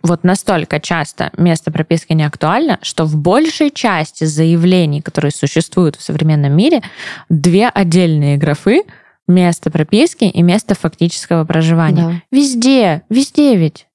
Вот 0.04 0.24
настолько 0.24 0.80
часто 0.80 1.32
место 1.36 1.72
прописки 1.72 2.14
не 2.14 2.24
актуально, 2.24 2.78
что 2.84 3.06
в 3.06 3.16
большей 3.18 3.72
части 3.72 4.24
заявлений, 4.26 5.02
которые 5.02 5.32
существуют 5.32 5.96
в 5.96 6.02
современном 6.04 6.52
мире, 6.56 6.84
две 7.28 7.68
отдельные 7.70 8.38
графы 8.38 8.84
место 9.30 9.72
прописки 9.72 10.26
и 10.26 10.42
место 10.42 10.76
фактического 10.76 11.46
проживания. 11.46 12.04
Да. 12.04 12.38
Везде, 12.38 13.04
везде 13.10 13.56
ведь. 13.56 13.88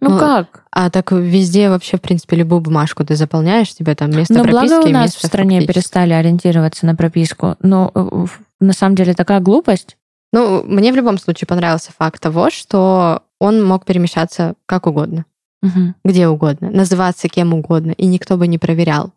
Ну, 0.00 0.10
Ну, 0.10 0.18
как? 0.18 0.64
А 0.72 0.90
так 0.90 1.12
везде 1.12 1.68
вообще, 1.68 1.96
в 1.96 2.00
принципе, 2.00 2.36
любую 2.36 2.60
бумажку 2.60 3.04
ты 3.04 3.14
заполняешь, 3.14 3.74
тебе 3.74 3.94
там 3.94 4.10
место 4.10 4.34
Но 4.34 4.42
прописки 4.42 4.68
благо 4.68 4.86
у 4.86 4.88
и 4.88 4.92
нас 4.92 5.14
в 5.14 5.26
стране 5.26 5.64
перестали 5.66 6.12
ориентироваться 6.12 6.86
на 6.86 6.96
прописку. 6.96 7.56
Но 7.60 7.92
э, 7.94 8.26
на 8.60 8.72
самом 8.72 8.96
деле 8.96 9.14
такая 9.14 9.40
глупость. 9.40 9.96
Ну, 10.32 10.62
мне 10.64 10.92
в 10.92 10.96
любом 10.96 11.18
случае 11.18 11.46
понравился 11.46 11.92
факт 11.96 12.20
того, 12.20 12.50
что 12.50 13.22
он 13.38 13.62
мог 13.62 13.84
перемещаться 13.84 14.54
как 14.66 14.86
угодно. 14.86 15.24
Мгм. 15.62 15.94
где 16.04 16.26
угодно, 16.26 16.70
называться 16.70 17.28
кем 17.28 17.54
угодно, 17.54 17.92
и 17.92 18.06
никто 18.06 18.36
бы 18.36 18.48
не 18.48 18.58
проверял. 18.58 19.12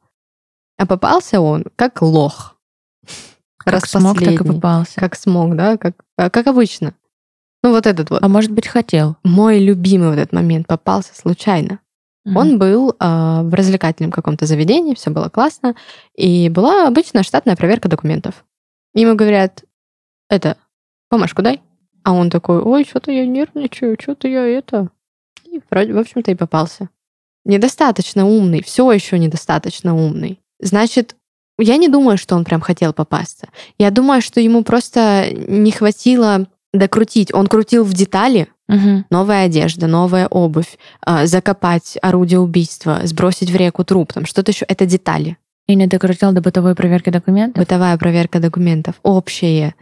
А 0.77 0.85
попался 0.85 1.41
он 1.41 1.65
как 1.75 2.03
лох. 2.03 2.54
Как 3.65 3.85
смог, 3.87 4.19
так 4.19 4.33
и 4.33 4.43
попался. 4.43 4.99
Как 4.99 5.15
смог, 5.15 5.55
да, 5.55 5.77
как, 5.77 5.95
а, 6.17 6.29
как 6.29 6.47
обычно. 6.47 6.93
Ну 7.63 7.71
вот 7.71 7.87
этот 7.87 8.09
вот. 8.11 8.21
А 8.21 8.27
может 8.27 8.51
быть, 8.51 8.67
хотел. 8.67 9.17
Мой 9.23 9.59
любимый 9.59 10.09
вот 10.09 10.19
этот 10.19 10.33
момент 10.33 10.67
попался 10.67 11.15
случайно. 11.15 11.79
Мгм. 12.23 12.37
Он 12.37 12.59
был 12.59 12.95
а, 12.99 13.43
в 13.43 13.53
развлекательном 13.53 14.11
каком-то 14.11 14.45
заведении, 14.45 14.95
все 14.95 15.09
было 15.09 15.29
классно, 15.29 15.75
и 16.15 16.49
была 16.49 16.87
обычная 16.87 17.23
штатная 17.23 17.55
проверка 17.55 17.89
документов. 17.89 18.45
Ему 18.93 19.15
говорят, 19.15 19.63
это, 20.29 20.57
бумажку 21.11 21.41
дай. 21.41 21.61
А 22.03 22.13
он 22.13 22.29
такой, 22.29 22.59
ой, 22.61 22.85
что-то 22.85 23.11
я 23.11 23.25
нервничаю, 23.25 23.97
что-то 23.99 24.27
я 24.27 24.45
это... 24.45 24.89
И 25.45 25.59
вроде, 25.69 25.93
в 25.93 25.97
общем-то, 25.97 26.31
и 26.31 26.35
попался. 26.35 26.89
Недостаточно 27.45 28.25
умный, 28.25 28.63
все 28.63 28.91
еще 28.91 29.17
недостаточно 29.19 29.95
умный. 29.95 30.39
Значит, 30.59 31.15
я 31.63 31.77
не 31.77 31.87
думаю, 31.87 32.17
что 32.17 32.35
он 32.35 32.43
прям 32.43 32.61
хотел 32.61 32.93
попасться. 32.93 33.47
Я 33.77 33.91
думаю, 33.91 34.21
что 34.21 34.39
ему 34.41 34.63
просто 34.63 35.27
не 35.31 35.71
хватило 35.71 36.47
докрутить. 36.73 37.33
Он 37.33 37.47
крутил 37.47 37.83
в 37.83 37.93
детали, 37.93 38.47
Мгм. 38.67 39.05
новая 39.09 39.45
одежда, 39.45 39.87
новая 39.87 40.27
обувь, 40.27 40.77
а, 41.01 41.25
закопать 41.27 41.97
орудие 42.01 42.39
убийства, 42.39 43.01
сбросить 43.03 43.51
в 43.51 43.55
реку 43.55 43.83
труп, 43.83 44.13
там 44.13 44.25
что-то 44.25 44.51
еще. 44.51 44.65
Это 44.67 44.85
детали. 44.85 45.37
И 45.67 45.75
не 45.75 45.87
докрутил 45.87 46.31
до 46.31 46.41
бытовой 46.41 46.75
проверки 46.75 47.09
документов. 47.09 47.61
Бытовая 47.63 47.97
проверка 47.97 48.39
документов, 48.39 48.95
общее. 49.03 49.75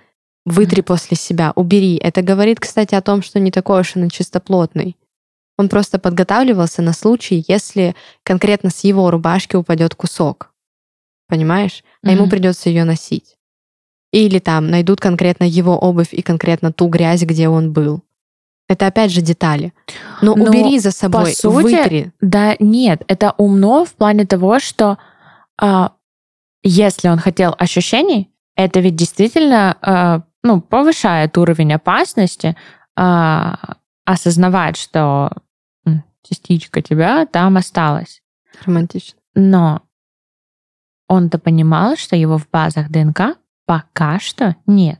Вытри 0.45 0.81
после 0.81 1.15
себя, 1.17 1.53
убери. 1.55 1.95
Это 1.95 2.21
говорит, 2.21 2.59
кстати, 2.59 2.95
о 2.95 3.01
том, 3.01 3.21
что 3.23 3.39
не 3.39 3.51
такой 3.51 3.81
уж 3.81 3.95
он 3.95 4.09
чистоплотный. 4.09 4.97
Он 5.57 5.69
просто 5.69 5.99
подготавливался 5.99 6.81
на 6.81 6.93
случай, 6.93 7.45
если 7.47 7.95
конкретно 8.23 8.69
с 8.69 8.83
его 8.83 9.09
рубашки 9.11 9.55
упадет 9.55 9.95
кусок. 9.95 10.51
Понимаешь? 11.33 11.83
А 12.03 12.11
ему 12.11 12.23
Мгм. 12.23 12.29
придется 12.29 12.69
ее 12.69 12.83
носить. 12.83 13.37
Или 14.11 14.37
там 14.37 14.67
найдут 14.67 14.99
конкретно 14.99 15.45
его 15.45 15.75
обувь 15.75 16.13
и 16.13 16.21
конкретно 16.21 16.71
ту 16.71 16.87
грязь, 16.89 17.23
где 17.23 17.49
он 17.49 17.73
был. 17.73 18.03
Это 18.69 18.85
опять 18.85 19.09
же 19.11 19.21
детали. 19.21 19.73
Но, 20.21 20.35
Но, 20.35 20.43
убери 20.45 20.77
за 20.77 20.91
собой, 20.91 21.33
сути, 21.33 21.55
вытри. 21.55 22.11
Да, 22.21 22.55
нет, 22.59 23.01
это 23.07 23.33
умно 23.39 23.83
в 23.83 23.93
плане 23.93 24.27
того, 24.27 24.59
что 24.59 24.99
а, 25.59 25.93
если 26.61 27.07
он 27.07 27.17
хотел 27.17 27.55
ощущений, 27.57 28.29
это 28.55 28.79
ведь 28.79 28.95
действительно 28.95 29.75
а, 29.81 30.21
ну, 30.43 30.61
повышает 30.61 31.35
уровень 31.39 31.73
опасности, 31.73 32.55
а, 32.95 33.77
осознавать, 34.05 34.77
что 34.77 35.31
частичка 36.21 36.83
тебя 36.83 37.25
там 37.25 37.57
осталась. 37.57 38.21
Романтично. 38.63 39.17
Но 39.33 39.81
он-то 41.07 41.39
понимал, 41.39 41.95
что 41.95 42.15
его 42.15 42.37
в 42.37 42.49
базах 42.49 42.89
ДНК 42.89 43.37
пока 43.65 44.19
что 44.19 44.55
нет. 44.65 44.99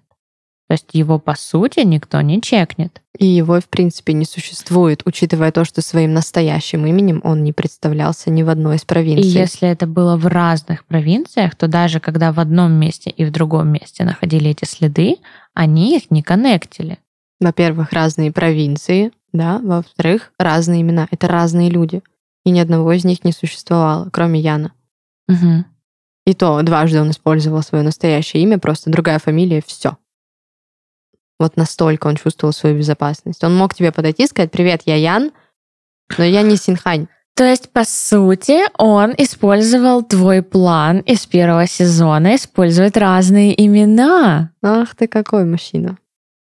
То 0.67 0.75
есть 0.75 0.89
его, 0.93 1.19
по 1.19 1.35
сути, 1.35 1.81
никто 1.81 2.21
не 2.21 2.41
чекнет. 2.41 3.01
И 3.19 3.27
его, 3.27 3.59
в 3.59 3.67
принципе, 3.67 4.13
не 4.13 4.25
существует, 4.25 5.03
учитывая 5.05 5.51
то, 5.51 5.65
что 5.65 5.81
своим 5.81 6.13
настоящим 6.13 6.85
именем 6.85 7.21
он 7.23 7.43
не 7.43 7.53
представлялся 7.53 8.31
ни 8.31 8.41
в 8.43 8.49
одной 8.49 8.77
из 8.77 8.81
И 8.81 8.85
провинций. 8.85 9.29
если 9.29 9.69
это 9.69 9.85
было 9.85 10.17
в 10.17 10.25
разных 10.25 10.85
провинциях, 10.85 11.55
то 11.55 11.67
даже 11.67 11.99
когда 11.99 12.31
в 12.31 12.39
одном 12.39 12.71
месте 12.71 13.11
и 13.11 13.25
в 13.25 13.31
другом 13.31 13.67
месте 13.69 14.03
находили 14.03 14.49
эти 14.51 14.65
следы, 14.65 15.17
они 15.53 15.97
их 15.97 16.09
не 16.09 16.23
коннектили. 16.23 16.97
Во-первых, 17.39 17.91
разные 17.91 18.31
провинции, 18.31 19.11
да, 19.33 19.59
во-вторых, 19.59 20.31
разные 20.39 20.81
имена. 20.81 21.07
Это 21.11 21.27
разные 21.27 21.69
люди. 21.69 22.01
И 22.45 22.51
ни 22.51 22.59
одного 22.59 22.93
из 22.93 23.03
них 23.03 23.23
не 23.23 23.31
существовало, 23.31 24.09
кроме 24.11 24.39
Яна. 24.39 24.71
Мгм. 25.27 25.65
И 26.25 26.33
то 26.33 26.61
дважды 26.61 27.01
он 27.01 27.11
использовал 27.11 27.61
свое 27.61 27.83
настоящее 27.83 28.43
имя, 28.43 28.57
просто 28.57 28.89
другая 28.89 29.19
фамилия, 29.19 29.61
все. 29.65 29.97
Вот 31.39 31.57
настолько 31.57 32.07
он 32.07 32.15
чувствовал 32.15 32.53
свою 32.53 32.77
безопасность. 32.77 33.43
Он 33.43 33.55
мог 33.55 33.73
тебе 33.73 33.91
подойти 33.91 34.23
и 34.23 34.27
сказать, 34.27 34.51
привет, 34.51 34.83
я 34.85 34.95
Ян, 34.95 35.31
но 36.17 36.23
я 36.23 36.41
не 36.41 36.55
Синхань. 36.55 37.07
То 37.35 37.43
есть, 37.43 37.71
по 37.71 37.83
сути, 37.83 38.59
он 38.77 39.13
использовал 39.17 40.03
твой 40.03 40.43
план 40.43 40.99
из 40.99 41.25
первого 41.25 41.65
сезона 41.65 42.35
использовать 42.35 42.95
разные 42.95 43.59
имена. 43.65 44.51
Ах 44.61 44.95
ты 44.95 45.07
какой 45.07 45.43
мужчина. 45.43 45.97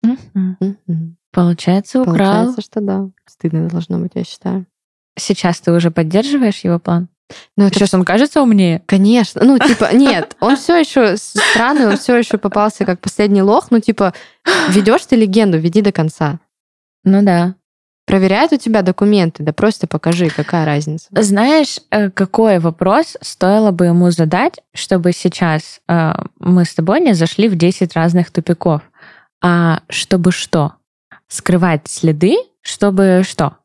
Мгм. 0.03 0.57
Мгм. 0.61 1.16
Получается, 1.31 2.01
украл. 2.01 2.16
Получается, 2.16 2.62
что 2.62 2.81
да. 2.81 3.11
Стыдно 3.26 3.68
должно 3.68 3.99
быть, 3.99 4.12
я 4.14 4.24
считаю. 4.24 4.66
Сейчас 5.18 5.61
ты 5.61 5.72
уже 5.72 5.91
поддерживаешь 5.91 6.64
его 6.64 6.79
план? 6.79 7.09
Ну, 7.57 7.66
это 7.66 7.79
Сейчас 7.79 7.95
он 7.95 8.05
кажется 8.05 8.43
умнее. 8.43 8.83
Конечно. 8.87 9.43
Ну, 9.45 9.59
типа, 9.59 9.91
нет, 9.93 10.37
он 10.41 10.57
все 10.57 10.76
еще 10.76 11.16
странный, 11.16 11.89
он 11.89 11.97
все 11.97 12.16
еще 12.16 12.39
попался 12.39 12.85
как 12.85 13.01
последний 13.01 13.43
лох. 13.43 13.70
Ну, 13.70 13.81
типа, 13.81 14.14
ведешь 14.68 15.07
ты 15.07 15.16
легенду, 15.16 15.59
веди 15.59 15.83
до 15.83 15.93
конца. 15.93 16.39
Ну 17.05 17.22
да. 17.22 17.55
Проверяют 18.07 18.53
у 18.53 18.57
тебя 18.57 18.81
документы, 18.81 19.43
да 19.43 19.53
просто 19.53 19.87
покажи, 19.87 20.31
какая 20.31 20.64
разница. 20.64 21.09
Знаешь, 21.11 21.79
э, 21.91 22.09
какой 22.11 22.59
вопрос 22.59 23.18
стоило 23.20 23.70
бы 23.70 23.85
ему 23.85 24.11
задать, 24.11 24.61
чтобы 24.72 25.12
сейчас 25.12 25.81
э, 25.89 26.14
мы 26.39 26.64
с 26.64 26.74
тобой 26.74 27.01
не 27.01 27.12
зашли 27.12 27.49
в 27.49 27.57
10 27.57 27.95
разных 27.95 28.31
тупиков? 28.31 28.81
А 29.43 29.83
чтобы 29.91 30.33
что? 30.33 30.72
Скрывать 31.29 31.83
следы, 31.87 32.37
чтобы 32.62 33.24
что? 33.24 33.59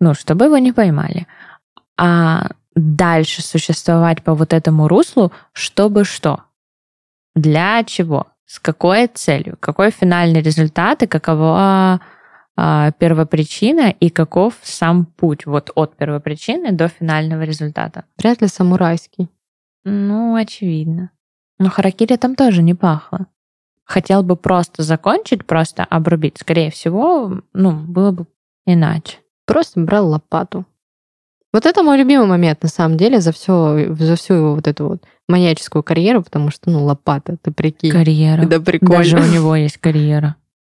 Ну, 0.00 0.14
чтобы 0.14 0.46
его 0.46 0.58
не 0.58 0.72
поймали. 0.72 1.28
А 1.98 2.50
дальше 2.74 3.42
существовать 3.42 4.22
по 4.22 4.34
вот 4.34 4.52
этому 4.52 4.88
руслу, 4.88 5.32
чтобы 5.52 6.04
что? 6.04 6.44
Для 7.34 7.82
чего? 7.84 8.26
С 8.46 8.58
какой 8.58 9.08
целью? 9.08 9.56
Какой 9.60 9.90
финальный 9.90 10.40
результат 10.40 11.02
и 11.02 11.06
каково 11.06 12.00
а, 12.56 12.92
первопричина 12.92 13.90
и 13.90 14.08
каков 14.08 14.54
сам 14.62 15.04
путь 15.04 15.46
вот 15.46 15.70
от 15.74 15.96
первопричины 15.96 16.72
до 16.72 16.88
финального 16.88 17.42
результата? 17.42 18.04
Вряд 18.18 18.40
ли 18.40 18.48
самурайский. 18.48 19.28
Ну, 19.84 20.34
очевидно. 20.34 21.10
Но 21.58 21.70
харакири 21.70 22.16
там 22.16 22.34
тоже 22.34 22.62
не 22.62 22.74
пахло. 22.74 23.26
Хотел 23.84 24.22
бы 24.22 24.36
просто 24.36 24.82
закончить, 24.82 25.46
просто 25.46 25.84
обрубить. 25.84 26.38
Скорее 26.38 26.70
всего, 26.70 27.40
ну, 27.52 27.72
было 27.72 28.10
бы 28.10 28.26
иначе. 28.66 29.18
Просто 29.46 29.80
брал 29.80 30.08
лопату. 30.08 30.66
Вот 31.56 31.64
это 31.64 31.82
мой 31.82 31.96
любимый 31.96 32.26
момент, 32.26 32.62
на 32.62 32.68
самом 32.68 32.98
деле, 32.98 33.18
за, 33.18 33.32
все, 33.32 33.86
за 33.94 34.16
всю 34.16 34.34
его 34.34 34.54
вот 34.56 34.68
эту 34.68 34.88
вот 34.88 35.02
маньяческую 35.26 35.82
карьеру, 35.82 36.22
потому 36.22 36.50
что, 36.50 36.68
ну, 36.68 36.84
лопата, 36.84 37.38
ты 37.40 37.50
прикинь. 37.50 37.90
Карьера. 37.90 38.44
Да 38.44 38.60
прикольно. 38.60 38.98
Даже 38.98 39.16
у 39.16 39.24
него 39.34 39.56
есть 39.56 39.78
карьера. 39.78 40.36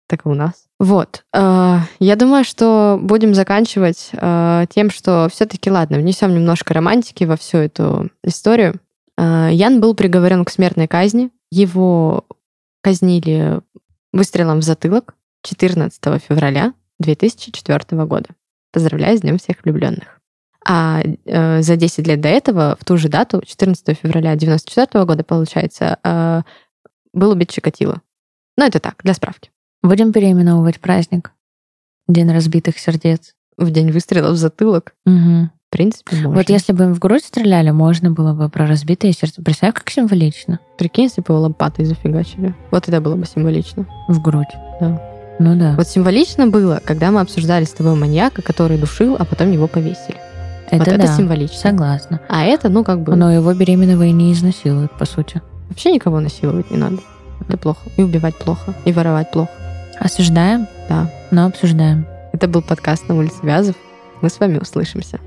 Так 0.06 0.26
и 0.26 0.28
у 0.28 0.34
нас. 0.34 0.66
Вот. 0.78 1.24
э, 1.32 1.78
Я 1.98 2.16
думаю, 2.16 2.44
что 2.44 2.98
будем 3.00 3.34
заканчивать 3.34 4.10
э, 4.12 4.66
тем, 4.68 4.90
что 4.90 5.30
все-таки, 5.32 5.70
ладно, 5.70 5.96
внесем 5.96 6.34
немножко 6.34 6.74
романтики 6.74 7.24
во 7.24 7.38
всю 7.38 7.56
эту 7.56 8.10
историю. 8.22 8.74
Э, 9.16 9.48
Ян 9.50 9.80
был 9.80 9.94
приговорен 9.94 10.44
к 10.44 10.50
смертной 10.50 10.88
казни. 10.88 11.30
Его 11.50 12.26
казнили 12.82 13.62
выстрелом 14.12 14.58
в 14.58 14.62
затылок 14.62 15.14
14 15.42 15.98
февраля 16.22 16.74
2004 16.98 18.04
года. 18.04 18.28
Поздравляю 18.74 19.16
с 19.16 19.22
Днем 19.22 19.38
всех 19.38 19.64
влюбленных. 19.64 20.15
А 20.68 21.00
э, 21.24 21.62
за 21.62 21.76
10 21.76 22.06
лет 22.08 22.20
до 22.20 22.28
этого, 22.28 22.76
в 22.80 22.84
ту 22.84 22.96
же 22.96 23.08
дату, 23.08 23.40
14 23.46 23.96
февраля 23.98 24.32
1994 24.32 25.04
года, 25.04 25.22
получается, 25.22 25.98
э, 26.02 26.42
был 27.12 27.30
убит 27.30 27.50
Чикатило. 27.50 28.00
Ну, 28.56 28.64
это 28.66 28.80
так, 28.80 28.96
для 29.04 29.14
справки. 29.14 29.50
Будем 29.82 30.12
переименовывать 30.12 30.80
праздник. 30.80 31.32
День 32.08 32.32
разбитых 32.32 32.78
сердец. 32.78 33.32
В 33.56 33.70
день 33.70 33.90
выстрела 33.92 34.32
в 34.32 34.36
затылок, 34.36 34.94
Мгм. 35.04 35.50
в 35.68 35.70
принципе, 35.72 36.16
можно. 36.16 36.30
Вот 36.30 36.50
если 36.50 36.72
бы 36.72 36.84
им 36.84 36.94
в 36.94 36.98
грудь 36.98 37.24
стреляли, 37.24 37.70
можно 37.70 38.10
было 38.10 38.32
бы 38.32 38.48
про 38.48 38.66
разбитые 38.66 39.12
сердца. 39.12 39.42
Представь, 39.42 39.74
как 39.74 39.88
символично. 39.88 40.58
Прикинь, 40.78 41.04
если 41.04 41.20
бы 41.20 41.32
его 41.32 41.40
лопатой 41.42 41.84
зафигачили. 41.84 42.54
Вот 42.70 42.88
это 42.88 43.00
было 43.00 43.14
бы 43.16 43.24
символично. 43.24 43.86
В 44.08 44.20
грудь. 44.20 44.52
Да. 44.80 45.00
Ну 45.38 45.56
да. 45.58 45.74
Вот 45.76 45.86
символично 45.86 46.48
было, 46.48 46.80
когда 46.84 47.10
мы 47.10 47.20
обсуждали 47.20 47.64
с 47.64 47.72
тобой 47.72 47.94
маньяка, 47.94 48.42
который 48.42 48.78
душил, 48.78 49.16
а 49.18 49.24
потом 49.24 49.52
его 49.52 49.68
повесили. 49.68 50.16
Это 50.70 50.78
вот 50.78 50.88
это 50.88 51.06
да. 51.06 51.16
символично. 51.16 51.56
Согласна. 51.58 52.20
А 52.28 52.44
это, 52.44 52.68
ну, 52.68 52.84
как 52.84 53.00
бы, 53.00 53.14
Но 53.16 53.32
его 53.32 53.52
беременного 53.54 54.02
и 54.04 54.12
не 54.12 54.32
изнасилуют, 54.32 54.92
по 54.92 55.04
сути. 55.04 55.40
вообще 55.68 55.92
никого 55.92 56.20
насиловать 56.20 56.70
не 56.70 56.76
надо. 56.76 56.98
Это 57.48 57.58
плохо. 57.58 57.80
И 57.96 58.02
убивать 58.02 58.34
плохо. 58.36 58.74
И 58.84 58.92
воровать 58.92 59.30
плохо. 59.30 59.50
Осуждаем, 60.00 60.66
Да. 60.88 61.10
но 61.30 61.46
обсуждаем. 61.46 62.06
Это 62.32 62.48
был 62.48 62.62
подкаст 62.62 63.08
на 63.08 63.14
улице 63.16 63.36
Вязов. 63.42 63.76
Мы 64.20 64.28
с 64.30 64.38
вами 64.40 64.58
услышимся. 64.58 65.18